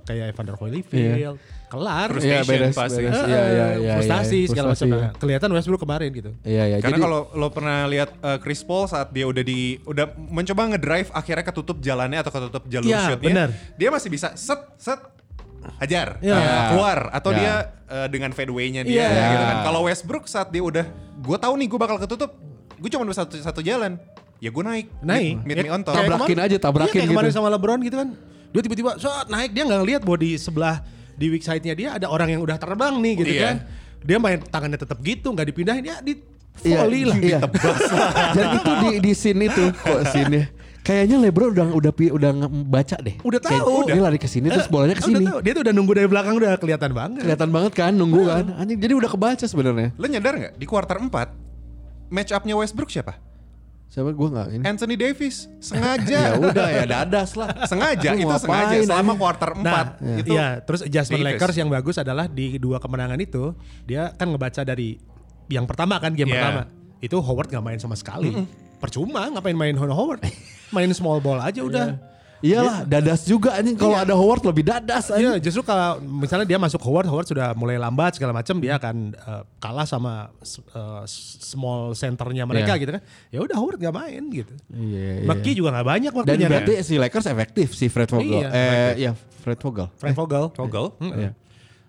kayak 0.08 0.32
Evander 0.32 0.56
Holyfield, 0.56 1.36
kelar. 1.66 2.08
Terus 2.08 2.24
Iya, 2.24 2.40
Frustration 2.40 2.64
beres, 2.64 2.74
pasti. 2.74 3.02
beres. 3.02 3.12
Eh, 3.14 3.26
Iya, 3.28 3.42
iya, 3.44 3.66
iya, 3.76 3.92
frustasi 3.94 4.38
iya, 4.38 4.48
segala 4.48 4.66
macam. 4.72 4.86
Nah, 4.88 5.10
kelihatan 5.14 5.48
Westbrook 5.52 5.80
kemarin 5.80 6.08
gitu. 6.10 6.30
Iya 6.42 6.62
ya. 6.64 6.76
Karena 6.78 6.88
Jadi 6.90 7.00
kalau 7.00 7.20
lo 7.30 7.48
pernah 7.48 7.84
lihat 7.84 8.10
uh, 8.18 8.38
Chris 8.38 8.60
Paul 8.60 8.84
saat 8.86 9.08
dia 9.10 9.24
udah 9.24 9.42
di 9.42 9.60
udah 9.82 10.06
mencoba 10.16 10.62
ngedrive 10.70 11.12
akhirnya 11.12 11.44
ketutup 11.44 11.76
jalannya 11.78 12.18
atau 12.18 12.32
ketutup 12.32 12.62
jalur 12.66 12.88
Iya, 12.88 13.00
shootnya, 13.06 13.28
benar. 13.28 13.48
dia 13.74 13.88
masih 13.90 14.08
bisa 14.08 14.32
set 14.32 14.60
set 14.76 15.00
hajar 15.76 16.16
Iya. 16.18 16.34
uh, 16.34 16.62
keluar 16.70 16.98
atau 17.12 17.30
Ya. 17.30 17.36
dia 17.36 17.54
uh, 17.86 18.06
dengan 18.06 18.30
fadeaway-nya 18.30 18.82
dia 18.82 19.04
Iya. 19.04 19.26
gitu 19.30 19.44
kan. 19.44 19.56
Kalau 19.62 19.80
Westbrook 19.84 20.24
saat 20.24 20.48
dia 20.48 20.60
udah 20.60 20.86
gue 21.18 21.36
tahu 21.36 21.54
nih 21.54 21.66
gue 21.66 21.78
bakal 21.78 21.98
ketutup, 21.98 22.30
gue 22.74 22.88
cuma 22.88 23.04
bisa 23.04 23.22
satu, 23.22 23.36
satu 23.36 23.60
jalan. 23.60 24.00
ya 24.38 24.48
gue 24.48 24.62
naik. 24.62 24.86
Naik. 25.02 25.34
Meet, 25.36 25.46
meet 25.50 25.56
Ya, 25.58 25.62
me 25.64 25.70
on 25.72 25.82
top. 25.82 25.92
Tabrakin 25.92 26.30
kemarin- 26.30 26.46
aja, 26.46 26.56
tabrakin 26.56 26.86
iya, 26.88 26.94
kayak 26.96 27.10
kemarin 27.10 27.28
gitu. 27.28 27.36
sama 27.36 27.50
LeBron 27.50 27.80
gitu 27.82 27.96
kan. 27.98 28.08
Dia 28.58 28.66
tiba-tiba 28.66 28.98
shot 28.98 29.30
naik 29.30 29.54
dia 29.54 29.62
nggak 29.62 29.86
lihat 29.86 30.00
bahwa 30.02 30.18
di 30.18 30.34
sebelah 30.34 30.82
di 31.14 31.30
weak 31.30 31.46
side-nya 31.46 31.78
dia 31.78 31.88
ada 31.94 32.10
orang 32.10 32.34
yang 32.34 32.42
udah 32.42 32.58
terbang 32.58 32.98
nih 32.98 33.14
gitu 33.16 33.30
Iya. 33.30 33.42
kan. 33.46 33.56
Dia 34.02 34.18
main 34.18 34.42
tangannya 34.42 34.78
tetap 34.78 34.98
gitu 34.98 35.30
nggak 35.30 35.46
dipindahin 35.46 35.86
ya 35.86 36.02
di 36.02 36.18
Iya, 36.58 36.82
volley 36.82 37.06
lah. 37.06 37.16
Iya. 37.22 37.38
Jadi 38.36 38.46
itu 38.58 38.72
di 38.74 38.88
di 38.98 39.12
scene 39.14 39.46
itu 39.46 39.70
kok 39.86 40.02
scene 40.10 40.50
Kayaknya 40.82 41.16
LeBron 41.22 41.50
udah 41.54 41.66
udah 41.70 41.92
udah 42.16 42.30
baca 42.66 42.96
deh. 42.98 43.14
Udah 43.20 43.38
Kayak, 43.44 43.60
tahu. 43.62 43.92
Dia 43.92 44.00
lari 44.02 44.16
ke 44.18 44.26
sini 44.26 44.48
terus 44.50 44.66
bolanya 44.66 44.96
ke 44.96 45.04
Udah 45.04 45.20
sini. 45.20 45.26
tahu, 45.28 45.38
Dia 45.44 45.52
tuh 45.54 45.62
udah 45.68 45.74
nunggu 45.76 45.92
dari 45.92 46.08
belakang 46.08 46.34
udah 46.34 46.52
kelihatan 46.56 46.90
banget. 46.96 47.20
Kelihatan 47.28 47.50
banget 47.52 47.72
kan 47.76 47.92
nunggu 47.92 48.20
kan. 48.26 48.44
Anjing 48.56 48.80
jadi 48.80 48.96
udah 48.96 49.10
kebaca 49.12 49.44
sebenarnya. 49.46 49.92
Lo 50.00 50.06
nyadar 50.10 50.34
nggak 50.34 50.54
di 50.56 50.66
kuarter 50.66 50.98
4 50.98 51.12
match 52.08 52.32
up-nya 52.32 52.56
Westbrook 52.56 52.90
siapa? 52.90 53.20
Siapa 53.88 54.12
gua 54.12 54.28
enggak 54.28 54.46
ini. 54.52 54.62
Anthony 54.62 54.94
Davis. 54.94 55.36
Ya 55.48 55.64
Sengaja. 55.64 56.20
udah 56.36 56.68
ya 56.68 56.84
dadas 56.84 57.32
lah. 57.34 57.48
sengaja 57.64 58.10
itu 58.12 58.28
sengaja 58.36 58.76
selama 58.84 59.12
kuarter 59.14 59.50
4 59.52 59.64
Nah, 59.64 59.84
itu 60.14 60.30
iya, 60.30 60.60
terus 60.60 60.80
adjustment 60.82 61.20
Davis. 61.20 61.40
Lakers 61.40 61.56
yang 61.56 61.68
bagus 61.68 61.96
adalah 61.96 62.28
di 62.28 62.56
dua 62.56 62.78
kemenangan 62.78 63.16
itu 63.16 63.56
dia 63.82 64.12
kan 64.12 64.28
ngebaca 64.28 64.62
dari 64.62 65.00
yang 65.48 65.64
pertama 65.64 65.96
kan 65.96 66.12
game 66.12 66.28
Iya. 66.28 66.36
pertama. 66.36 66.62
Itu 66.98 67.16
Howard 67.18 67.48
nggak 67.48 67.64
main 67.64 67.78
sama 67.78 67.94
sekali. 67.94 68.36
Percuma 68.76 69.26
ngapain 69.28 69.56
main 69.56 69.74
Howard? 69.74 70.22
main 70.68 70.92
small 70.92 71.18
ball 71.18 71.40
aja 71.40 71.64
udah. 71.64 71.96
Iyalah, 72.38 72.86
dadas 72.86 73.26
juga 73.26 73.50
anjing 73.52 73.74
kalau 73.74 73.94
ada 73.94 74.14
Howard 74.14 74.46
lebih 74.46 74.62
dadas 74.62 75.10
anjing. 75.10 75.26
Iya, 75.26 75.42
justru 75.42 75.60
kalau 75.60 75.98
misalnya 75.98 76.46
dia 76.46 76.54
masuk 76.54 76.78
Howard, 76.80 77.04
Howard 77.04 77.26
sudah 77.26 77.50
mulai 77.52 77.74
lambat 77.74 78.14
segala 78.14 78.30
macam, 78.30 78.58
dia 78.58 78.78
akan 78.78 79.10
eh, 79.10 79.42
kalah 79.58 79.82
sama 79.82 80.30
eh, 80.40 81.02
small 81.42 81.92
centernya 81.92 82.44
mereka 82.44 82.72
Iya. 82.72 82.80
gitu 82.80 82.90
kan. 82.94 83.02
Ya 83.28 83.38
udah 83.42 83.56
Howard 83.58 83.78
nggak 83.78 83.90
main 83.92 84.22
gitu. 84.30 84.54
Iya, 84.70 85.10
iya. 85.18 85.26
McKee 85.26 85.54
juga 85.54 85.74
nggak 85.74 85.86
banyak 85.88 86.12
Dan 86.12 86.18
waktunya. 86.20 86.48
berarti 86.48 86.72
si 86.80 86.94
Lakers 86.94 87.26
efektif 87.26 87.74
si 87.74 87.90
Fred 87.90 88.06
Vogel. 88.06 88.38
Iya, 88.38 88.48
eh 88.48 88.92
iya, 88.96 89.12
Fred 89.42 89.58
Vogel. 89.58 89.90
Frank 89.94 90.14
Vogel. 90.14 90.44
Vogel. 90.54 90.86
Iya. 91.00 91.30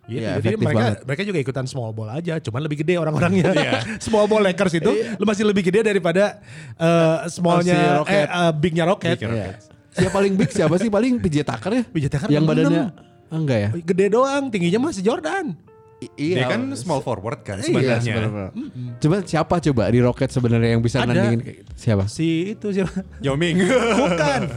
Gitu. 0.09 0.25
Iya, 0.25 0.41
Jadi 0.41 0.57
mereka 0.57 0.73
banget. 0.81 0.99
mereka 1.05 1.21
juga 1.21 1.37
ikutan 1.39 1.65
small 1.69 1.93
ball 1.93 2.09
aja, 2.09 2.41
cuman 2.41 2.65
lebih 2.65 2.81
gede 2.81 2.97
orang-orangnya. 2.97 3.53
Iya. 3.53 3.71
small 4.01 4.25
ball 4.25 4.41
Lakers 4.41 4.73
itu 4.75 4.89
lu 5.13 5.21
masih 5.21 5.45
lebih 5.45 5.61
gede 5.61 5.85
daripada 5.85 6.41
eh, 6.73 7.29
smallnya 7.29 8.01
Oh, 8.01 8.09
si 8.09 8.17
eh 8.17 8.25
eh, 8.25 8.51
bignya 8.51 8.89
Rocket. 8.89 9.13
Big 9.15 9.29
Iya. 9.29 9.53
Siapa 9.99 10.13
paling 10.13 10.33
big 10.33 10.49
siapa 10.49 10.75
sih 10.75 10.87
paling 10.87 11.13
PJ 11.17 11.43
Tucker 11.43 11.71
ya? 11.71 11.83
PJ 11.85 12.05
Tucker 12.07 12.27
yang 12.29 12.43
enam. 12.43 12.51
badannya 12.51 12.83
Ah, 13.27 13.37
enggak 13.37 13.59
ya? 13.59 13.69
Gede 13.75 14.05
doang, 14.09 14.49
tingginya 14.49 14.79
masih 14.81 15.03
Jordan. 15.03 15.53
I- 15.99 16.09
iya. 16.17 16.35
Dia 16.39 16.45
kan 16.49 16.61
small 16.73 16.99
forward 16.99 17.43
kan 17.43 17.59
Iya, 17.59 17.99
sebenarnya. 17.99 17.99
sebenarnya. 17.99 18.49
Coba 18.97 19.15
siapa 19.21 19.55
coba 19.61 19.83
di 19.85 19.99
Rocket 19.99 20.29
sebenarnya 20.29 20.69
yang 20.71 20.81
bisa 20.81 20.97
Ada. 20.99 21.11
nandingin 21.11 21.39
siapa? 21.73 22.07
Si 22.07 22.55
itu 22.55 22.71
siapa? 22.71 23.03
Yao 23.19 23.35
Ming. 23.35 23.59
Bukan. 23.61 24.41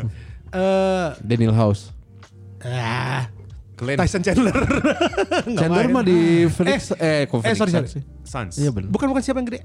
Eh 0.53 1.09
Daniel 1.19 1.51
House. 1.51 1.89
ah, 2.61 3.25
Clint 3.73 3.97
Tyson 3.97 4.21
Chandler. 4.21 4.53
Chandler 5.51 5.89
mah 5.89 6.01
di 6.01 6.45
Phoenix 6.47 6.93
eh, 6.95 7.25
eh, 7.25 7.27
Phoenix 7.27 7.57
sorry, 7.57 7.73
Suns 7.73 7.89
sorry. 7.91 8.03
Suns. 8.23 8.55
Iya 8.57 8.71
benar. 8.71 8.89
Bukan 8.89 9.07
bukan 9.09 9.23
siapa 9.23 9.41
yang 9.41 9.49
gede? 9.49 9.61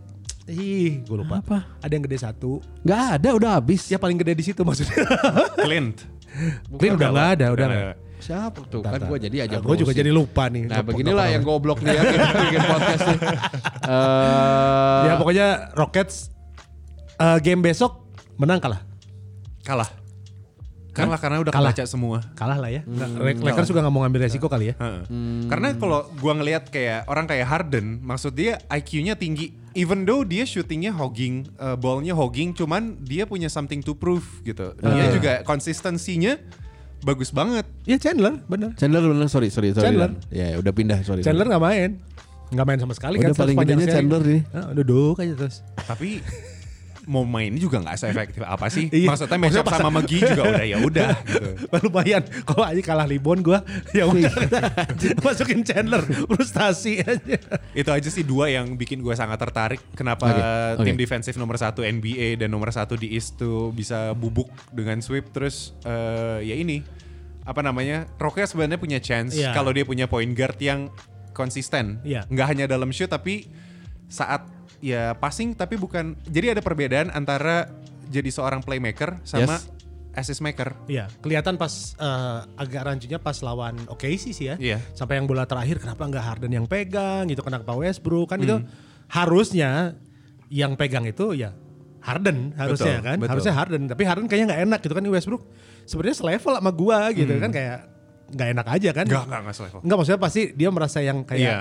Ih, 0.48 1.04
gue 1.04 1.18
lupa. 1.20 1.44
Apa? 1.44 1.58
Ada 1.84 1.92
yang 1.92 2.08
gede 2.08 2.18
satu. 2.24 2.64
Enggak 2.82 3.20
ada, 3.20 3.30
udah 3.36 3.52
habis. 3.60 3.84
Ya 3.92 4.00
paling 4.00 4.16
gede 4.16 4.32
di 4.32 4.44
situ 4.48 4.64
maksudnya. 4.64 4.96
Clint. 5.68 6.08
Clint 6.72 6.96
udah 6.96 7.10
nggak 7.12 7.30
ada, 7.36 7.46
udah 7.52 7.66
nggak. 7.68 7.96
Siapa 8.18 8.60
tuh? 8.66 8.82
Kan 8.82 8.98
gue 9.06 9.18
jadi 9.22 9.38
aja 9.46 9.62
Gue 9.62 9.78
juga 9.78 9.94
jadi 9.94 10.10
lupa 10.10 10.48
nih. 10.48 10.66
Nah 10.66 10.82
Lupa- 10.82 10.90
beginilah 10.90 11.28
yang 11.30 11.44
goblok 11.44 11.84
nih 11.84 11.94
ya 11.94 12.02
kita 12.16 12.28
bikin 12.42 12.62
podcast 12.64 13.04
nih. 13.06 13.20
Eh, 13.86 15.02
Ya 15.06 15.14
pokoknya 15.20 15.48
Rockets 15.76 16.16
eh, 17.14 17.38
game 17.44 17.62
besok 17.62 18.08
menang 18.40 18.58
kalah. 18.58 18.82
Kalah. 19.62 19.90
Kalah 21.00 21.18
karena 21.18 21.38
udah 21.40 21.52
Kalah. 21.52 21.72
kebaca 21.72 21.84
semua. 21.86 22.18
Kalah 22.34 22.58
lah 22.58 22.70
ya. 22.70 22.82
Nggak- 22.82 23.40
Lakers 23.40 23.68
juga 23.68 23.80
nggak 23.80 23.94
mau 23.94 24.02
ngambil 24.02 24.22
resiko 24.24 24.48
kali 24.48 24.66
ya. 24.68 24.76
Heeh. 24.76 25.02
Hmm. 25.06 25.46
Karena 25.46 25.68
kalau 25.74 26.00
gua 26.16 26.34
ngelihat 26.34 26.68
kayak 26.68 27.06
orang 27.06 27.26
kayak 27.26 27.46
Harden, 27.46 28.02
maksud 28.02 28.34
dia 28.34 28.58
IQ-nya 28.68 29.14
tinggi. 29.14 29.54
Even 29.74 30.04
though 30.04 30.22
dia 30.22 30.42
shootingnya 30.42 30.90
hogging, 30.90 31.46
uh, 31.56 31.74
ballnya 31.74 32.12
hogging, 32.12 32.52
cuman 32.52 32.98
dia 33.00 33.24
punya 33.24 33.46
something 33.46 33.80
to 33.80 33.94
prove 33.94 34.26
gitu. 34.42 34.74
Dia 34.76 34.90
Iya. 34.90 35.14
juga 35.14 35.32
konsistensinya 35.44 36.34
bagus 37.00 37.30
banget. 37.30 37.70
Ya 37.84 37.96
Chandler, 37.96 38.42
bener. 38.44 38.74
Chandler 38.74 39.06
bener 39.06 39.28
sorry 39.28 39.48
sorry 39.48 39.70
sorry. 39.70 39.86
Chandler. 39.86 40.18
Dan. 40.18 40.34
Ya 40.34 40.58
udah 40.58 40.72
pindah 40.72 41.00
sorry. 41.02 41.22
Chandler 41.22 41.46
nggak 41.46 41.62
main. 41.62 42.02
Nggak 42.48 42.66
main 42.66 42.80
sama 42.80 42.94
sekali 42.94 43.20
Udah 43.20 43.30
kan. 43.30 43.38
paling 43.38 43.56
sepanjang 43.56 43.78
gedenya. 43.78 43.94
Chandler 43.94 44.22
nih. 44.24 44.42
Ah, 44.50 44.72
duduk 44.72 45.16
aja 45.20 45.34
terus. 45.36 45.62
Tapi 45.78 46.24
mau 47.08 47.24
main 47.24 47.56
juga 47.56 47.80
nggak 47.80 47.96
seefektif 47.96 48.44
apa 48.44 48.68
sih? 48.68 48.92
Iya. 48.98 49.08
Maksudnya 49.08 49.40
match 49.40 49.58
up 49.58 49.68
sama 49.72 49.90
McGee 49.90 50.22
juga 50.22 50.44
udah 50.44 50.66
ya 50.66 50.78
udah 50.78 51.10
gitu. 51.28 51.50
Lumayan. 51.88 52.24
Kalau 52.44 52.64
aja 52.64 52.82
kalah 52.84 53.08
Libon 53.08 53.40
gue, 53.40 53.56
ya 53.96 54.04
udah 54.04 54.34
masukin 55.26 55.64
Chandler, 55.64 56.04
frustasi 56.04 57.00
aja. 57.00 57.38
Itu 57.72 57.90
aja 57.90 58.10
sih 58.12 58.28
dua 58.28 58.52
yang 58.52 58.76
bikin 58.76 59.00
gue 59.00 59.16
sangat 59.16 59.40
tertarik. 59.40 59.80
Kenapa 59.96 60.28
Oke, 60.28 60.42
oke. 60.78 60.86
tim 60.86 60.98
defensif 60.98 61.34
nomor 61.36 61.56
satu 61.56 61.80
NBA 61.82 62.38
dan 62.38 62.52
nomor 62.52 62.70
satu 62.70 62.94
di 62.94 63.16
East 63.16 63.40
tuh 63.40 63.72
bisa 63.72 64.12
bubuk 64.12 64.52
dengan 64.70 65.00
sweep. 65.00 65.32
Terus 65.32 65.72
eh, 65.88 66.44
ya 66.44 66.56
ini 66.60 66.84
apa 67.48 67.64
namanya? 67.64 68.04
Rockets 68.20 68.52
sebenarnya 68.52 68.76
punya 68.76 69.00
chance 69.00 69.32
Iya. 69.32 69.56
kalau 69.56 69.72
dia 69.72 69.88
punya 69.88 70.12
point 70.12 70.36
guard 70.36 70.60
yang 70.60 70.92
konsisten. 71.32 72.02
Iya. 72.04 72.28
Nggak 72.28 72.48
hanya 72.52 72.66
dalam 72.68 72.92
shoot 72.92 73.08
tapi 73.08 73.48
saat 74.10 74.44
ya 74.80 75.14
passing 75.14 75.54
tapi 75.54 75.76
bukan. 75.76 76.14
Jadi 76.24 76.54
ada 76.54 76.62
perbedaan 76.62 77.10
antara 77.10 77.70
jadi 78.08 78.28
seorang 78.28 78.62
playmaker 78.62 79.20
sama 79.22 79.58
Yes. 79.58 79.68
assist 80.14 80.42
maker. 80.42 80.74
Iya, 80.88 81.12
kelihatan 81.20 81.56
pas 81.56 81.94
eh, 81.94 82.40
agak 82.58 82.82
rancunya 82.84 83.18
pas 83.18 83.38
lawan 83.40 83.78
OKC 83.86 84.24
sih 84.32 84.46
ya. 84.48 84.56
Iya. 84.58 84.82
Sampai 84.92 85.18
yang 85.18 85.26
bola 85.26 85.46
terakhir 85.46 85.78
kenapa 85.78 86.04
nggak 86.04 86.24
Harden 86.24 86.52
yang 86.52 86.66
pegang 86.66 87.28
gitu 87.28 87.42
kenapa 87.42 87.74
Westbrook 87.74 88.32
kan 88.32 88.42
itu 88.42 88.58
harusnya 89.08 89.94
yang 90.48 90.74
pegang 90.74 91.04
itu 91.04 91.36
ya 91.36 91.52
Harden 92.00 92.56
harusnya 92.56 92.98
Betul, 92.98 93.06
kan. 93.06 93.18
betul. 93.20 93.32
Harusnya 93.36 93.54
Harden, 93.54 93.82
tapi 93.86 94.04
Harden 94.08 94.26
kayaknya 94.26 94.46
nggak 94.48 94.62
enak 94.64 94.80
gitu 94.80 94.94
kan 94.96 95.04
Westbrook. 95.06 95.44
Sebenarnya 95.84 96.16
selevel 96.16 96.54
sama 96.56 96.72
gua 96.72 97.00
gitu 97.12 97.34
kan 97.36 97.52
kayak 97.52 97.78
nggak 98.28 98.48
enak 98.56 98.68
aja 98.68 98.90
kan. 98.96 99.06
Enggak, 99.06 99.24
enggak, 99.28 99.40
enggak 99.44 99.56
selevel. 99.56 99.80
Enggak 99.84 99.98
maksudnya 100.00 100.22
pasti 100.24 100.42
dia 100.52 100.70
merasa 100.72 101.00
yang 101.00 101.18
kayak 101.22 101.44
Iya. 101.44 101.58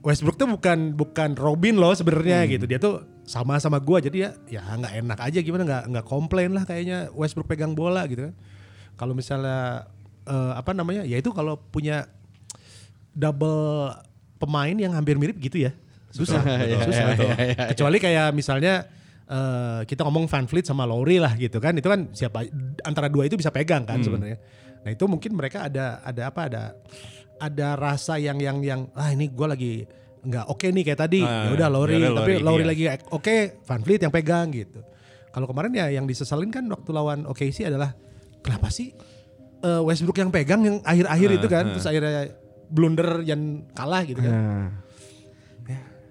Westbrook 0.00 0.40
tuh 0.40 0.48
bukan 0.48 0.96
bukan 0.96 1.36
Robin 1.36 1.76
loh 1.76 1.92
sebenarnya 1.92 2.48
gitu. 2.48 2.64
Dia 2.64 2.80
tuh 2.80 3.04
sama 3.28 3.60
sama 3.60 3.76
gua 3.78 4.00
jadi 4.00 4.16
ya 4.26 4.30
ya 4.48 4.62
nggak 4.64 4.94
enak 5.04 5.18
aja 5.20 5.38
gimana 5.44 5.62
nggak 5.68 5.84
nggak 5.92 6.06
komplain 6.08 6.56
lah 6.56 6.64
kayaknya 6.64 7.12
Westbrook 7.12 7.48
pegang 7.48 7.76
bola 7.76 8.08
gitu 8.08 8.32
kan. 8.32 8.34
Kalau 8.96 9.12
misalnya 9.12 9.88
eh, 10.24 10.52
apa 10.56 10.72
namanya? 10.72 11.04
Ya 11.04 11.20
itu 11.20 11.28
kalau 11.36 11.60
punya 11.60 12.08
double 13.12 13.92
pemain 14.40 14.72
yang 14.72 14.96
hampir 14.96 15.20
mirip 15.20 15.36
gitu 15.36 15.68
ya. 15.68 15.72
Susah. 16.10 16.40
Iya, 16.66 16.78
susah. 16.88 17.04
iya, 17.14 17.14
iya, 17.20 17.34
iya. 17.52 17.64
Kecuali 17.76 17.96
kayak 18.00 18.28
misalnya 18.32 18.88
eh, 19.28 19.80
kita 19.84 20.00
ngomong 20.08 20.24
Van 20.32 20.48
Fleet 20.48 20.64
sama 20.64 20.88
Lowry 20.88 21.20
lah 21.20 21.36
gitu 21.36 21.60
kan. 21.60 21.76
Itu 21.76 21.92
kan 21.92 22.08
siapa 22.16 22.48
antara 22.88 23.12
dua 23.12 23.28
itu 23.28 23.36
bisa 23.36 23.52
pegang 23.52 23.84
kan 23.84 24.00
sebenarnya. 24.00 24.40
Nah, 24.80 24.90
itu 24.96 25.04
mungkin 25.04 25.36
mereka 25.36 25.68
ada 25.68 26.00
ada 26.00 26.22
apa 26.32 26.40
ada 26.48 26.62
ada 27.40 27.74
rasa 27.74 28.20
yang 28.20 28.36
yang 28.36 28.60
yang 28.60 28.80
ah 28.92 29.08
ini 29.10 29.32
gue 29.32 29.46
lagi 29.48 29.72
nggak 30.20 30.46
oke 30.52 30.66
nih 30.68 30.82
kayak 30.84 31.00
tadi. 31.00 31.20
Ah, 31.24 31.48
ya 31.48 31.56
udah 31.56 31.68
ya 31.72 32.08
udah 32.12 32.20
tapi 32.20 32.32
Lowry 32.44 32.64
iya. 32.68 32.70
lagi 32.70 32.84
oke, 33.08 33.36
Van 33.64 33.80
Fleet 33.80 34.00
yang 34.04 34.12
pegang 34.12 34.52
gitu. 34.52 34.84
Kalau 35.32 35.46
kemarin 35.48 35.72
ya 35.72 35.86
yang 35.88 36.04
disesalin 36.04 36.52
kan 36.52 36.68
waktu 36.68 36.90
lawan 36.92 37.24
OKC 37.24 37.72
adalah 37.72 37.96
kenapa 38.44 38.68
sih 38.68 38.92
eh, 39.64 39.80
Westbrook 39.80 40.20
yang 40.20 40.28
pegang 40.28 40.60
yang 40.60 40.76
akhir-akhir 40.84 41.28
Ah, 41.32 41.36
itu 41.40 41.46
kan, 41.48 41.64
ah. 41.64 41.72
terus 41.72 41.86
akhirnya 41.88 42.36
blunder 42.68 43.24
yang 43.24 43.64
kalah 43.72 44.04
gitu 44.04 44.20
kan. 44.20 44.32
Nah. 44.32 44.68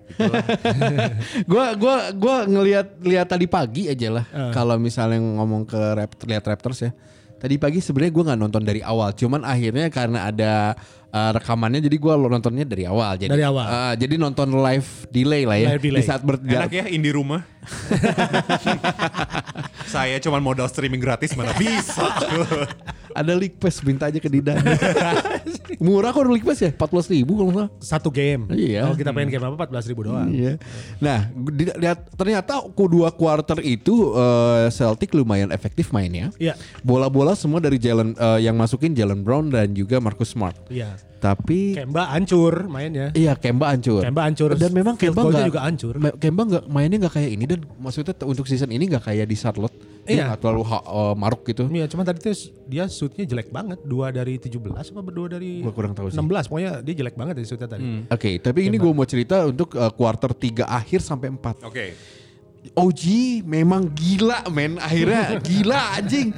gua 1.52 1.78
gua 1.78 2.10
gua 2.18 2.36
ngelihat 2.50 2.98
lihat 3.06 3.30
tadi 3.30 3.46
pagi 3.46 3.94
aja 3.94 4.10
lah 4.10 4.26
Eh. 4.34 4.52
kalau 4.58 4.76
misalnya 4.82 5.22
ngomong 5.22 5.70
ke 5.70 5.78
Raptor 5.78 6.26
lihat 6.26 6.44
Raptors 6.50 6.82
ya. 6.82 6.92
Tadi 7.39 7.56
pagi 7.56 7.80
sebenarnya 7.80 8.12
gua 8.12 8.24
nggak 8.34 8.39
nonton 8.42 8.63
dari 8.68 8.82
awal, 8.84 9.15
cuman 9.15 9.48
akhirnya 9.48 9.88
karena 9.88 10.28
ada 10.28 10.76
uh, 11.10 11.32
rekamannya 11.34 11.82
jadi 11.82 11.98
gua 11.98 12.17
nontonnya 12.17 12.63
dari 12.63 12.86
awal. 12.86 13.15
Jadi 13.15 13.30
Dari 13.30 13.43
awal. 13.43 13.65
uh, 13.65 13.93
jadi 13.93 14.15
nonton 14.15 14.50
live 14.54 14.89
delay 15.10 15.43
lah 15.43 15.58
ya 15.58 15.67
Live 15.76 15.84
delay. 15.84 16.02
di 16.02 16.06
saat 16.06 16.22
berjalan. 16.22 16.65
Enak 16.65 16.74
ya 16.74 16.86
in 16.88 17.02
di 17.02 17.12
rumah. 17.12 17.41
Saya 19.89 20.17
cuma 20.22 20.38
modal 20.39 20.69
streaming 20.69 21.02
gratis 21.02 21.34
mana 21.34 21.54
bisa. 21.54 22.06
Ada 23.10 23.34
League 23.34 23.58
Pass 23.58 23.82
minta 23.82 24.06
aja 24.08 24.22
ke 24.22 24.30
Didan. 24.30 24.62
Murah 25.84 26.13
kok 26.13 26.30
League 26.30 26.45
Pass 26.45 26.62
ya, 26.62 26.69
14 26.69 27.10
ribu 27.12 27.36
kalau 27.36 27.50
nggak 27.50 27.58
salah. 27.58 27.72
Satu 27.82 28.10
game. 28.13 28.45
Iya. 28.54 28.86
Kalau 28.86 28.98
kita 28.98 29.12
pengen 29.12 29.30
game 29.34 29.43
apa 29.43 29.65
14 29.65 29.89
ribu 29.89 30.02
doang. 30.06 30.30
Iya. 30.30 30.62
Nah, 31.02 31.26
di- 31.34 31.74
lihat 31.74 32.00
ternyata 32.13 32.62
kedua 32.69 33.10
quarter 33.10 33.58
itu 33.62 34.13
eh, 34.13 34.69
Celtic 34.69 35.10
lumayan 35.12 35.50
efektif 35.50 35.89
mainnya. 35.89 36.30
Iya. 36.38 36.54
Bola-bola 36.86 37.34
semua 37.34 37.58
dari 37.58 37.82
Jalen 37.82 38.13
eh, 38.13 38.39
yang 38.45 38.54
masukin 38.54 38.93
Jalen 38.93 39.26
Brown 39.26 39.50
dan 39.50 39.74
juga 39.74 39.98
Marcus 39.98 40.30
Smart. 40.30 40.56
Iya. 40.69 40.99
Tapi 41.20 41.76
Kemba 41.76 42.08
hancur 42.10 42.64
mainnya. 42.66 43.12
iya 43.12 43.36
Kemba 43.36 43.70
hancur. 43.70 44.00
Kemba 44.00 44.24
hancur. 44.24 44.56
Dan 44.56 44.72
memang 44.72 44.96
Kemba 44.96 45.22
nggak 45.22 45.46
juga 45.46 45.62
hancur. 45.62 45.94
Kemba 46.16 46.42
nggak 46.46 46.64
mainnya 46.66 46.98
nggak 46.98 47.14
kayak 47.14 47.30
ini 47.30 47.44
dan 47.46 47.60
maksudnya 47.76 48.14
t- 48.14 48.24
untuk 48.24 48.46
season 48.46 48.68
ini 48.68 48.88
nggak 48.88 49.04
kayak 49.04 49.26
di 49.26 49.36
Charlotte. 49.36 49.76
Dia 50.02 50.16
Iya. 50.16 50.24
nggak 50.26 50.40
terlalu 50.40 50.64
ha- 50.66 50.80
eh, 50.82 51.14
maruk 51.14 51.44
gitu. 51.44 51.68
Iya, 51.68 51.86
cuman 51.86 52.02
tadi 52.04 52.20
tuh 52.22 52.32
dia 52.66 52.88
shootnya 52.88 53.26
jelek 53.26 53.52
banget. 53.52 53.84
Dua 53.84 54.10
dari 54.10 54.40
17 54.40 54.96
apa 54.96 55.12
dua 55.12 55.28
dari 55.30 55.60
Gua 55.60 55.70
kurang 55.70 55.92
tahu 55.92 56.08
sih. 56.08 56.16
16. 56.16 56.48
Pokoknya 56.48 56.72
dia 56.80 56.94
jelek 56.96 57.16
banget 57.16 57.36
ya 57.36 57.46
shootnya 57.46 57.70
tadi. 57.70 57.84
Oke, 58.08 58.30
tapi 58.38 58.60
ini 58.64 58.76
gue 58.76 58.90
mau 58.90 59.04
cerita 59.04 59.44
untuk 59.44 59.76
eh, 59.76 59.92
quarter 59.92 60.32
3 60.32 60.64
akhir 60.66 61.04
sampai 61.04 61.28
4. 61.30 61.62
Oke. 61.62 61.86
OG 62.72 63.04
memang 63.44 63.88
gila 63.90 64.44
men 64.50 64.76
akhirnya 64.78 65.36
gila 65.48 65.80
anjing. 65.96 66.32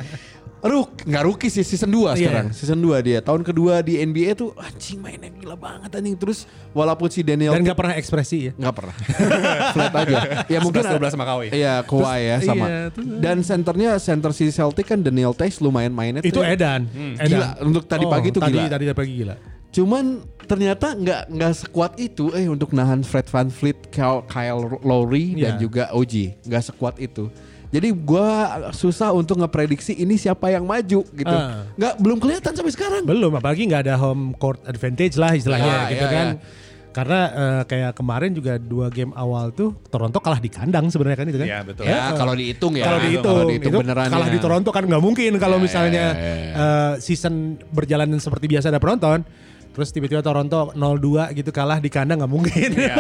Ruk, 0.62 0.94
nggak 1.04 1.24
rookie 1.24 1.50
sih 1.50 1.62
season 1.62 1.90
2 1.90 2.14
Iya. 2.14 2.14
sekarang. 2.16 2.48
Season 2.52 2.78
2 2.78 2.94
dia. 3.02 3.18
Tahun 3.20 3.42
kedua 3.42 3.82
di 3.82 3.98
NBA 3.98 4.34
tuh 4.34 4.54
anjing 4.54 4.98
mainnya 4.98 5.30
gila 5.32 5.54
banget 5.54 5.90
anjing. 5.92 6.14
Terus 6.14 6.46
walaupun 6.70 7.10
si 7.10 7.22
Daniel 7.22 7.52
Dan 7.52 7.66
nggak 7.66 7.74
pernah 7.76 7.96
ekspresi 7.96 8.38
ya. 8.46 8.52
nggak 8.54 8.70
pernah. 8.72 8.94
Flat 9.74 9.94
aja. 9.98 10.18
Ya 10.46 10.60
mungkin 10.60 10.82
11-12 10.82 11.02
sama 11.10 11.26
Kawhi. 11.26 11.48
Iya, 11.50 11.82
Kawhi 11.82 12.22
ya 12.24 12.36
sama. 12.40 12.66
iya. 12.68 12.80
Dan 13.18 13.42
senternya 13.42 13.98
center 13.98 14.30
si 14.30 14.48
Celtic 14.48 14.86
kan 14.86 15.02
Daniel 15.02 15.34
Tice 15.34 15.58
lumayan 15.60 15.90
mainnya 15.92 16.22
Itu 16.22 16.40
tuh. 16.40 16.46
Edan. 16.46 16.86
Edan. 17.18 17.26
Gila, 17.26 17.48
untuk 17.64 17.84
tadi 17.84 18.06
pagi 18.06 18.30
tuh 18.30 18.40
tadi, 18.40 18.54
gila. 18.54 18.70
Tadi 18.70 18.84
tadi 18.86 18.96
pagi 18.96 19.14
gila. 19.18 19.36
Cuman 19.72 20.06
ternyata 20.44 20.94
nggak 20.94 21.22
nggak 21.32 21.54
sekuat 21.58 21.96
itu 21.96 22.30
eh 22.32 22.46
untuk 22.46 22.70
nahan 22.70 23.02
Fred 23.02 23.26
Van 23.26 23.48
Fleet, 23.48 23.88
Kyle, 23.88 24.22
Kyle 24.26 24.78
Lowry 24.80 25.34
dan 25.34 25.56
Iya. 25.56 25.58
juga 25.58 25.84
OG 25.90 26.44
nggak 26.44 26.64
sekuat 26.66 27.00
itu. 27.00 27.32
Jadi 27.72 27.88
gua 27.96 28.28
susah 28.72 29.16
untuk 29.16 29.40
ngeprediksi 29.40 29.96
ini 29.96 30.16
siapa 30.16 30.48
yang 30.48 30.68
maju 30.68 31.08
gitu. 31.08 31.32
Ah. 31.32 31.64
Nggak 31.74 31.94
belum 31.98 32.18
kelihatan 32.20 32.52
sampai 32.52 32.74
sekarang. 32.76 33.04
Belum, 33.04 33.32
apalagi 33.32 33.64
nggak 33.64 33.88
ada 33.88 33.96
home 33.96 34.36
court 34.36 34.60
advantage 34.64 35.16
lah 35.16 35.32
istilahnya 35.32 35.88
Ya, 35.88 35.90
gitu 35.90 36.04
ya, 36.04 36.12
kan. 36.12 36.28
ya. 36.36 36.70
Karena 36.92 37.20
eh, 37.32 37.62
kayak 37.64 37.92
kemarin 37.96 38.36
juga 38.36 38.60
dua 38.60 38.92
game 38.92 39.16
awal 39.16 39.56
tuh 39.56 39.72
Toronto 39.88 40.20
kalah 40.20 40.44
di 40.44 40.52
kandang 40.52 40.92
sebenarnya 40.92 41.24
kan 41.24 41.28
itu 41.32 41.40
kan. 41.40 41.48
Iya, 41.48 41.60
betul. 41.64 41.84
Ya 41.88 42.12
kalau 42.12 42.34
dihitung 42.36 42.74
ya. 42.76 42.84
Kalau 42.84 43.00
dihitung, 43.00 43.24
kalau 43.32 43.48
dihitung 43.48 43.72
itu 43.72 43.80
beneran 43.80 44.08
kalah 44.12 44.28
ya. 44.28 44.34
di 44.36 44.40
Toronto 44.44 44.70
kan 44.70 44.84
nggak 44.84 45.00
mungkin 45.02 45.32
kalau 45.40 45.56
Ya, 45.56 45.64
misalnya 45.64 46.06
ya, 46.12 46.20
ya, 46.20 46.34
ya. 46.36 46.52
eh, 46.52 46.94
season 47.00 47.56
berjalan 47.72 48.12
seperti 48.20 48.52
biasa 48.52 48.68
ada 48.68 48.84
penonton. 48.84 49.24
Terus 49.72 49.90
tiba-tiba 49.90 50.20
Toronto 50.20 50.72
0-2 50.72 51.32
gitu 51.34 51.50
kalah 51.50 51.78
di 51.78 51.88
kandang 51.88 52.20
nggak 52.20 52.28
mungkin. 52.30 52.70
Iya, 52.74 52.96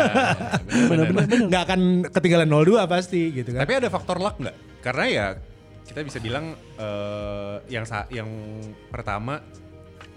bener-bener. 0.87 1.27
Nggak 1.45 1.63
akan 1.65 1.81
ketinggalan 2.07 2.47
0-2 2.47 2.79
pasti 2.85 3.21
gitu 3.33 3.51
kan. 3.51 3.61
Tapi 3.61 3.73
ada 3.75 3.87
faktor 3.87 4.17
luck 4.17 4.39
nggak? 4.39 4.55
Karena 4.79 5.05
ya 5.05 5.25
kita 5.83 5.99
bisa 6.01 6.17
bilang 6.17 6.55
eh, 6.73 7.55
yang 7.67 7.83
sa- 7.83 8.07
yang 8.07 8.29
pertama 8.87 9.43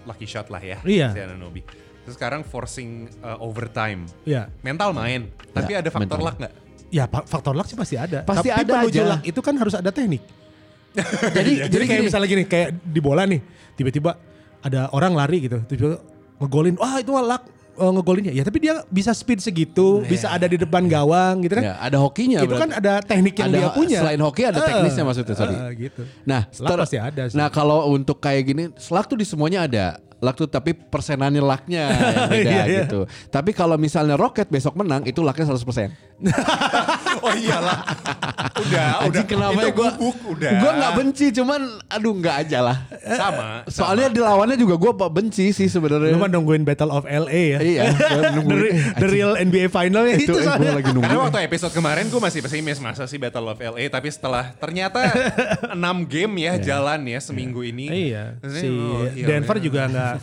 lucky 0.05 0.23
shot 0.23 0.47
lah 0.47 0.59
ya 0.59 0.79
Iya. 0.81 1.11
si 1.11 1.19
Anunoby. 1.19 1.59
Terus 2.01 2.15
sekarang 2.15 2.41
forcing 2.41 3.11
eh, 3.11 3.37
overtime. 3.37 4.07
Iya. 4.23 4.47
Mental 4.61 4.89
main, 4.91 5.27
tapi 5.49 5.75
Ya, 5.75 5.83
ada 5.83 5.89
faktor 5.89 6.15
mental. 6.15 6.23
luck 6.23 6.35
nggak? 6.39 6.53
Ya 6.87 7.03
fa- 7.05 7.27
faktor 7.27 7.51
luck 7.51 7.67
sih 7.67 7.75
pasti 7.75 7.97
ada. 7.97 8.23
Pasti 8.23 8.47
Tapi 8.47 8.61
ada 8.63 8.73
aja. 8.79 9.03
luck 9.11 9.23
itu 9.23 9.39
kan 9.39 9.55
harus 9.55 9.73
ada 9.73 9.89
teknik. 9.89 10.23
Jadi 10.95 11.03
Jadi, 11.33 11.51
jadi 11.73 11.83
kayak 11.83 11.99
gini, 11.99 12.07
misalnya 12.07 12.27
gini, 12.29 12.43
kayak 12.45 12.69
di 12.79 12.99
bola 12.99 13.27
nih, 13.27 13.43
tiba-tiba 13.75 14.15
ada 14.61 14.87
orang 14.89 15.11
lari 15.11 15.43
gitu, 15.43 15.59
tiba-tiba 15.61 15.99
ngegolin, 16.37 16.75
wah 16.75 16.97
itu 16.97 17.11
luck 17.11 17.43
eh, 17.75 17.91
ngegolinnya. 17.91 18.31
Ya 18.31 18.41
tapi 18.41 18.59
dia 18.59 18.83
bisa 18.87 19.11
speed 19.11 19.39
segitu, 19.39 19.99
bisa 20.05 20.27
ada 20.27 20.45
di 20.45 20.55
depan 20.55 20.85
gawang 20.85 21.43
gitu 21.43 21.55
kan. 21.55 21.63
ya, 21.65 21.75
ada 21.77 21.97
hokinya 21.97 22.39
itu 22.39 22.55
kan 22.55 22.71
ada 22.71 22.99
teknik 22.99 23.35
yang 23.35 23.49
Ada- 23.49 23.57
dia 23.57 23.69
punya. 23.69 23.99
selain 23.99 24.19
hoki 24.19 24.41
ada 24.43 24.57
Eh, 24.57 24.65
teknisnya 24.65 25.03
maksudnya, 25.03 25.35
sorry. 25.35 25.55
eh, 25.55 25.69
gitu. 25.81 26.01
Nah, 26.23 26.41
ter- 26.45 26.79
pasti 26.79 26.97
ada 26.97 27.23
sih. 27.25 27.35
Nah, 27.35 27.47
kalau 27.49 27.89
untuk 27.89 28.17
kayak 28.17 28.43
gini, 28.45 28.63
luck 28.71 29.05
tuh 29.05 29.15
di 29.15 29.23
semuanya 29.23 29.63
ada. 29.63 29.87
Luck 30.15 30.35
tuh 30.35 30.47
tapi 30.47 30.71
persenannya 30.71 31.37
lucknya 31.37 31.83
yang 31.91 32.29
beda 32.33 32.47
Iya, 32.49 32.63
iya. 32.65 32.79
gitu. 32.87 33.03
Tapi 33.27 33.51
kalau 33.51 33.75
misalnya 33.75 34.15
Rocket 34.15 34.47
besok 34.47 34.73
menang, 34.73 35.03
itu 35.03 35.19
lucknya 35.19 35.43
100%. 35.45 35.91
oh 37.23 37.33
iyalah. 37.33 37.79
udah, 38.55 38.87
udah. 38.99 39.05
Anjing 39.07 39.27
kenapa 39.27 39.59
Itu 39.59 39.67
ya 39.67 39.71
gue 39.71 39.89
bubuk, 39.95 40.17
udah. 40.37 40.51
Gue 40.59 40.71
gak 40.75 40.91
benci, 40.97 41.25
cuman 41.31 41.61
aduh 41.87 42.13
nggak 42.15 42.35
aja 42.45 42.59
lah. 42.61 42.77
Sama. 43.03 43.63
Soalnya 43.69 44.07
di 44.11 44.19
lawannya 44.19 44.57
juga 44.59 44.75
gue 44.75 44.91
benci 45.11 45.55
sih 45.55 45.67
sebenarnya. 45.71 46.11
Lu 46.11 46.19
mah 46.19 46.29
nungguin 46.31 46.63
Battle 46.67 46.91
of 46.91 47.05
LA 47.05 47.57
ya. 47.57 47.59
Iya, 47.61 47.83
gua 47.95 48.21
the, 48.21 48.31
nungguin. 48.37 48.73
the 48.99 49.07
real 49.07 49.31
NBA 49.39 49.67
final 49.71 50.03
ya 50.05 50.15
itu 50.17 50.31
itu, 50.31 50.33
gue 50.35 50.45
soalnya. 50.45 50.73
lagi 50.75 50.89
nunggu. 50.91 51.05
Karena 51.07 51.21
waktu 51.29 51.39
episode 51.45 51.73
kemarin 51.73 52.05
gue 52.09 52.21
masih 52.21 52.39
pesimis 52.43 52.77
masa 52.81 53.03
sih 53.05 53.17
Battle 53.21 53.47
of 53.47 53.59
LA 53.59 53.87
tapi 53.87 54.07
setelah 54.11 54.51
ternyata 54.57 55.01
6 55.75 56.11
game 56.11 56.33
ya 56.41 56.53
jalan 56.59 57.01
ya 57.05 57.19
seminggu 57.21 57.61
ini. 57.63 58.11
Iya, 58.11 58.39
si 58.43 58.67
oh, 58.69 59.07
iya, 59.13 59.25
Denver 59.25 59.57
iya. 59.59 59.63
juga 59.63 59.81
nggak 59.87 60.15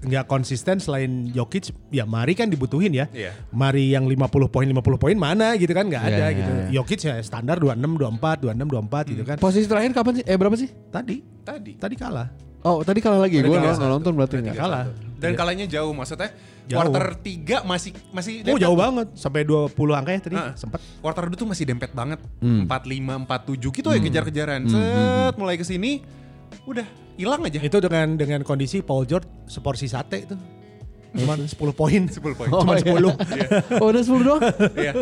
nggak 0.00 0.24
konsisten 0.26 0.80
selain 0.80 1.28
Jokic. 1.28 1.76
Ya 1.92 2.08
Mari 2.08 2.32
kan 2.32 2.48
dibutuhin 2.48 2.92
ya. 2.94 3.06
Iya. 3.12 3.36
Mari 3.52 3.92
yang 3.92 4.08
50 4.08 4.48
poin 4.48 4.64
50 4.64 4.96
poin 4.96 5.16
mana 5.16 5.52
gitu 5.60 5.70
kan 5.76 5.84
nggak 5.84 6.04
Iya, 6.08 6.16
ada 6.16 6.26
iya, 6.32 6.36
gitu. 6.40 6.50
iya. 6.50 6.66
Jokic 6.74 7.00
ya 7.02 7.14
standar 7.20 7.56
26 7.56 7.76
24 7.76 8.44
26 8.48 8.56
24 8.56 9.12
gitu 9.12 9.22
kan. 9.22 9.36
Posisi 9.36 9.66
terakhir 9.66 9.90
kapan 9.92 10.12
sih? 10.16 10.24
Eh 10.24 10.34
berapa 10.34 10.56
sih? 10.56 10.68
Tadi 10.88 11.16
Tadi. 11.40 11.72
tadi 11.76 11.94
kalah. 11.94 12.28
Oh 12.60 12.80
tadi 12.80 12.98
kalah 12.98 13.16
lagi. 13.18 13.38
Gue 13.38 13.52
kalah 13.52 13.72
nggak 13.74 13.90
nonton 13.90 14.12
berarti 14.14 14.34
Nggak 14.36 14.46
nggak. 14.46 14.58
kalah. 14.58 14.84
Dan 15.16 15.32
kalahnya 15.34 15.66
jauh 15.66 15.92
maksudnya 15.92 16.32
Jauh. 16.64 16.80
quarter 16.86 17.12
3 17.14 17.60
masih 17.62 17.92
masih 18.10 18.34
Oh 18.40 18.44
dempet 18.46 18.62
jauh 18.62 18.72
tuh. 18.72 18.80
banget 18.80 19.06
sampai 19.14 19.40
20 19.42 19.68
angka 19.92 20.10
ya 20.10 20.20
tadi 20.22 20.36
Ah. 20.36 20.52
sempat. 20.54 20.80
Quarter 20.98 21.24
2 21.26 21.36
tuh 21.36 21.46
masih 21.46 21.64
dempet 21.66 21.90
banget. 21.90 22.20
Hmm. 22.38 22.64
45 22.64 23.16
47 23.20 23.68
gitu 23.70 23.88
ya 23.88 23.98
kejar-kejaran. 23.98 24.60
Set 24.66 25.34
mulai 25.34 25.56
ke 25.56 25.64
sini 25.64 26.00
udah 26.62 26.84
hilang 27.16 27.40
aja. 27.42 27.58
Itu 27.58 27.78
dengan 27.78 28.14
dengan 28.14 28.40
kondisi 28.40 28.80
Paul 28.80 29.04
George 29.04 29.28
seporsi 29.46 29.86
sate 29.86 30.24
itu. 30.24 30.36
Cuma 31.10 31.34
10 31.34 31.50
poin. 31.74 32.02
10 32.06 32.38
poin. 32.38 32.48
Cuma 32.48 32.74
iya. 32.78 32.94
10. 32.94 33.82
Oh 33.82 33.86
udah 33.90 34.02
10 34.02 34.26
doang? 34.26 34.42
Iya. 34.78 34.92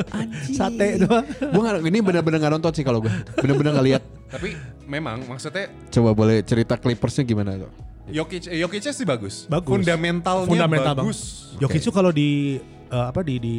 Sate 0.57 0.89
doang. 1.05 1.25
gue 1.29 1.63
gak, 1.63 1.75
ini 1.85 1.99
bener-bener 2.01 2.39
gak 2.41 2.53
nonton 2.57 2.73
sih 2.73 2.85
kalau 2.85 3.05
gue. 3.05 3.13
Bener-bener 3.37 3.77
gak 3.77 3.87
lihat. 3.87 4.03
Tapi 4.29 4.57
memang 4.85 5.25
maksudnya 5.25 5.73
Coba 5.89 6.13
boleh 6.13 6.45
cerita 6.45 6.77
Clippersnya 6.77 7.25
gimana 7.25 7.57
tuh? 7.57 7.73
Jokic 8.09 8.49
eh, 8.49 8.61
Jokic 8.65 8.89
sih 8.89 9.05
bagus. 9.05 9.45
Bagus. 9.49 9.69
Fundamentalnya 9.69 10.49
Fundamental 10.49 10.95
bagus. 10.97 11.19
Bang. 11.57 11.61
Jokic 11.69 11.83
tuh 11.85 11.95
kalau 11.95 12.11
di 12.13 12.57
eh, 12.89 13.07
apa 13.13 13.21
di 13.21 13.37
di 13.37 13.57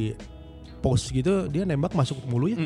post 0.80 1.12
gitu 1.14 1.46
dia 1.52 1.68
nembak 1.70 1.94
masuk 1.94 2.18
mulu 2.26 2.50
ya. 2.50 2.58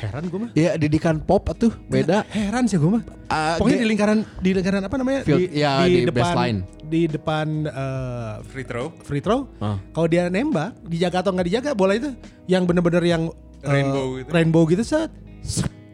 Heran 0.00 0.24
gue 0.26 0.38
mah. 0.40 0.50
Ya 0.56 0.72
didikan 0.74 1.20
pop 1.20 1.44
tuh 1.54 1.76
beda. 1.86 2.24
Heran 2.32 2.64
sih 2.64 2.80
gue 2.80 2.88
mah. 2.88 3.04
Ah, 3.28 3.60
Pokoknya 3.60 3.84
di 3.84 3.88
lingkaran 3.88 4.18
di 4.40 4.50
lingkaran 4.50 4.82
apa 4.82 4.96
namanya? 4.96 5.20
Field- 5.22 5.52
ya, 5.52 5.84
di 5.84 6.08
baseline. 6.08 6.64
Di 6.82 7.06
depan 7.06 7.68
eh, 7.68 8.32
Free 8.48 8.64
throw. 8.64 8.90
free 9.04 9.20
throw. 9.20 9.46
Ah. 9.60 9.76
Kalau 9.92 10.08
dia 10.08 10.26
nembak, 10.26 10.74
dijaga 10.82 11.20
atau 11.20 11.30
nggak 11.30 11.46
dijaga 11.46 11.70
bola 11.76 11.94
itu 11.94 12.10
yang 12.48 12.64
bener-bener 12.64 13.04
yang 13.04 13.22
eh, 13.60 13.68
Rainbow 13.68 14.06
gitu. 14.16 14.28
Rainbow 14.32 14.62
gitu 14.66 14.82
set. 14.82 15.10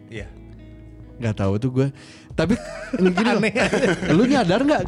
Iya. 0.08 0.30
Gak 1.18 1.36
tahu 1.36 1.58
tuh 1.58 1.70
gue. 1.72 1.88
Tapi 2.32 2.54
ini 3.00 3.10
gini 3.10 3.30
loh. 3.32 3.42
Lu 4.14 4.22
nyadar 4.24 4.60
nggak 4.62 4.82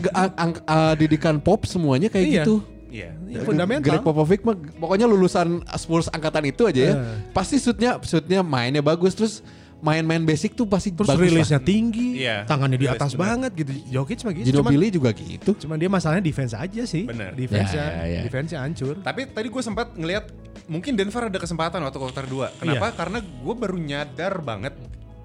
ah, 0.64 0.94
didikan 0.94 1.42
pop 1.42 1.66
semuanya 1.66 2.06
kayak 2.06 2.26
Iya. 2.26 2.42
gitu? 2.46 2.62
Iya. 2.88 3.12
Ya, 3.28 3.40
fundamental. 3.42 3.84
Greg 3.84 4.00
Popovich 4.00 4.42
mah 4.42 4.56
pokoknya 4.56 5.04
lulusan 5.04 5.60
Spurs 5.74 6.08
angkatan 6.08 6.44
itu 6.44 6.64
aja 6.64 6.80
ya. 6.80 6.94
Eh. 6.94 7.18
Pasti 7.30 7.56
shootnya 7.56 8.00
shootnya 8.00 8.40
mainnya 8.40 8.80
bagus 8.80 9.12
terus 9.12 9.44
main-main 9.78 10.18
basic 10.20 10.58
tuh 10.58 10.66
pasti 10.66 10.90
Terus 10.90 11.06
bagus 11.06 11.22
rilisnya 11.22 11.62
lah. 11.62 11.68
tinggi, 11.70 12.08
Iya, 12.18 12.42
tangannya 12.42 12.74
di 12.74 12.82
rilis 12.82 12.98
atas 12.98 13.14
bener. 13.14 13.22
banget 13.22 13.50
gitu. 13.54 13.70
Jokic 13.94 14.18
mah 14.26 14.32
gitu. 14.34 14.46
Gino 14.48 14.58
Cuman, 14.58 14.70
Billy 14.74 14.88
juga 14.90 15.10
gitu. 15.14 15.50
cuman 15.54 15.76
dia 15.78 15.86
masalahnya 15.86 16.24
defense 16.24 16.50
aja 16.50 16.82
sih. 16.82 17.06
Bener. 17.06 17.30
Defense-nya, 17.30 17.78
Ya, 17.78 17.94
ya, 17.94 18.04
ya. 18.10 18.20
defense-nya 18.26 18.58
hancur. 18.58 18.98
Tapi 18.98 19.30
tadi 19.30 19.46
gue 19.46 19.62
sempat 19.62 19.94
ngelihat 19.94 20.34
mungkin 20.66 20.98
Denver 20.98 21.30
ada 21.30 21.38
kesempatan 21.38 21.78
waktu 21.78 21.94
quarter 21.94 22.26
2. 22.26 22.58
Kenapa? 22.58 22.90
Iya. 22.90 22.96
Karena 22.96 23.18
gue 23.22 23.54
baru 23.54 23.76
nyadar 23.78 24.34
banget 24.42 24.74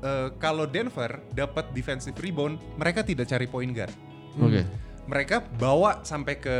eh, 0.04 0.30
kalau 0.38 0.70
Denver 0.70 1.18
dapat 1.34 1.74
defensive 1.74 2.14
rebound, 2.14 2.62
mereka 2.78 3.02
tidak 3.02 3.26
cari 3.26 3.50
point 3.50 3.74
guard. 3.74 3.96
Oke. 4.38 4.62
Mereka 5.04 5.50
bawa 5.58 6.06
sampai 6.06 6.38
ke 6.38 6.58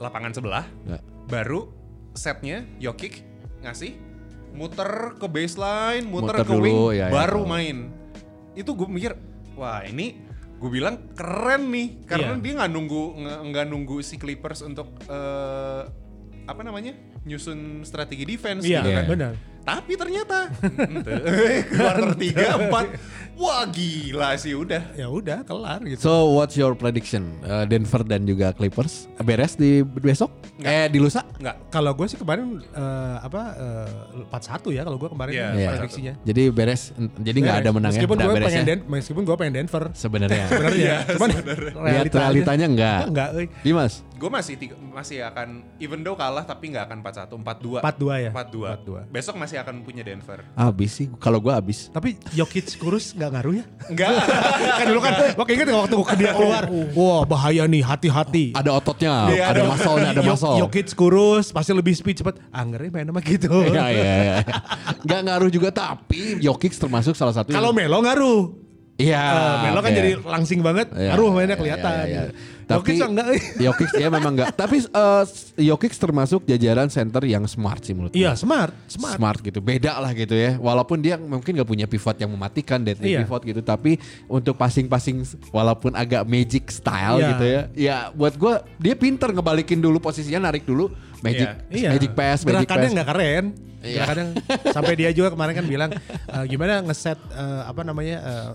lapangan 0.00 0.32
sebelah, 0.32 0.64
Nggak. 0.82 1.02
baru 1.28 1.60
setnya 2.10 2.64
Jokic 2.78 3.20
ngasih 3.60 3.92
muter 4.50 5.14
ke 5.14 5.26
baseline, 5.28 6.02
muter, 6.02 6.40
Muter 6.40 6.48
ke 6.48 6.54
wing, 6.56 6.74
dulu, 6.74 6.90
ya, 6.90 7.06
ya. 7.06 7.12
baru 7.12 7.44
main. 7.44 7.92
Itu 8.52 8.74
gue 8.74 8.88
mikir, 8.88 9.14
wah 9.54 9.84
ini 9.84 10.18
gue 10.56 10.70
bilang 10.70 11.12
keren 11.12 11.68
nih, 11.68 12.02
karena 12.02 12.34
Iya. 12.34 12.42
dia 12.42 12.52
nggak 12.58 12.70
nunggu 12.70 13.02
nggak 13.46 13.66
nunggu 13.66 14.00
si 14.00 14.16
Clippers 14.16 14.60
untuk 14.60 14.90
eh, 15.04 15.82
apa 16.42 16.60
namanya 16.60 16.96
nyusun 17.22 17.84
strategi 17.84 18.24
defense 18.26 18.64
Iya, 18.64 18.80
gitu 18.80 18.90
kan. 18.90 19.04
benar. 19.06 19.32
Tapi 19.60 19.92
ternyata 19.94 20.48
quarter 21.76 22.10
tiga 22.16 22.58
empat 22.58 22.86
wah 23.40 23.64
gila 23.64 24.36
sih 24.36 24.52
udah. 24.52 24.92
Ya 24.92 25.08
udah 25.08 25.40
kelar 25.42 25.80
gitu. 25.82 25.96
So 25.98 26.12
what's 26.30 26.54
your 26.54 26.76
prediction? 26.76 27.40
Uh, 27.40 27.64
Denver 27.64 28.04
dan 28.04 28.22
juga 28.22 28.52
Clippers 28.52 29.08
beres 29.18 29.56
di 29.56 29.80
besok? 29.80 30.28
Eh 30.60 30.86
di 30.86 31.00
lusa? 31.00 31.24
Enggak. 31.40 31.56
Kalau 31.70 31.92
gue 31.92 32.04
sih 32.04 32.16
kemarin 32.16 32.60
eh, 32.60 33.16
apa 33.18 33.42
eh, 33.56 34.28
4-1 34.28 34.76
ya 34.76 34.82
kalau 34.82 34.98
gue 34.98 35.08
kemarin 35.08 35.32
Iya, 35.32 35.46
Iya. 35.50 35.68
prediksinya. 35.72 36.12
Jadi 36.20 36.42
beres. 36.50 36.82
Jadi 37.16 37.38
nggak 37.40 37.58
ada 37.58 37.70
menang 37.70 37.92
ya? 37.92 37.96
meskipun 37.96 38.16
gue 38.18 38.32
beres 38.34 38.46
pengen 38.46 38.60
ya? 38.60 38.68
Den- 38.68 38.84
meskipun 38.86 39.22
gue 39.24 39.36
pengen 39.36 39.54
Denver. 39.56 39.84
Sebenarnya. 39.94 40.44
Sebenarnya, 40.52 40.96
cuman 41.08 41.28
Lihat 41.80 42.04
realitanya 42.12 42.66
enggak. 42.68 43.00
Enggak, 43.08 43.28
euy. 43.34 43.46
Dimas. 43.62 44.04
Gue 44.20 44.28
masih 44.28 44.60
tiga, 44.60 44.76
masih 44.76 45.24
akan 45.24 45.64
even 45.80 46.04
though 46.04 46.12
kalah 46.12 46.44
tapi 46.44 46.68
nggak 46.68 46.84
akan 46.84 47.00
4-1, 47.00 47.80
4-2. 47.80 47.80
4-2 47.80 48.24
ya. 48.28 48.30
4-2. 48.36 49.08
Besok 49.08 49.34
masih 49.40 49.56
akan 49.56 49.80
punya 49.80 50.04
Denver. 50.04 50.44
Abis 50.52 50.90
sih. 50.92 51.06
Kalau 51.16 51.40
gua 51.40 51.56
abis. 51.56 51.88
Tapi 51.88 52.20
Jokic 52.36 52.76
kurus 52.76 53.16
nggak 53.16 53.29
ngaruh 53.30 53.54
ya? 53.56 53.64
Enggak. 53.86 54.10
kan 54.78 54.84
dulu 54.86 55.00
kan, 55.00 55.12
waktu 55.34 55.52
inget 55.54 55.66
waktu 55.70 55.96
dia 56.16 56.32
keluar, 56.32 56.64
wah 56.92 57.22
bahaya 57.22 57.64
nih, 57.64 57.80
hati-hati. 57.80 58.52
Ada 58.52 58.70
ototnya, 58.74 59.30
Iya, 59.30 59.44
ada 59.50 59.62
ada- 59.62 59.70
masolnya, 59.70 60.08
ada 60.10 60.22
masol. 60.22 60.56
Jokic 60.60 60.92
kurus, 60.92 61.50
pasti 61.50 61.70
lebih 61.70 61.94
speed 61.94 62.20
cepet. 62.20 62.42
Ah 62.50 62.62
ngeri 62.62 62.90
main 62.90 63.06
sama 63.06 63.20
gitu. 63.20 63.48
Iya 63.70 63.84
iya 63.88 64.04
iya. 64.18 64.34
Gak 65.00 65.20
ngaruh 65.24 65.48
juga 65.48 65.70
tapi 65.70 66.36
Jokic 66.38 66.74
termasuk 66.74 67.14
salah 67.14 67.32
satu. 67.32 67.50
Kalau 67.50 67.70
Melo 67.70 67.98
ngaruh. 67.98 68.70
Iya. 69.00 69.16
Eh, 69.16 69.56
Melo 69.64 69.80
kan 69.80 69.90
oke. 69.90 69.96
jadi 69.96 70.10
langsing 70.20 70.60
banget, 70.60 70.92
Iya, 70.92 71.16
ngaruh 71.16 71.28
mainnya 71.32 71.56
iya, 71.56 71.56
kelihatan. 71.56 72.04
iya, 72.04 72.04
iya. 72.04 72.22
Jokic 72.28 72.59
Tapi 72.70 72.92
mah 72.96 73.08
enggak. 73.10 73.26
Jokic 73.64 73.90
dia 73.92 74.08
memang 74.08 74.32
enggak. 74.34 74.48
Tapi 74.54 74.76
Jokic 75.56 75.92
termasuk 75.94 76.46
jajaran 76.46 76.86
center 76.86 77.22
yang 77.24 77.44
smart 77.44 77.82
sih 77.82 77.92
menurut 77.92 78.14
Iya 78.14 78.34
smart, 78.34 78.70
smart. 78.86 79.16
Smart 79.18 79.38
gitu. 79.40 79.58
Beda 79.58 79.98
lah 79.98 80.12
gitu 80.12 80.32
ya. 80.32 80.54
Walaupun 80.56 80.98
dia 80.98 81.18
mungkin 81.18 81.56
gak 81.56 81.66
punya 81.66 81.84
pivot 81.84 82.16
yang 82.16 82.30
mematikan 82.30 82.80
deadly 82.80 83.12
Iya. 83.12 83.24
pivot 83.24 83.42
gitu, 83.42 83.60
tapi 83.60 83.98
untuk 84.26 84.54
passing-passing 84.54 85.22
walaupun 85.50 85.92
agak 85.92 86.22
magic 86.24 86.70
style 86.70 87.18
Iya. 87.18 87.28
gitu 87.34 87.44
ya. 87.44 87.60
Ya 87.74 87.96
buat 88.10 88.34
gua 88.34 88.62
dia 88.76 88.94
pinter 88.94 89.30
ngebalikin 89.30 89.78
dulu 89.78 89.98
posisinya, 89.98 90.46
narik 90.46 90.62
dulu 90.62 90.88
magic 91.20 91.48
Iya. 91.68 91.90
magic 91.90 92.12
pass, 92.14 92.42
magic 92.42 92.64
Gerakannya 92.64 92.86
pass. 92.86 92.94
nggak 92.94 93.08
keren. 93.08 93.44
Iya. 93.80 93.96
Gerakannya 93.96 94.24
sampai 94.76 94.92
dia 94.94 95.10
juga 95.10 95.28
kemarin 95.32 95.54
kan 95.56 95.66
bilang 95.66 95.90
eh, 96.28 96.44
gimana 96.46 96.84
ngeset 96.84 97.18
eh, 97.32 97.62
apa 97.64 97.80
namanya 97.80 98.16
eh, 98.20 98.50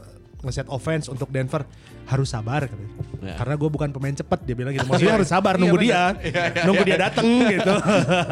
ngeset 0.46 0.70
offense 0.70 1.10
untuk 1.10 1.28
Denver 1.28 1.66
harus 2.06 2.30
sabar 2.30 2.66
katanya. 2.66 2.94
Iya. 3.26 3.42
Karena 3.42 3.56
gue 3.58 3.70
bukan 3.72 3.90
pemain 3.90 4.14
cepat 4.14 4.46
dia 4.46 4.54
bilang 4.54 4.70
gitu. 4.70 4.86
Maksudnya 4.86 5.16
harus 5.18 5.26
sabar 5.26 5.58
Iya, 5.58 5.62
nunggu 5.66 5.78
bener. 5.82 5.90
dia. 5.90 6.04
nunggu 6.62 6.84
dia 6.86 6.98
dateng 7.02 7.26
gitu. 7.58 7.74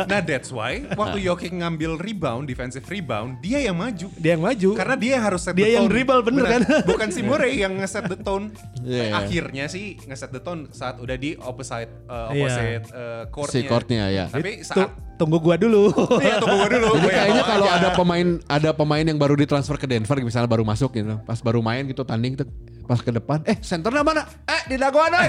nah 0.05 0.19
that's 0.21 0.53
why 0.53 0.85
waktu 0.93 1.17
Jokic 1.19 1.49
ngambil 1.49 1.97
rebound, 1.97 2.45
defensive 2.45 2.85
rebound, 2.85 3.41
dia 3.41 3.57
yang 3.59 3.73
maju. 3.73 4.05
dia 4.13 4.37
yang 4.37 4.43
maju. 4.45 4.69
Karena 4.77 4.93
dia 4.93 5.11
yang 5.17 5.23
harus 5.25 5.41
set 5.41 5.57
Dia 5.57 5.65
the 5.65 5.73
yang 5.73 5.85
tone. 5.89 5.93
dribble, 5.97 6.21
bener 6.21 6.45
kan? 6.45 6.61
Bukan 6.93 7.09
si 7.09 7.21
Murray 7.25 7.57
yang 7.57 7.73
ngeset 7.75 8.05
the 8.05 8.19
tone. 8.19 8.53
Iya. 8.85 9.17
Akhirnya 9.17 9.65
sih 9.65 9.97
ngeset 9.99 10.29
the 10.29 10.41
tone 10.41 10.69
saat 10.69 11.01
udah 11.01 11.17
di 11.17 11.33
opposite 11.41 11.89
uh, 12.05 12.29
Iya. 12.29 12.45
opposite 12.45 12.85
uh, 12.93 13.23
courtnya. 13.33 13.57
Si 13.57 13.65
courtnya, 13.65 14.03
ya. 14.07 14.25
Tapi 14.29 14.61
saat 14.61 14.93
tunggu 15.17 15.41
gua 15.41 15.57
dulu. 15.57 15.89
Iya 16.21 16.37
tunggu 16.37 16.57
gua 16.59 16.69
dulu. 16.69 16.87
Jadi 16.99 17.09
kayaknya 17.09 17.43
kalau 17.43 17.65
ada 17.65 17.89
pemain 17.91 18.27
ada 18.45 18.69
pemain 18.69 19.01
yang 19.03 19.17
baru 19.17 19.33
ditransfer 19.33 19.81
ke 19.81 19.89
Denver 19.89 20.21
misalnya 20.21 20.45
baru 20.45 20.61
masuk 20.61 20.93
gitu, 20.93 21.17
pas 21.25 21.41
baru 21.41 21.65
main 21.65 21.81
gitu 21.85 22.05
tanding 22.05 22.37
tuh 22.37 22.45
pas 22.83 22.99
ke 22.99 23.11
depan, 23.15 23.39
eh 23.47 23.57
senternya 23.63 24.03
mana? 24.03 24.27
Eh 24.43 24.61
di 24.67 24.75
dagoan 24.75 25.11
eh. 25.15 25.27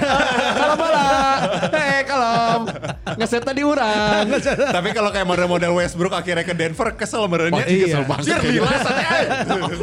Kalau 0.55 0.75
bola. 0.75 1.07
Eh 1.71 1.99
kalau 2.03 2.67
ngeset 3.15 3.43
tadi 3.47 3.61
urang. 3.63 4.27
Tapi 4.45 4.89
kalau 4.91 5.09
kayak 5.09 5.27
model-model 5.27 5.71
Westbrook 5.79 6.11
akhirnya 6.11 6.43
ke 6.43 6.51
Denver 6.51 6.91
kesel 6.99 7.25
merenya. 7.31 7.63
Pasti 7.63 7.87
kesel 7.87 8.03
banget 8.03 8.27
aja. 8.35 9.19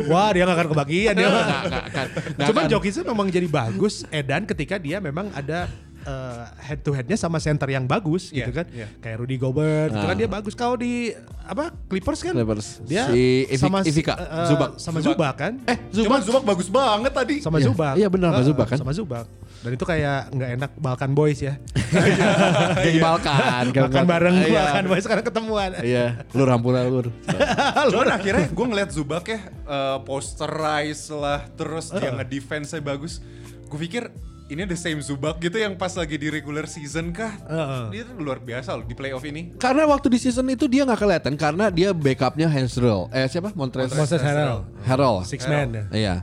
Wah 0.06 0.28
dia 0.30 0.44
gak 0.44 0.56
akan 0.56 0.68
kebagian 0.76 1.12
dia. 1.16 1.28
Akan. 1.28 2.06
Nggak 2.36 2.48
Cuman. 2.52 2.64
Jokic 2.68 2.92
itu 2.92 3.02
memang 3.04 3.28
jadi 3.28 3.48
bagus 3.48 4.04
Edan 4.08 4.44
ketika 4.48 4.76
dia 4.76 5.00
memang 5.00 5.28
ada 5.32 5.68
eh, 6.02 6.42
head 6.60 6.80
to 6.80 6.90
headnya 6.90 7.14
sama 7.14 7.36
center 7.36 7.66
yang 7.66 7.84
bagus 7.84 8.28
Iya, 8.28 8.44
gitu 8.44 8.52
kan 8.54 8.66
iya. 8.68 8.86
kayak 8.96 9.16
Rudy 9.18 9.36
Gobert 9.36 9.90
itu 9.90 9.98
Ah. 9.98 10.08
kan 10.08 10.16
dia 10.16 10.26
bagus 10.26 10.52
kalau 10.52 10.74
di 10.74 11.14
apa 11.40 11.70
Clippers 11.86 12.20
kan 12.20 12.32
Clippers. 12.32 12.82
dia 12.82 13.06
Si 13.06 13.46
Ivi- 13.46 13.56
sama 13.56 13.78
Ivica, 13.80 14.14
eh, 14.14 14.22
eh, 14.22 14.46
Zubak. 14.46 14.70
sama 14.76 14.98
Zubak. 14.98 15.14
Zubak 15.14 15.34
kan 15.36 15.52
Eh, 15.64 15.76
Cuma 15.92 16.18
Zubac 16.18 16.20
Zubak 16.24 16.44
bagus 16.44 16.68
banget 16.68 17.12
tadi. 17.12 17.36
sama 17.38 17.56
Iya, 17.56 17.66
Zubak 17.68 17.94
iya 17.96 18.08
benar, 18.08 18.30
sama 18.30 18.38
Eh, 18.38 18.46
Zubak 18.46 18.66
kan? 18.66 18.78
sama 18.78 18.92
Zubak 18.92 19.26
dan 19.62 19.70
itu 19.70 19.84
kayak 19.84 20.20
nggak 20.28 20.50
enak 20.56 20.70
Balkan 20.76 21.10
Boys 21.12 21.38
ya 21.38 21.54
geng 22.82 22.98
Balkan. 22.98 23.64
makan 23.70 24.04
bareng 24.04 24.34
Iya. 24.40 24.58
Balkan 24.60 24.84
Boys 24.86 25.02
sekarang 25.02 25.24
ketemuan 25.24 25.70
Iya, 25.78 26.26
lur 26.32 26.48
hampura 26.48 26.82
lur. 26.84 27.10
Cuman 27.92 28.08
akhirnya 28.10 28.46
gue 28.48 28.66
ngeliat 28.66 28.90
Zubak 28.90 29.24
ya 29.24 29.38
uh, 29.64 29.98
posterize 30.02 31.06
lah 31.08 31.46
terus 31.52 31.90
dia 31.90 32.10
nge-defense 32.12 32.74
bagus. 32.80 33.22
Gue 33.66 33.78
pikir 33.80 34.10
ini 34.50 34.66
the 34.66 34.74
same 34.74 34.98
Zubak 34.98 35.38
gitu 35.38 35.58
yang 35.58 35.78
pas 35.78 35.94
lagi 35.94 36.18
di 36.18 36.28
regular 36.30 36.66
season 36.66 37.14
kah? 37.14 37.30
Heeh. 37.46 37.84
Dia 37.94 38.02
tuh 38.08 38.14
luar 38.18 38.42
biasa 38.42 38.74
loh 38.74 38.84
di 38.86 38.94
playoff 38.96 39.22
ini. 39.22 39.54
Karena 39.56 39.86
waktu 39.86 40.10
di 40.10 40.18
season 40.18 40.48
itu 40.50 40.66
dia 40.66 40.82
nggak 40.82 40.98
kelihatan 40.98 41.34
karena 41.38 41.70
dia 41.70 41.94
backupnya 41.94 42.50
Hansel. 42.50 43.06
Eh 43.14 43.28
siapa? 43.30 43.54
Montrezl 43.54 43.94
Moses 43.94 44.18
Harrell 44.22 44.66
Harold. 44.82 45.24
six 45.28 45.46
man 45.46 45.70
ya 45.70 45.84
Iya. 45.92 46.14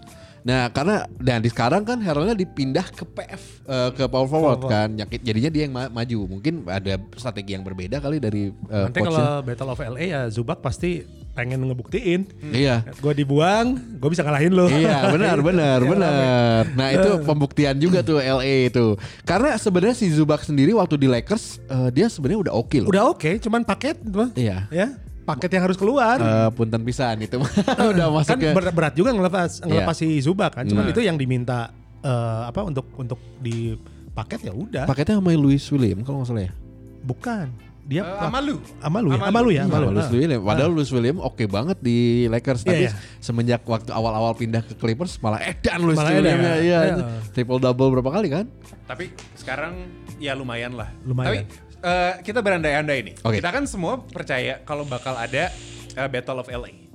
Nah 0.41 0.69
karena 0.69 0.95
dan 1.17 1.39
di 1.39 1.47
sekarang 1.47 1.81
kan 1.81 1.99
Heralnya 1.99 2.33
dipindah 2.33 2.85
ke 2.85 3.03
PF 3.03 3.41
eh, 3.63 3.89
ke 3.91 4.03
power 4.05 4.25
forward 4.25 4.59
Forward. 4.59 4.71
kan, 4.71 4.87
jadinya 5.19 5.47
dia 5.47 5.63
yang 5.63 5.73
ma- 5.73 5.89
maju. 5.89 6.19
Mungkin 6.29 6.63
ada 6.65 6.95
strategi 7.13 7.51
yang 7.51 7.61
berbeda 7.61 7.97
kali 7.97 8.17
dari 8.17 8.49
eh, 8.49 8.83
nanti 8.83 8.99
kalau 8.99 9.41
Battle 9.41 9.69
of 9.69 9.79
LA 9.79 10.03
ya 10.05 10.21
Zubak 10.27 10.59
pasti 10.59 11.03
pengen 11.29 11.61
ngebuktiin 11.61 12.51
Iya. 12.51 12.83
gue 12.91 13.13
dibuang 13.15 13.71
gue 13.95 14.09
bisa 14.09 14.21
ngalahin 14.21 14.51
lo 14.51 14.67
iya 14.67 15.07
benar 15.07 15.39
benar 15.47 15.79
Iya, 15.79 15.87
benar. 15.87 16.61
Nah 16.73 16.87
itu 16.91 17.09
pembuktian 17.29 17.75
juga 17.75 17.99
tuh 18.01 18.17
LA 18.17 18.67
itu. 18.67 18.97
Karena 19.23 19.55
sebenarnya 19.55 19.95
si 19.95 20.09
Zubak 20.09 20.41
sendiri 20.41 20.71
waktu 20.71 20.95
di 20.95 21.07
Lakers 21.07 21.63
eh, 21.63 21.89
dia 21.91 22.07
sebenarnya 22.07 22.49
udah 22.49 22.53
oke 22.53 22.77
loh. 22.77 22.89
Udah 22.89 23.03
oke, 23.07 23.39
cuman 23.39 23.61
paket 23.61 23.95
tuh. 24.01 24.27
Iya. 24.33 24.67
Ya, 24.69 24.87
paket 25.29 25.49
yang 25.51 25.63
harus 25.63 25.75
keluar. 25.75 26.17
Eh, 26.17 26.49
punten 26.51 26.81
pisan 26.81 27.15
itu 27.19 27.37
udah 27.93 28.07
masuk 28.09 28.29
kan 28.31 28.37
ke 28.37 28.49
berat, 28.51 28.73
berat 28.73 28.93
juga 28.93 29.09
ngelepas 29.11 29.61
ngelepas 29.61 29.95
Iya. 29.95 30.09
si 30.09 30.19
Zuba 30.19 30.49
kan. 30.49 30.63
Cuman 30.63 30.83
Nah. 30.83 30.91
itu 30.91 31.01
yang 31.01 31.15
diminta 31.15 31.69
eh, 31.99 32.41
apa 32.45 32.63
untuk 32.63 32.89
untuk 32.95 33.19
di 33.37 33.75
paket 34.09 34.39
ya 34.41 34.53
udah. 34.53 34.83
paketnya 34.85 35.17
sama 35.17 35.31
Louis 35.31 35.61
William 35.69 35.99
kalau 36.01 36.19
nggak 36.19 36.29
salah 36.29 36.43
ya. 36.43 36.53
Bukan. 37.01 37.47
Dia 37.83 38.05
Uh, 38.05 38.21
Amalu. 38.23 38.61
Amalu 38.79 39.07
ya, 39.09 39.17
Amalu. 39.17 39.25
Amalu 39.25 39.49
ya, 39.49 39.63
Sama 39.63 39.73
Amalu. 39.73 39.87
Louis 39.89 40.05
Ah. 40.05 40.13
William. 40.13 40.41
Padahal 40.45 40.71
Louis 40.71 40.91
William 40.91 41.17
oke 41.19 41.43
banget 41.43 41.77
di 41.79 41.97
Lakers, 42.27 42.61
Iya, 42.61 42.67
tapi 42.67 42.83
iya. 42.85 42.91
semenjak 43.17 43.61
waktu 43.65 43.89
awal-awal 43.89 44.31
pindah 44.33 44.61
ke 44.61 44.73
Clippers 44.75 45.17
malah 45.17 45.41
edan 45.41 45.81
Louis 45.81 45.97
Malah 45.97 46.13
William 46.13 46.37
ya. 46.37 46.53
Iya, 46.55 46.79
Iya. 46.85 46.95
triple 47.33 47.57
double 47.57 47.89
berapa 47.91 48.11
kali 48.13 48.29
kan? 48.29 48.45
Tapi 48.85 49.09
sekarang 49.33 49.89
ya 50.15 50.31
lumayan 50.31 50.77
lah. 50.77 50.93
Lumayan. 51.01 51.27
Tapi 51.27 51.39
eh, 51.83 52.13
kita 52.23 52.39
berandai-andai 52.39 52.99
nih. 53.05 53.15
Oke. 53.23 53.39
Kita 53.39 53.49
kan 53.51 53.63
semua 53.65 53.99
percaya 54.03 54.61
kalau 54.63 54.83
bakal 54.83 55.15
ada 55.15 55.51
eh, 55.95 56.09
Battle 56.09 56.39
of 56.43 56.47
LA. 56.47 56.89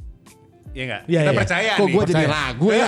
Iya 0.74 0.84
nggak? 0.90 1.02
Iya, 1.06 1.20
kita 1.22 1.30
iya. 1.30 1.38
percaya 1.38 1.72
Kok 1.78 1.86
nih. 1.86 1.94
gue 1.94 2.04
jadi 2.10 2.26
ragu 2.26 2.68
ya? 2.74 2.86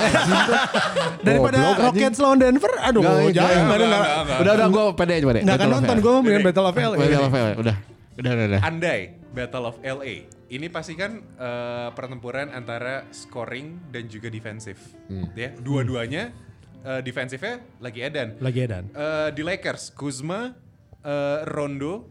Daripada 1.27 1.57
anjing. 1.63 1.85
Rockets 1.87 2.19
lawan 2.19 2.39
Denver, 2.43 2.73
aduh 2.83 3.01
Nggak, 3.01 3.15
jangan 3.31 3.55
nggak, 3.55 3.63
nggak 3.63 3.79
nggak, 3.79 4.01
nggak. 4.27 4.39
udah 4.43 4.53
udah 4.53 4.69
gue 4.69 4.85
pede 4.99 5.13
aja 5.15 5.27
pede. 5.31 5.41
nggak 5.47 5.55
akan 5.55 5.69
Battle 5.71 5.71
of 5.71 5.79
nonton 5.79 5.97
LA. 5.97 6.03
gue 6.03 6.15
Oke. 6.19 6.43
Battle 6.43 6.67
of 6.67 6.75
LA. 6.75 6.97
Battle 6.99 7.23
of 7.23 7.35
LA, 7.35 7.53
udah. 7.55 7.77
Udah, 8.17 8.31
udah, 8.33 8.45
udah. 8.51 8.61
Andai 8.67 9.01
Battle 9.31 9.65
of 9.71 9.77
LA 9.87 10.15
ini 10.47 10.67
pasti 10.71 10.95
kan 10.95 11.19
eh, 11.19 11.89
pertempuran 11.95 12.55
antara 12.55 13.07
scoring 13.11 13.91
dan 13.91 14.07
juga 14.07 14.31
defensif. 14.31 14.79
Hmm. 15.11 15.31
Ya, 15.35 15.51
dua-duanya 15.55 16.31
eh, 16.87 17.01
defensifnya 17.03 17.63
lagi 17.83 18.03
edan. 18.03 18.39
Lagi 18.39 18.67
Edan. 18.67 18.85
Eh, 18.95 19.29
di 19.35 19.43
Lakers, 19.43 19.91
Kuzma, 19.95 20.55
eh, 21.07 21.39
Rondo, 21.47 22.11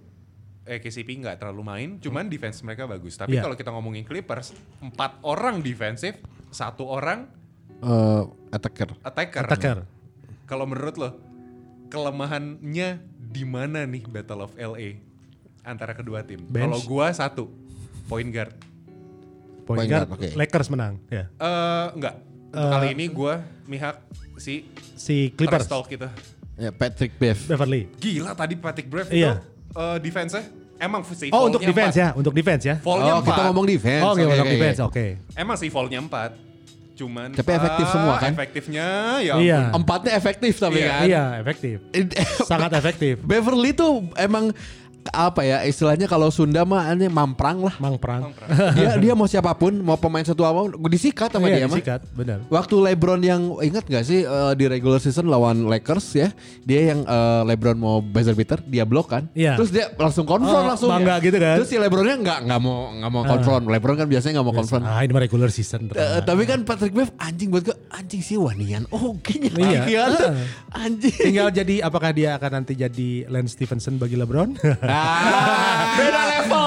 eh 0.63 0.79
KCP 0.79 1.19
nggak 1.19 1.37
terlalu 1.37 1.61
main, 1.61 1.89
cuman 1.99 2.25
defense 2.25 2.63
mereka 2.63 2.87
bagus. 2.87 3.13
Tapi 3.13 3.35
Iya. 3.35 3.43
kalau 3.43 3.53
kita 3.53 3.69
ngomongin 3.69 4.01
Clippers, 4.01 4.49
empat 4.79 5.19
orang 5.21 5.59
defensif, 5.59 6.15
satu 6.47 6.87
orang 6.87 7.27
Eh, 7.77 8.23
attacker. 8.49 8.95
attacker. 9.01 9.43
Attacker. 9.43 9.77
Kalau 10.45 10.63
menurut 10.63 10.95
lo, 10.95 11.09
kelemahannya 11.89 12.89
di 13.25 13.43
mana 13.43 13.83
nih 13.83 14.03
Battle 14.05 14.41
of 14.41 14.53
LA 14.55 14.97
antara 15.61 15.91
kedua 15.91 16.21
tim? 16.21 16.43
Kalau 16.45 16.79
gua 16.81 17.11
satu, 17.11 17.51
point 18.05 18.27
guard. 18.27 18.53
Point 19.61 19.81
Point 19.81 19.89
guard, 19.89 20.07
guard, 20.07 20.21
oke. 20.21 20.29
Lakers 20.35 20.69
menang. 20.69 21.01
Ya. 21.09 21.25
Eh 21.31 21.87
enggak. 21.91 22.15
Untuk 22.47 22.61
Eh, 22.61 22.71
kali 22.71 22.87
ini 22.93 23.05
gua 23.07 23.33
mihak 23.65 23.99
si 24.37 24.69
Si 24.95 25.29
Clippers. 25.31 25.67
talk 25.67 25.85
kita. 25.85 26.13
Ya, 26.55 26.71
Patrick 26.71 27.11
Bev. 27.13 27.35
Beverly. 27.45 27.91
Gila 27.95 28.31
tadi 28.31 28.55
Patrick 28.55 28.87
Brave 28.87 29.09
Iya. 29.09 29.43
itu 29.43 29.75
eh, 29.75 29.97
defense-nya 29.99 30.43
emang 30.77 31.03
sih 31.05 31.27
Oh 31.29 31.47
untuk 31.47 31.59
defense 31.59 31.91
empat. 31.91 32.03
ya, 32.05 32.09
untuk 32.13 32.31
defense 32.31 32.63
ya. 32.63 32.75
Foul-nya 32.79 33.13
Oh, 33.13 33.19
kita 33.19 33.31
empat. 33.33 33.45
ngomong 33.45 33.65
defense. 33.65 34.01
Oh, 34.01 34.11
Oke, 34.11 34.23
untuk 34.23 34.39
oke, 34.39 34.51
defense, 34.51 34.79
oke. 34.79 34.89
oke. 34.89 35.05
Emang 35.35 35.55
sih 35.55 35.67
foul-nya 35.67 35.99
empat. 35.99 36.31
Cuman 36.95 37.27
Tapi 37.29 37.51
efektif 37.51 37.85
ah, 37.85 37.91
semua 37.91 38.15
kan? 38.15 38.31
Efektifnya 38.31 38.87
ya 39.19 39.33
Iya. 39.35 39.59
Empatnya 39.69 40.11
efektif 40.13 40.53
tapi 40.55 40.79
Iya. 40.79 40.87
kan. 40.87 41.01
Iya, 41.03 41.23
efektif. 41.37 41.75
Sangat 42.47 42.71
efektif. 42.71 43.19
Beverly 43.19 43.71
tuh 43.71 44.07
emang 44.15 44.55
apa 45.07 45.41
ya 45.41 45.61
istilahnya 45.61 46.05
kalau 46.05 46.27
Sunda 46.27 46.61
mah 46.61 46.89
ini 46.89 47.05
mamprang 47.05 47.61
lah. 47.61 47.75
Mang 47.77 47.95
perang. 47.95 48.33
dia 48.73 48.97
dia 48.97 49.13
mau 49.13 49.25
siapa 49.25 49.53
pun, 49.53 49.73
mau 49.75 49.95
pemain 49.95 50.21
satu 50.21 50.41
apa 50.41 50.59
disikat 50.87 51.29
sama 51.29 51.45
Iya, 51.45 51.55
dia 51.55 51.65
mah. 51.65 51.77
disikat, 51.77 52.01
benar. 52.11 52.37
Waktu 52.47 52.75
LeBron 52.75 53.21
yang 53.21 53.41
ingat 53.59 53.85
gak 53.85 54.01
sih 54.01 54.21
eh, 54.21 54.53
di 54.53 54.65
regular 54.65 54.97
season 54.97 55.25
lawan 55.25 55.65
Lakers 55.65 56.07
ya, 56.11 56.29
dia 56.59 56.91
yang 56.91 57.01
eh, 57.01 57.41
LeBron 57.45 57.75
mau 57.75 57.99
buzzer 57.99 58.33
beater, 58.33 58.59
dia 58.61 58.81
blok 58.81 59.07
kan, 59.07 59.29
Iya. 59.31 59.55
terus 59.55 59.69
dia 59.69 59.93
langsung 59.93 60.23
konfront 60.23 60.57
Oh, 60.57 60.67
langsung, 60.67 60.89
bangga 60.89 61.19
gitu 61.19 61.37
kan. 61.37 61.55
Terus 61.57 61.69
si 61.69 61.77
LeBronnya 61.77 62.15
nggak 62.17 62.39
nggak 62.43 62.59
mau 62.59 62.75
nggak 62.95 63.11
mau 63.11 63.23
konfront, 63.25 63.63
LeBron 63.67 63.95
kan 63.95 64.07
biasanya 64.07 64.33
nggak 64.35 64.47
mau 64.47 64.55
konfront. 64.55 64.83
Ah, 64.83 65.01
ini 65.01 65.11
mah 65.11 65.21
regular 65.21 65.49
season. 65.49 65.91
Eh, 65.91 66.21
tapi 66.21 66.43
kan 66.43 66.61
Patrick 66.61 66.91
Bev 66.91 67.13
anjing 67.17 67.49
buat 67.49 67.61
gue 67.63 67.75
anjing 67.89 68.21
sih 68.21 68.35
wanian. 68.35 68.87
Oh 68.89 69.13
kayaknya 69.17 69.51
Iya. 69.85 70.03
Heeh. 70.07 70.31
anjing. 70.71 71.13
Tinggal 71.15 71.47
jadi 71.51 71.75
apakah 71.81 72.09
dia 72.09 72.33
akan 72.33 72.51
nanti 72.55 72.73
jadi 72.73 73.09
Lance 73.27 73.53
Stevenson 73.53 73.95
bagi 73.95 74.15
LeBron? 74.15 74.55
Ah, 74.95 75.93
beda 75.93 76.21
level. 76.25 76.63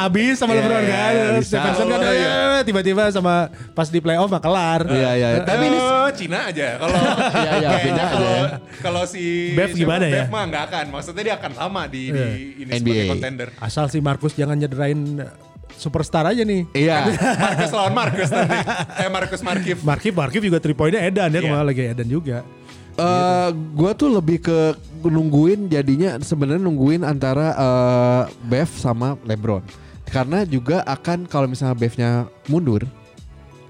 Abis 0.00 0.34
sama 0.36 0.52
Iya, 0.52 0.60
LeBron 0.60 0.82
kan. 0.82 1.12
bisa. 1.36 1.58
Stevenson 1.58 1.86
kan 1.86 1.98
Oh, 2.00 2.12
iya. 2.12 2.30
eh, 2.30 2.60
tiba-tiba 2.62 3.02
sama 3.10 3.34
pas 3.70 3.86
di 3.86 3.98
playoff 3.98 4.28
mah 4.28 4.38
kelar. 4.38 4.80
Iya 4.86 5.10
iya. 5.12 5.28
Tapi 5.42 5.64
ini 5.66 5.78
Cina 6.12 6.38
aja. 6.46 6.66
Kalau 6.76 6.94
Iya, 7.36 7.52
iya, 7.58 7.68
Cina 7.80 7.92
aja 7.92 8.04
kalau 8.08 8.32
ya. 8.32 8.46
kalau 8.80 9.02
si 9.04 9.52
Bev 9.52 9.70
gimana 9.72 10.02
siapa, 10.02 10.16
ya? 10.16 10.22
Bev 10.22 10.30
mah 10.30 10.44
nggak 10.46 10.64
akan. 10.66 10.84
Maksudnya 10.90 11.22
dia 11.22 11.34
akan 11.36 11.52
lama 11.54 11.82
di, 11.86 12.02
di 12.08 12.24
ini 12.60 12.70
NBA. 12.70 12.78
sebagai 12.78 13.04
contender. 13.10 13.48
Asal 13.58 13.84
si 13.86 13.98
Marcus 13.98 14.32
jangan 14.32 14.56
nyederain 14.56 15.00
superstar 15.72 16.24
aja 16.26 16.42
nih. 16.42 16.64
Iya. 16.72 16.96
Marcus 17.44 17.70
lawan 17.70 17.92
Marcus 17.94 18.28
nanti. 18.28 18.56
Eh 18.96 19.08
Marcus 19.08 19.40
Markif. 19.40 19.76
Markif, 19.80 20.12
Markif 20.12 20.40
juga 20.40 20.58
3 20.58 20.72
poinnya 20.72 21.00
Edan 21.02 21.28
ya 21.28 21.34
Iya. 21.34 21.40
kemarin 21.42 21.66
lagi 21.66 21.82
Edan 21.86 22.08
juga. 22.08 22.38
Eh, 23.00 23.48
gua 23.72 23.90
tuh 23.96 24.08
lebih 24.12 24.44
ke 24.44 24.76
nungguin 25.00 25.72
jadinya 25.72 26.20
sebenarnya 26.20 26.60
nungguin 26.60 27.02
antara 27.02 27.56
eh, 27.56 28.22
Bev 28.44 28.68
sama 28.76 29.16
LeBron. 29.24 29.64
Karena 30.10 30.42
juga 30.42 30.82
akan 30.84 31.24
kalau 31.30 31.46
misalnya 31.46 31.76
Bevnya 31.78 32.10
mundur 32.50 32.82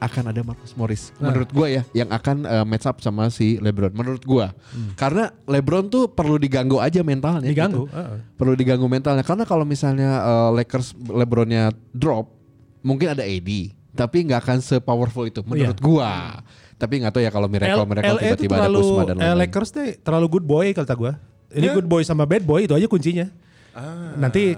akan 0.01 0.33
ada 0.33 0.41
Marcus 0.41 0.73
Morris. 0.75 1.13
Nah. 1.21 1.29
Menurut 1.31 1.53
gua 1.53 1.69
ya 1.69 1.83
yang 1.93 2.09
akan 2.09 2.49
eh, 2.49 2.65
match 2.65 2.89
up 2.89 2.99
sama 3.05 3.29
si 3.29 3.61
LeBron. 3.61 3.93
Menurut 3.93 4.25
gua. 4.25 4.57
Karena 4.97 5.29
LeBron 5.45 5.93
tuh 5.93 6.09
perlu 6.09 6.41
diganggu 6.41 6.81
aja 6.81 7.05
mentalnya. 7.05 7.47
Diganggu. 7.47 7.87
gitu. 7.87 7.95
heeh. 7.95 8.19
Perlu 8.41 8.57
diganggu 8.57 8.89
mentalnya 8.89 9.23
karena 9.23 9.45
kalau 9.45 9.69
misalnya 9.69 10.25
eh, 10.25 10.51
Lakers 10.57 10.97
LeBronnya 10.97 11.71
drop, 11.93 12.33
mungkin 12.81 13.13
ada 13.13 13.23
AD, 13.23 13.77
tapi 13.93 14.25
nggak 14.25 14.41
akan 14.41 14.59
se-powerful 14.65 15.29
itu 15.29 15.45
menurut 15.45 15.79
gua. 15.79 16.41
Tapi 16.81 17.05
nggak 17.05 17.13
tahu 17.13 17.23
ya 17.23 17.31
kalau 17.31 17.45
miracle 17.45 17.85
miracle 17.85 18.17
LA 18.17 18.25
itu 18.33 18.49
tiba-tiba 18.49 18.57
ada 18.57 18.69
Kuzma 18.73 19.03
dan 19.05 19.15
eh, 19.15 19.21
lain-lain. 19.21 19.39
Lakers 19.45 19.69
tuh 19.71 19.85
terlalu 20.01 20.27
good 20.33 20.47
boy 20.49 20.67
kata 20.73 20.97
gue. 20.97 21.13
Ini 21.51 21.67
Ya. 21.69 21.73
good 21.77 21.85
boy 21.85 22.01
sama 22.01 22.25
bad 22.25 22.41
boy 22.41 22.65
itu 22.65 22.73
aja 22.73 22.87
kuncinya. 22.89 23.29
Ah. 23.77 24.17
Nanti 24.17 24.57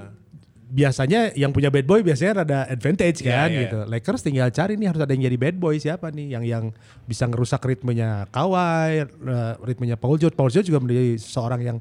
biasanya 0.72 1.36
yang 1.36 1.52
punya 1.52 1.68
bad 1.68 1.84
boy 1.84 2.00
biasanya 2.00 2.46
ada 2.48 2.58
advantage 2.64 3.20
Iya, 3.20 3.28
kan 3.28 3.48
iya. 3.50 3.60
gitu. 3.66 3.78
Lakers 3.84 4.22
tinggal 4.22 4.48
cari 4.48 4.78
nih 4.78 4.88
harus 4.88 5.00
ada 5.02 5.12
yang 5.12 5.26
jadi 5.26 5.36
bad 5.36 5.56
boy 5.58 5.76
siapa 5.76 6.08
nih 6.08 6.32
yang 6.32 6.44
yang 6.46 6.64
bisa 7.04 7.28
ngerusak 7.28 7.60
ritmenya 7.60 8.24
Kawhi, 8.30 9.04
eh, 9.04 9.52
ritmenya 9.66 9.98
Paul 9.98 10.16
George. 10.16 10.32
Paul 10.32 10.48
George 10.48 10.70
juga 10.70 10.80
menjadi 10.80 11.18
seorang 11.18 11.60
yang 11.60 11.78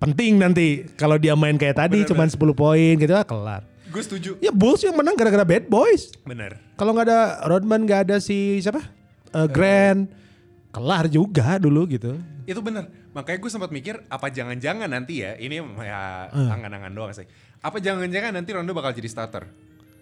penting 0.00 0.40
nanti 0.40 0.82
kalau 0.96 1.14
dia 1.14 1.38
main 1.38 1.54
kayak 1.54 1.78
tadi 1.78 2.02
Bener, 2.02 2.10
cuman 2.10 2.26
10 2.26 2.40
poin 2.56 2.94
gitu 2.96 3.14
ah, 3.14 3.22
kelar. 3.22 3.62
Gue 3.86 4.02
setuju. 4.02 4.30
Ya 4.42 4.50
Bulls 4.50 4.82
yang 4.82 4.98
menang 4.98 5.14
gara-gara 5.14 5.46
bad 5.46 5.70
boys. 5.70 6.10
Bener. 6.26 6.58
Kalau 6.74 6.90
nggak 6.90 7.06
ada 7.06 7.20
Rodman 7.46 7.86
nggak 7.86 8.10
ada 8.10 8.16
si 8.18 8.58
siapa? 8.58 8.82
Eh, 9.34 9.48
Grant. 9.50 10.06
Kelar 10.70 11.06
juga 11.06 11.54
dulu 11.56 11.86
gitu. 11.86 12.18
Itu 12.44 12.58
bener. 12.58 12.90
Makanya 13.14 13.38
gue 13.38 13.50
sempat 13.50 13.70
mikir 13.70 14.02
apa 14.06 14.26
jangan-jangan 14.26 14.90
nanti 14.90 15.22
ya 15.22 15.34
ini 15.36 15.62
ya 15.80 16.26
Hmm. 16.28 16.50
angan-angan 16.50 16.90
doang 16.90 17.10
sih. 17.10 17.26
Apa 17.60 17.78
jangan-jangan 17.78 18.34
nanti 18.34 18.50
Rondo 18.50 18.74
bakal 18.74 18.90
jadi 18.90 19.06
starter? 19.06 19.46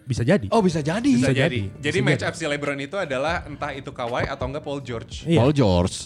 Bisa 0.03 0.25
jadi. 0.25 0.49
Oh 0.49 0.59
bisa 0.59 0.81
jadi. 0.81 0.99
Bisa, 0.99 1.29
Bisa 1.29 1.31
jadi. 1.31 1.69
jadi. 1.69 1.79
Jadi 1.79 1.97
Bisa 1.97 2.05
match 2.05 2.21
jadi. 2.21 2.29
up 2.29 2.35
si 2.35 2.43
LeBron 2.43 2.79
itu 2.79 2.97
adalah 2.97 3.45
entah 3.45 3.71
itu 3.71 3.87
Kawhi 3.87 4.25
atau 4.25 4.45
enggak 4.49 4.61
Paul 4.61 4.81
George. 4.81 5.23
Iya. 5.23 5.39
Paul 5.39 5.53
George. 5.53 5.97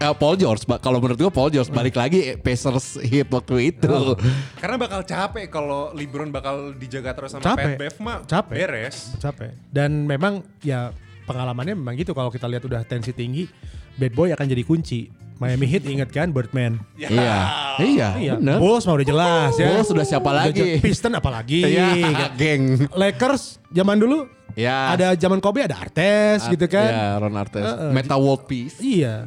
Eh, 0.00 0.14
Paul 0.16 0.36
George, 0.36 0.64
kalau 0.80 0.96
menurut 0.96 1.18
gua 1.18 1.28
Paul 1.28 1.50
George 1.50 1.68
balik 1.68 1.92
lagi 1.92 2.32
Pacers 2.36 2.96
hit 3.02 3.28
waktu 3.28 3.68
itu. 3.68 3.88
Oh. 3.90 4.16
Karena 4.56 4.76
bakal 4.76 5.00
capek 5.02 5.48
kalau 5.48 5.92
LeBron 5.92 6.28
bakal 6.28 6.72
dijaga 6.72 7.12
terus 7.12 7.32
sama 7.32 7.44
Capek. 7.46 7.76
Pat 7.76 7.80
Bev 7.80 7.94
mah 7.98 8.18
Capek. 8.24 8.54
beres. 8.54 9.12
Capek. 9.16 9.52
Dan 9.66 10.04
memang 10.04 10.40
ya 10.60 10.92
pengalamannya 11.30 11.74
memang 11.78 11.94
gitu 11.94 12.10
kalau 12.10 12.28
kita 12.28 12.44
lihat 12.44 12.66
udah 12.66 12.82
tensi 12.82 13.14
tinggi, 13.14 13.46
bad 13.94 14.12
boy 14.12 14.34
akan 14.34 14.46
jadi 14.46 14.62
kunci. 14.62 15.06
Miami 15.40 15.64
Heat 15.64 15.88
ingat 15.88 16.12
kan 16.12 16.28
Birdman. 16.28 16.76
Ya. 17.00 17.08
Iya. 17.08 17.36
Iya, 17.80 18.08
Iya. 18.20 18.32
bener. 18.36 18.60
Bulls 18.60 18.84
mah 18.84 18.92
udah 18.92 19.08
jelas 19.08 19.52
ya. 19.56 19.72
Bulls 19.72 19.88
sudah 19.88 20.04
siapa 20.04 20.28
lagi? 20.28 20.76
Piston 20.84 21.16
apalagi. 21.16 21.64
Iya, 21.64 22.28
geng. 22.36 22.84
Lakers 22.92 23.56
zaman 23.72 23.96
dulu 23.96 24.28
Ya. 24.52 24.92
ada 24.92 25.16
zaman 25.16 25.40
Kobe 25.40 25.64
ada 25.64 25.80
Artes 25.80 26.44
gitu 26.44 26.68
kan. 26.68 26.92
Iya, 26.92 27.06
Ron 27.16 27.40
Artest. 27.40 27.64
Heeh. 27.64 27.88
Meta 27.88 28.20
World 28.20 28.44
Peace. 28.44 28.76
Iya. 28.84 29.24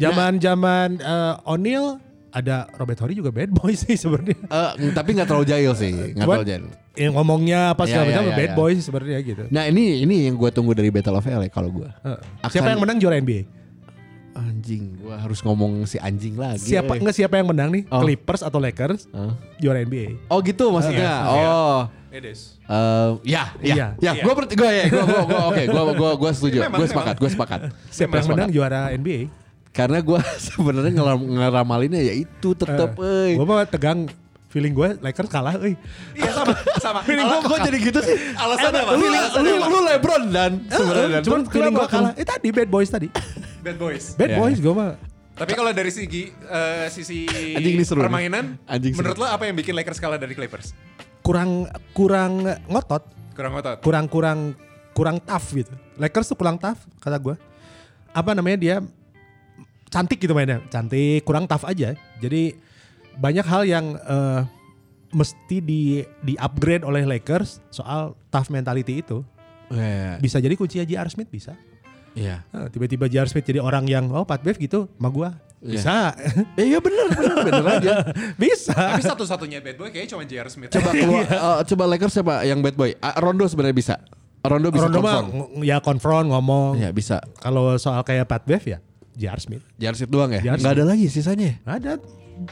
Zaman-zaman 0.00 0.96
eh, 0.96 1.34
O'Neal 1.44 2.00
ada 2.30 2.70
Robert 2.74 2.98
Horry 3.02 3.14
juga 3.14 3.30
bad 3.30 3.50
boy 3.50 3.74
sih 3.82 3.94
sebenarnya. 3.94 4.38
Eh, 4.40 4.90
tapi 4.90 5.14
nggak 5.14 5.26
terlalu 5.26 5.46
jahil 5.46 5.72
sih, 5.74 5.90
nggak 6.14 6.26
terlalu 6.26 6.46
jahil. 6.46 6.64
Yang 6.94 7.12
ngomongnya 7.14 7.60
apa 7.72 7.86
segala 7.86 8.02
Iya, 8.02 8.10
macam 8.10 8.24
iya, 8.24 8.36
bad 8.36 8.50
iya. 8.50 8.56
boy 8.56 8.70
sih 8.74 8.84
sebenarnya 8.84 9.18
gitu. 9.22 9.42
Nah 9.48 9.64
ini 9.66 10.02
ini 10.02 10.30
yang 10.30 10.34
gue 10.34 10.50
tunggu 10.50 10.72
dari 10.72 10.90
Battle 10.90 11.16
of 11.16 11.24
LA 11.24 11.48
kalau 11.48 11.70
gue. 11.70 11.88
Heeh. 12.02 12.18
Akan- 12.40 12.50
Siapa 12.50 12.68
yang 12.70 12.80
menang 12.80 12.98
juara 12.98 13.16
NBA? 13.16 13.42
Anjing, 14.30 14.94
gue 14.94 15.10
harus 15.10 15.42
ngomong 15.42 15.84
si 15.84 15.98
anjing 15.98 16.38
lagi. 16.38 16.62
Siapa 16.62 16.94
eh. 16.94 17.02
enggak 17.02 17.18
siapa 17.18 17.34
yang 17.34 17.50
menang 17.50 17.74
nih? 17.74 17.82
Oh. 17.90 17.98
Clippers 18.00 18.46
atau 18.46 18.62
Lakers? 18.62 19.10
Hah? 19.10 19.34
Juara 19.58 19.82
NBA. 19.82 20.30
Oh 20.30 20.38
gitu 20.38 20.70
maksudnya. 20.70 21.02
Iya. 21.02 21.50
Oh. 21.50 21.80
It 22.10 22.26
is. 22.26 22.58
Eh, 22.62 23.10
ya, 23.22 23.54
ya, 23.58 23.74
Iya. 23.74 23.86
ya, 23.98 24.10
Iya. 24.18 24.22
gue 24.22 24.32
berarti 24.34 24.54
gue 24.54 24.66
ya, 24.66 24.84
gue, 24.86 24.98
gue, 24.98 25.22
gue, 25.30 25.40
oke, 25.46 25.62
gue, 25.62 25.82
gue, 25.94 26.10
gue 26.18 26.30
setuju, 26.34 26.58
gue 26.66 26.86
sepakat, 26.90 27.16
gue 27.18 27.30
sepakat. 27.30 27.60
Siapa 27.86 28.14
yang 28.18 28.28
menang 28.30 28.50
juara 28.50 28.90
NBA? 28.90 29.30
Karena 29.70 29.98
gue 29.98 30.18
sebenarnya 30.46 30.92
ngeram, 30.92 31.20
ngeramalinnya 31.20 32.02
ya 32.02 32.14
itu 32.16 32.48
tetap, 32.52 32.98
eh. 32.98 33.34
Gue 33.34 33.44
mah 33.44 33.62
tegang 33.64 34.10
feeling 34.46 34.74
gue 34.74 34.98
Lakers 34.98 35.30
kalah 35.30 35.54
euy. 35.56 35.78
Iya 36.12 36.30
sama 36.34 36.52
sama. 36.76 37.00
Feeling 37.06 37.22
gue 37.24 37.40
kok 37.40 37.58
jadi 37.62 37.78
gitu 37.80 38.00
sih? 38.02 38.16
Alasannya 38.34 38.80
apa? 38.82 38.92
Lu, 38.92 39.06
lu, 39.06 39.54
lu 39.62 39.78
Lebron 39.84 40.22
dan 40.28 40.50
sebenarnya 40.66 41.08
dan 41.12 41.22
Cuman 41.22 41.40
feeling 41.46 41.70
gue 41.72 41.86
kalah. 41.88 42.12
Eh 42.14 42.26
tadi 42.26 42.48
bad 42.50 42.66
boys 42.66 42.90
tadi. 42.90 43.08
Bad 43.60 43.76
boys. 43.76 44.04
Bad 44.14 44.30
Iya. 44.30 44.38
boys 44.38 44.58
gue 44.58 44.74
mah. 44.74 44.98
Tapi 45.32 45.52
kalau 45.54 45.70
dari 45.70 45.88
segi 45.88 46.28
eh, 46.34 46.86
sisi 46.90 47.24
Anjing 47.54 47.78
ini 47.78 47.84
seru 47.86 48.02
nih. 48.02 48.04
permainan, 48.04 48.44
Anjing 48.66 48.92
seru. 48.92 49.06
menurut 49.06 49.16
lo 49.16 49.26
apa 49.30 49.46
yang 49.46 49.54
bikin 49.54 49.72
Lakers 49.72 49.96
kalah 49.96 50.18
dari 50.18 50.34
Clippers? 50.34 50.74
Kurang 51.22 51.64
kurang 51.92 52.32
ngotot, 52.66 53.06
Kurang 53.32 53.54
otot. 53.54 53.78
kurang 53.80 54.04
kurang 54.04 54.38
kurang 54.90 55.16
tough 55.22 55.46
gitu. 55.54 55.70
Lakers 55.94 56.26
tuh 56.26 56.36
kurang 56.36 56.58
tough 56.58 56.76
kata 56.98 57.16
gue. 57.16 57.38
Apa 58.10 58.34
namanya 58.34 58.58
dia 58.58 58.76
cantik 59.90 60.16
gitu 60.16 60.32
mainnya, 60.32 60.62
cantik, 60.66 61.20
kurang 61.22 61.44
tough 61.44 61.66
aja. 61.66 61.92
Jadi 62.16 62.54
banyak 63.12 63.42
hal 63.42 63.62
yang 63.64 63.86
eh, 63.96 64.40
mesti 65.10 65.58
di 65.58 65.82
di 66.20 66.34
upgrade 66.36 66.82
oleh 66.82 67.02
Lakers 67.04 67.58
soal 67.68 68.14
tough 68.30 68.48
mentality 68.48 69.02
itu. 69.02 69.26
Iya, 69.68 70.18
Bisa 70.18 70.38
jadi 70.38 70.54
kunci 70.54 70.78
J.R. 70.78 71.06
Smith 71.06 71.26
bisa. 71.26 71.54
Iya. 72.10 72.42
Nah, 72.50 72.66
tiba-tiba 72.66 73.06
J.R. 73.06 73.26
Smith 73.26 73.44
jadi 73.44 73.58
orang 73.58 73.86
yang 73.86 74.10
oh 74.10 74.22
Pat 74.22 74.40
Bev 74.40 74.58
gitu 74.58 74.90
sama 74.90 75.10
gua. 75.10 75.28
Iya. 75.60 75.74
Bisa. 75.76 75.94
Eh, 76.56 76.66
Iya 76.66 76.78
bener, 76.78 77.06
bener, 77.08 77.36
bener 77.44 77.66
aja. 77.68 77.94
bisa. 78.42 78.74
Tapi 78.74 79.02
satu-satunya 79.04 79.58
bad 79.60 79.76
boy 79.76 79.90
kayaknya 79.90 80.10
cuma 80.10 80.22
J.R. 80.24 80.48
Smith. 80.48 80.70
Coba 80.70 80.90
keluar, 80.96 81.22
eh, 81.22 81.62
coba 81.66 81.84
Lakers 81.86 82.12
siapa 82.12 82.34
yang 82.42 82.58
bad 82.58 82.74
boy? 82.74 82.90
Ah, 82.98 83.14
Rondo 83.18 83.46
sebenarnya 83.46 83.76
bisa. 83.76 83.94
Rondo 84.40 84.72
bisa 84.72 84.88
Rondo 84.88 84.98
mah 84.98 85.20
confront. 85.20 85.52
ng- 85.52 85.62
ya 85.62 85.76
konfront 85.78 86.26
ngomong. 86.26 86.78
Ya 86.78 86.90
bisa. 86.90 87.22
Kalau 87.38 87.74
soal 87.76 88.02
kayak 88.02 88.26
Pat 88.26 88.42
Bev 88.42 88.62
ya 88.64 88.78
J.R. 89.20 89.36
Smith. 89.38 89.62
Jarsit 89.76 90.08
doang 90.08 90.32
ya? 90.32 90.40
Jar 90.40 90.56
Nggak 90.56 90.72
ada 90.74 90.84
lagi 90.88 91.06
sisanya. 91.06 91.60
Ada 91.62 92.00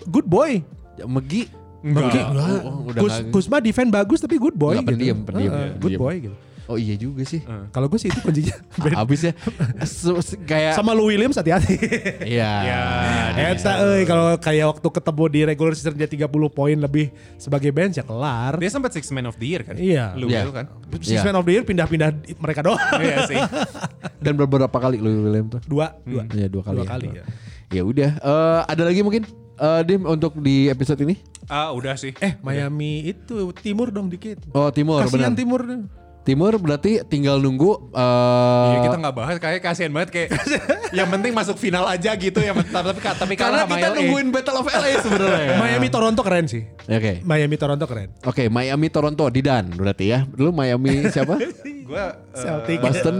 good 0.04 0.28
boy. 0.28 0.61
ya? 0.94 1.09
Megi. 1.09 1.48
Megi, 1.78 2.18
Oh, 2.18 2.84
oh, 2.84 2.90
Kus, 2.90 3.14
Kusma 3.30 3.62
defend 3.62 3.95
bagus 3.95 4.18
tapi 4.18 4.34
good 4.36 4.53
boy 4.53 4.74
Nggak, 4.74 4.82
gitu. 4.82 4.92
pendiam, 4.92 5.18
pendiam, 5.22 5.53
ya, 5.55 5.70
good 5.78 5.95
boy 5.95 6.14
gitu. 6.18 6.36
Oh 6.68 6.76
iya 6.76 6.94
juga 6.94 7.24
sih. 7.24 7.40
Kalau 7.72 7.88
gue 7.88 7.96
sih 7.96 8.12
itu 8.12 8.20
kuncinya. 8.20 8.52
Habis 9.00 9.20
ya. 9.24 9.32
Kayak 10.44 10.76
Sama 10.76 10.92
Lou 10.92 11.08
Williams 11.08 11.34
hati-hati. 11.34 11.74
Iya. 12.22 12.52
Ya, 13.38 13.54
Eta 13.54 13.80
euy 13.80 14.02
kalau 14.04 14.36
kayak 14.36 14.66
waktu 14.68 14.88
ketemu 14.90 15.22
di 15.30 15.40
regular 15.46 15.72
season 15.72 15.94
dia 15.94 16.04
30 16.04 16.28
poin 16.50 16.76
lebih 16.76 17.08
sebagai 17.38 17.70
bench 17.70 17.96
ya 17.96 18.04
kelar. 18.04 18.58
Dia 18.58 18.68
sempat 18.68 18.92
six 18.92 19.08
man 19.08 19.24
of 19.24 19.38
the 19.38 19.46
year 19.46 19.62
kan? 19.64 19.78
Iya. 19.78 20.12
Lu 20.12 20.28
Iya. 20.28 20.44
itu 20.44 20.52
kan? 20.52 20.66
Six 21.00 21.16
Iya. 21.16 21.22
man 21.24 21.36
of 21.38 21.44
the 21.46 21.54
year 21.54 21.64
pindah-pindah 21.64 22.08
mereka 22.36 22.60
doang. 22.60 22.78
Iya 23.00 23.16
sih. 23.24 23.38
Dan 24.20 24.36
beberapa 24.36 24.74
kali 24.74 25.00
Louis 25.00 25.22
William 25.22 25.46
tuh. 25.48 25.60
Dua, 25.64 25.96
dua. 26.04 26.28
Iya 26.28 26.46
dua 26.50 26.62
kali. 26.62 26.76
Dua 26.76 26.84
ya. 26.84 26.90
kali 26.90 27.08
ya. 27.14 27.24
Ya 27.70 27.82
udah. 27.82 28.10
Eh, 28.18 28.60
ada 28.68 28.82
lagi 28.84 29.00
mungkin 29.00 29.24
Eh, 29.58 29.82
Dim 29.82 30.06
untuk 30.06 30.38
di 30.38 30.70
episode 30.70 31.02
ini? 31.02 31.18
Ah 31.50 31.74
udah 31.74 31.98
sih. 31.98 32.14
Eh 32.22 32.38
Miami 32.46 33.10
itu 33.10 33.50
timur 33.58 33.90
dong 33.90 34.06
dikit. 34.06 34.38
Oh 34.54 34.70
Timur 34.70 35.02
Kasihan 35.02 35.34
benar. 35.34 35.34
timur. 35.34 35.60
nih. 35.66 35.82
Timur 36.29 36.61
berarti 36.61 37.01
tinggal 37.09 37.41
nunggu 37.41 37.89
eh, 37.97 38.68
Iya 38.76 38.79
kita 38.85 38.97
nggak 39.01 39.14
bahas 39.16 39.37
kayak 39.41 39.64
kasihan 39.64 39.89
banget 39.97 40.12
kayak 40.12 40.29
yang 40.99 41.09
penting 41.09 41.33
masuk 41.33 41.57
final 41.57 41.89
aja 41.89 42.12
gitu 42.20 42.37
ya 42.45 42.53
tapi 42.53 43.01
tapi 43.01 43.33
karena 43.33 43.64
kita 43.64 43.89
LA. 43.89 43.97
nungguin 43.97 44.29
Battle 44.29 44.61
of 44.61 44.68
LA 44.68 44.91
sebenarnya. 45.01 45.57
Miami 45.64 45.89
Toronto 45.89 46.20
keren 46.20 46.45
sih. 46.45 46.68
Oke. 46.85 47.24
Miami 47.24 47.57
Toronto 47.57 47.85
keren. 47.89 48.12
Oke, 48.29 48.53
Miami 48.53 48.89
Toronto 48.93 49.24
Didan 49.33 49.72
berarti 49.72 50.05
ya. 50.12 50.29
Dulu 50.29 50.53
Miami 50.53 51.09
siapa? 51.09 51.41
Gua 51.89 52.12
eh, 52.12 52.37
Celtic. 52.37 52.79
Boston. 52.85 53.16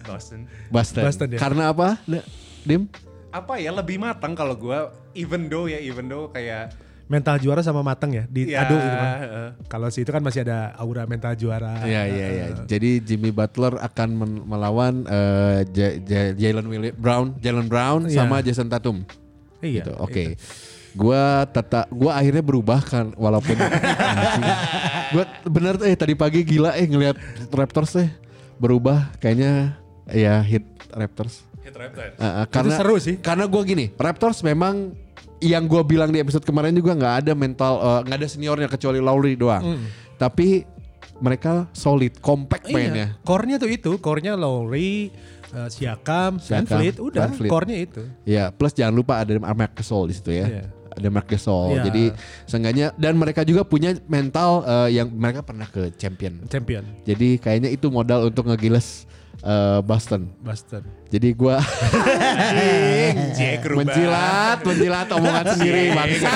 Boston. 0.00 0.40
Boston. 0.72 1.02
Boston, 1.04 1.28
ya. 1.36 1.38
Karena 1.38 1.62
apa? 1.76 2.00
Nah, 2.08 2.24
Dim? 2.64 2.88
Apa 3.34 3.60
ya 3.60 3.68
lebih 3.68 4.00
matang 4.00 4.32
kalau 4.32 4.56
gua 4.56 4.94
even 5.12 5.52
though 5.52 5.68
ya 5.68 5.76
even 5.76 6.08
though 6.08 6.32
kayak 6.32 6.72
Mental 7.04 7.36
juara 7.36 7.60
sama 7.60 7.84
matang 7.84 8.10
ya 8.10 8.24
di 8.24 8.48
ya, 8.48 8.64
adu 8.64 8.74
gitu 8.74 8.96
kan. 8.96 9.08
eh, 9.20 9.50
Kalau 9.68 9.88
si 9.88 10.00
itu 10.00 10.08
kan 10.08 10.20
masih 10.20 10.40
ada 10.40 10.72
aura 10.74 11.04
mental 11.04 11.36
juara. 11.36 11.84
Iya 11.84 12.02
iya 12.06 12.26
iya. 12.30 12.46
Jadi 12.64 13.00
Jimmy 13.00 13.28
Butler 13.28 13.76
akan 13.76 14.08
melawan 14.42 15.04
eh, 15.04 15.68
J- 15.68 16.00
J- 16.00 16.32
Jalen 16.34 16.64
Willi- 16.64 16.96
Brown, 16.96 17.36
Jalen 17.38 17.68
Brown 17.68 18.08
Iya. 18.08 18.24
sama 18.24 18.40
Jason 18.40 18.66
Tatum. 18.66 19.04
Iya. 19.60 19.84
Gitu. 19.84 19.92
Oke. 19.96 20.40
Gua 20.94 21.44
tetap 21.44 21.90
gua 21.90 22.14
akhirnya 22.14 22.40
berubah 22.40 22.80
kan 22.80 23.12
walaupun 23.14 23.52
gua 25.12 25.24
bener 25.44 25.74
eh 25.84 25.96
tadi 25.98 26.14
pagi 26.14 26.40
gila 26.40 26.72
eh 26.72 26.86
ngelihat 26.86 27.16
Raptors 27.50 27.98
eh 27.98 28.08
berubah 28.56 29.10
kayaknya 29.18 29.74
ya 30.06 30.40
hit 30.40 30.64
Raptors. 30.88 31.42
hit 31.60 31.74
Raptors. 31.74 32.14
Uh, 32.16 32.24
uh, 32.24 32.44
karena 32.46 32.74
seru 32.76 32.96
sih. 32.96 33.16
Karena 33.18 33.44
gue 33.44 33.62
gini, 33.64 33.88
Raptors 33.96 34.40
memang 34.40 34.92
yang 35.42 35.66
gue 35.66 35.82
bilang 35.82 36.10
di 36.12 36.18
episode 36.22 36.44
kemarin 36.46 36.74
juga 36.74 36.94
nggak 36.94 37.14
ada 37.26 37.32
mental, 37.34 37.80
uh, 37.80 38.00
nggak 38.06 38.18
ada 38.22 38.28
seniornya 38.28 38.68
kecuali 38.70 38.98
Lowry 39.02 39.34
doang. 39.34 39.80
Tapi 40.14 40.62
mereka 41.22 41.70
solid, 41.70 42.18
compact 42.18 42.70
mainnya. 42.70 43.14
Iya. 43.14 43.22
Core-nya 43.22 43.56
tuh 43.58 43.70
itu, 43.70 43.92
core-nya 44.02 44.34
Lowry, 44.34 45.14
uh, 45.54 45.70
Siakam, 45.70 46.42
Fleet, 46.42 46.98
udah 46.98 47.30
core-nya 47.46 47.78
itu. 47.86 48.02
Ya, 48.26 48.50
plus 48.50 48.74
jangan 48.74 48.94
lupa 48.94 49.22
ada 49.22 49.38
Marc 49.38 49.78
Gasol 49.78 50.10
di 50.10 50.14
situ 50.18 50.34
ya. 50.34 50.46
Iya. 50.46 50.64
Ada 50.94 51.08
Marc 51.10 51.26
Gasol. 51.26 51.74
Iya. 51.74 51.82
Jadi 51.90 52.04
seenggaknya 52.46 52.86
dan 52.94 53.18
mereka 53.18 53.42
juga 53.42 53.66
punya 53.66 53.98
mental 54.06 54.62
uh, 54.62 54.86
yang 54.90 55.10
mereka 55.10 55.42
pernah 55.42 55.66
ke 55.66 55.90
champion. 55.98 56.46
Champion 56.46 56.86
Jadi 57.02 57.42
kayaknya 57.42 57.70
itu 57.74 57.90
modal 57.90 58.30
untuk 58.30 58.46
ngegiles 58.46 59.06
uh, 59.44 59.78
Boston. 59.80 60.32
Boston. 60.40 60.82
Jadi 61.14 61.30
Rubah. 61.36 61.62
menjilat, 63.78 64.58
menjilat 64.60 65.08
omongan 65.10 65.44
sendiri 65.54 65.94
bangsa. 65.94 66.30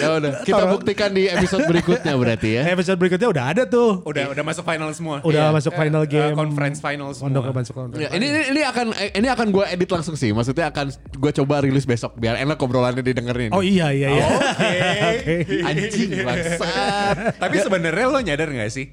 ya 0.00 0.08
udah, 0.16 0.32
kita 0.42 0.64
buktikan 0.66 1.10
di 1.12 1.28
episode 1.28 1.68
berikutnya 1.68 2.16
berarti 2.16 2.48
ya. 2.56 2.62
Episode 2.72 2.96
berikutnya 2.96 3.28
udah 3.28 3.44
ada 3.52 3.62
tuh. 3.66 4.00
Udah 4.02 4.32
udah 4.32 4.44
masuk 4.44 4.64
final 4.64 4.90
semua. 4.92 5.20
Udah 5.20 5.50
Iya. 5.50 5.54
masuk 5.54 5.72
final 5.74 6.02
Eh, 6.02 6.08
eh, 6.08 6.12
game. 6.12 6.34
conference 6.34 6.78
final 6.80 7.08
semua. 7.12 7.28
Untuk 7.28 7.52
masuk 7.52 7.74
conference. 7.74 8.00
Ya, 8.00 8.08
ini 8.16 8.26
ini 8.28 8.40
ini 8.48 8.60
akan 8.64 8.86
ini 8.94 9.28
akan 9.28 9.46
gue 9.50 9.64
edit 9.68 9.90
langsung 9.90 10.14
sih. 10.16 10.30
Maksudnya 10.32 10.72
akan 10.72 10.86
gue 10.94 11.32
coba 11.36 11.54
rilis 11.60 11.84
besok 11.84 12.16
biar 12.16 12.38
enak 12.38 12.56
obrolannya 12.56 13.02
didengerin. 13.02 13.50
Oh 13.52 13.60
iya 13.60 13.92
iya 13.92 14.08
iya. 14.08 14.26
Oke. 15.10 15.36
Anjing 15.60 16.10
bangsat. 16.22 17.36
Tapi 17.36 17.56
sebenarnya 17.60 18.06
lo 18.08 18.20
nyadar 18.20 18.48
nggak 18.48 18.72
sih? 18.72 18.88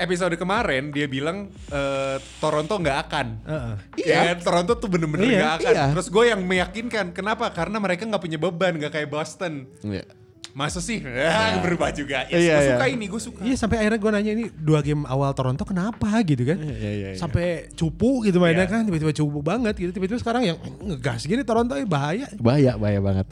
Episode 0.00 0.34
kemarin 0.34 0.88
dia 0.88 1.04
bilang 1.04 1.46
eh, 1.68 2.16
Toronto 2.38 2.74
nggak 2.74 2.98
akan. 3.04 3.26
Heeh. 3.44 3.74
Iya. 4.00 4.20
Toronto 4.36 4.72
tuh 4.74 4.88
bener-bener 4.88 5.28
Iya, 5.28 5.38
nggak 5.38 5.54
akan. 5.58 5.72
iya. 5.72 5.84
Terus 5.92 6.08
gue 6.08 6.24
yang 6.26 6.40
meyakinkan. 6.40 7.12
Kenapa? 7.12 7.46
Karena 7.50 7.76
mereka 7.76 8.02
nggak 8.02 8.18
punya 8.18 8.36
beban, 8.36 8.74
nggak 8.74 8.92
kayak 8.92 9.08
Boston. 9.08 9.68
Iya. 9.80 10.08
Masa 10.50 10.82
sih? 10.82 10.98
Ya, 11.20 11.62
berubah 11.62 11.92
juga. 11.92 12.26
Ya, 12.26 12.34
Iya, 12.34 12.50
gue 12.50 12.58
iya. 12.58 12.70
suka 12.74 12.86
ini, 12.88 13.04
gue 13.06 13.20
suka. 13.22 13.40
Iya 13.40 13.54
sampai 13.54 13.76
akhirnya 13.78 14.00
gue 14.00 14.10
nanya 14.10 14.32
ini 14.34 14.44
dua 14.50 14.80
game 14.80 15.06
awal 15.06 15.30
Toronto 15.30 15.62
kenapa 15.62 16.10
gitu 16.24 16.42
kan? 16.42 16.58
iya, 16.58 16.74
iya, 16.74 16.90
iya. 16.90 17.08
Sampai 17.14 17.70
cupu 17.70 18.24
gitu 18.24 18.40
mainnya 18.40 18.66
Iya. 18.66 18.72
kan 18.72 18.82
tiba-tiba 18.82 19.14
cupu 19.14 19.38
banget 19.40 19.76
gitu 19.76 19.92
tiba-tiba 19.92 20.18
sekarang 20.18 20.42
yang 20.44 20.58
ngegas 20.80 21.22
gini 21.22 21.44
Toronto 21.44 21.76
eh, 21.76 21.86
bahaya. 21.86 22.26
Bahaya, 22.34 22.74
bahaya 22.74 22.98
banget. 22.98 23.26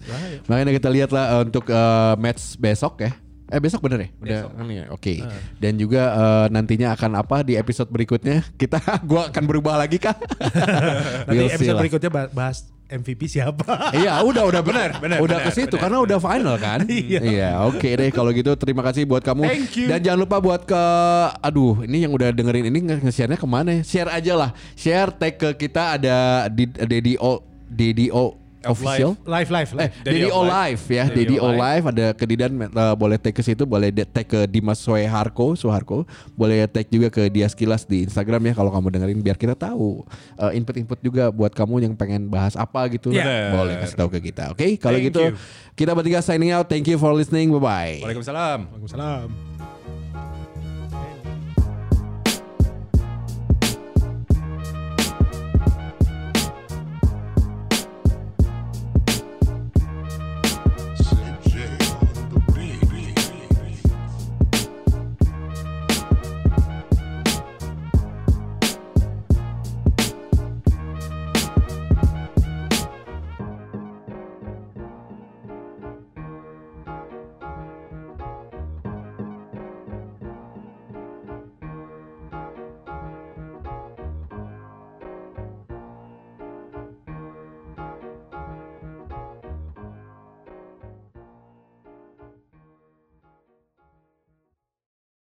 Makanya 0.47 0.73
kita 0.77 0.89
lihat 0.89 1.11
lah 1.11 1.25
eh, 1.33 1.41
untuk 1.43 1.65
eh, 1.67 2.15
match 2.17 2.55
besok 2.55 3.03
ya. 3.03 3.11
Eh 3.49 3.59
besok 3.59 3.81
bener 3.81 3.99
ya? 3.99 4.09
Udah 4.19 4.41
kan 4.51 4.67
ya. 4.69 4.85
Oke. 4.91 5.25
Dan 5.57 5.77
juga 5.77 6.03
eh, 6.11 6.47
nantinya 6.49 6.93
akan 6.93 7.17
apa 7.17 7.41
di 7.41 7.55
episode 7.55 7.89
berikutnya? 7.89 8.45
Kita 8.55 8.77
gua 9.09 9.29
akan 9.29 9.45
berubah 9.45 9.75
lagi 9.75 9.97
kah? 9.97 10.13
Nanti 11.27 11.33
We'll 11.35 11.49
episode 11.51 11.73
lah. 11.73 11.83
berikutnya 11.83 12.11
bah- 12.11 12.29
bahas 12.29 12.69
MVP 12.89 13.25
siapa? 13.25 13.69
Iya, 14.01 14.17
udah 14.23 14.45
udah 14.45 14.61
benar, 14.61 14.97
benar, 14.97 15.21
Udah 15.21 15.41
ke 15.41 15.51
situ 15.51 15.77
karena 15.77 16.01
udah 16.01 16.17
final 16.17 16.57
kan? 16.57 16.89
iya. 16.89 17.61
oke 17.61 17.85
deh 17.85 18.09
kalau 18.09 18.33
gitu 18.33 18.57
terima 18.57 18.81
kasih 18.81 19.05
buat 19.05 19.21
kamu. 19.21 19.45
Thank 19.45 19.77
you. 19.77 19.89
Dan 19.89 20.01
jangan 20.01 20.21
lupa 20.25 20.41
buat 20.41 20.65
ke 20.65 20.83
aduh, 21.39 21.85
ini 21.85 22.05
yang 22.05 22.13
udah 22.13 22.33
dengerin 22.33 22.69
ini 22.69 22.81
nge- 22.83 23.03
nge-share-nya 23.03 23.37
ke 23.37 23.45
mana 23.45 23.71
ya? 23.77 23.83
Share 23.83 24.11
aja 24.11 24.33
lah. 24.35 24.51
Share 24.73 25.13
tag 25.13 25.37
ke 25.37 25.69
kita 25.69 26.01
ada 26.01 26.17
di 26.49 26.65
Dedi 26.65 27.21
O 27.21 27.45
Dedi 27.65 28.09
O 28.09 28.48
official. 28.65 29.15
live 29.23 29.51
live 29.51 29.71
Eh, 29.71 29.79
live. 29.79 29.95
Dedi 30.03 30.29
O 30.29 30.41
Live 30.43 30.83
ya, 30.89 31.05
Dedi 31.07 31.37
O 31.37 31.49
Live 31.49 31.85
ada 31.87 32.07
ke 32.11 32.25
Didan 32.25 32.53
eh, 32.59 32.95
boleh 32.95 33.17
tag 33.17 33.31
ke 33.31 33.43
situ, 33.43 33.63
boleh 33.63 33.91
tag 33.93 34.25
ke 34.25 34.47
Dimas 34.47 34.79
Soeharko, 34.79 35.55
Soeharko, 35.55 36.03
boleh 36.35 36.67
tag 36.67 36.87
juga 36.89 37.09
ke 37.09 37.29
Dias 37.29 37.53
Kilas 37.53 37.83
di 37.83 38.03
Instagram 38.03 38.41
ya 38.43 38.53
kalau 38.55 38.71
kamu 38.71 38.89
dengerin 38.91 39.21
biar 39.21 39.37
kita 39.37 39.55
tahu 39.55 40.03
Eh, 40.39 40.55
input-input 40.55 40.99
juga 41.01 41.29
buat 41.29 41.51
kamu 41.51 41.83
yang 41.83 41.95
pengen 41.95 42.27
bahas 42.27 42.55
apa 42.55 42.87
gitu, 42.89 43.11
Iya. 43.11 43.51
boleh 43.53 43.75
kasih 43.83 43.97
tahu 43.99 44.09
ke 44.15 44.31
kita. 44.31 44.55
Oke, 44.55 44.79
kalau 44.79 44.99
Thank 44.99 45.11
gitu 45.11 45.23
you. 45.31 45.35
kita 45.75 45.91
bertiga 45.93 46.23
signing 46.23 46.55
out. 46.55 46.67
Thank 46.67 46.87
you 46.87 46.95
for 46.97 47.11
listening. 47.11 47.51
Bye 47.51 47.59
bye. 47.59 47.97
Waalaikumsalam. 48.07 48.59
Waalaikumsalam. 48.71 49.48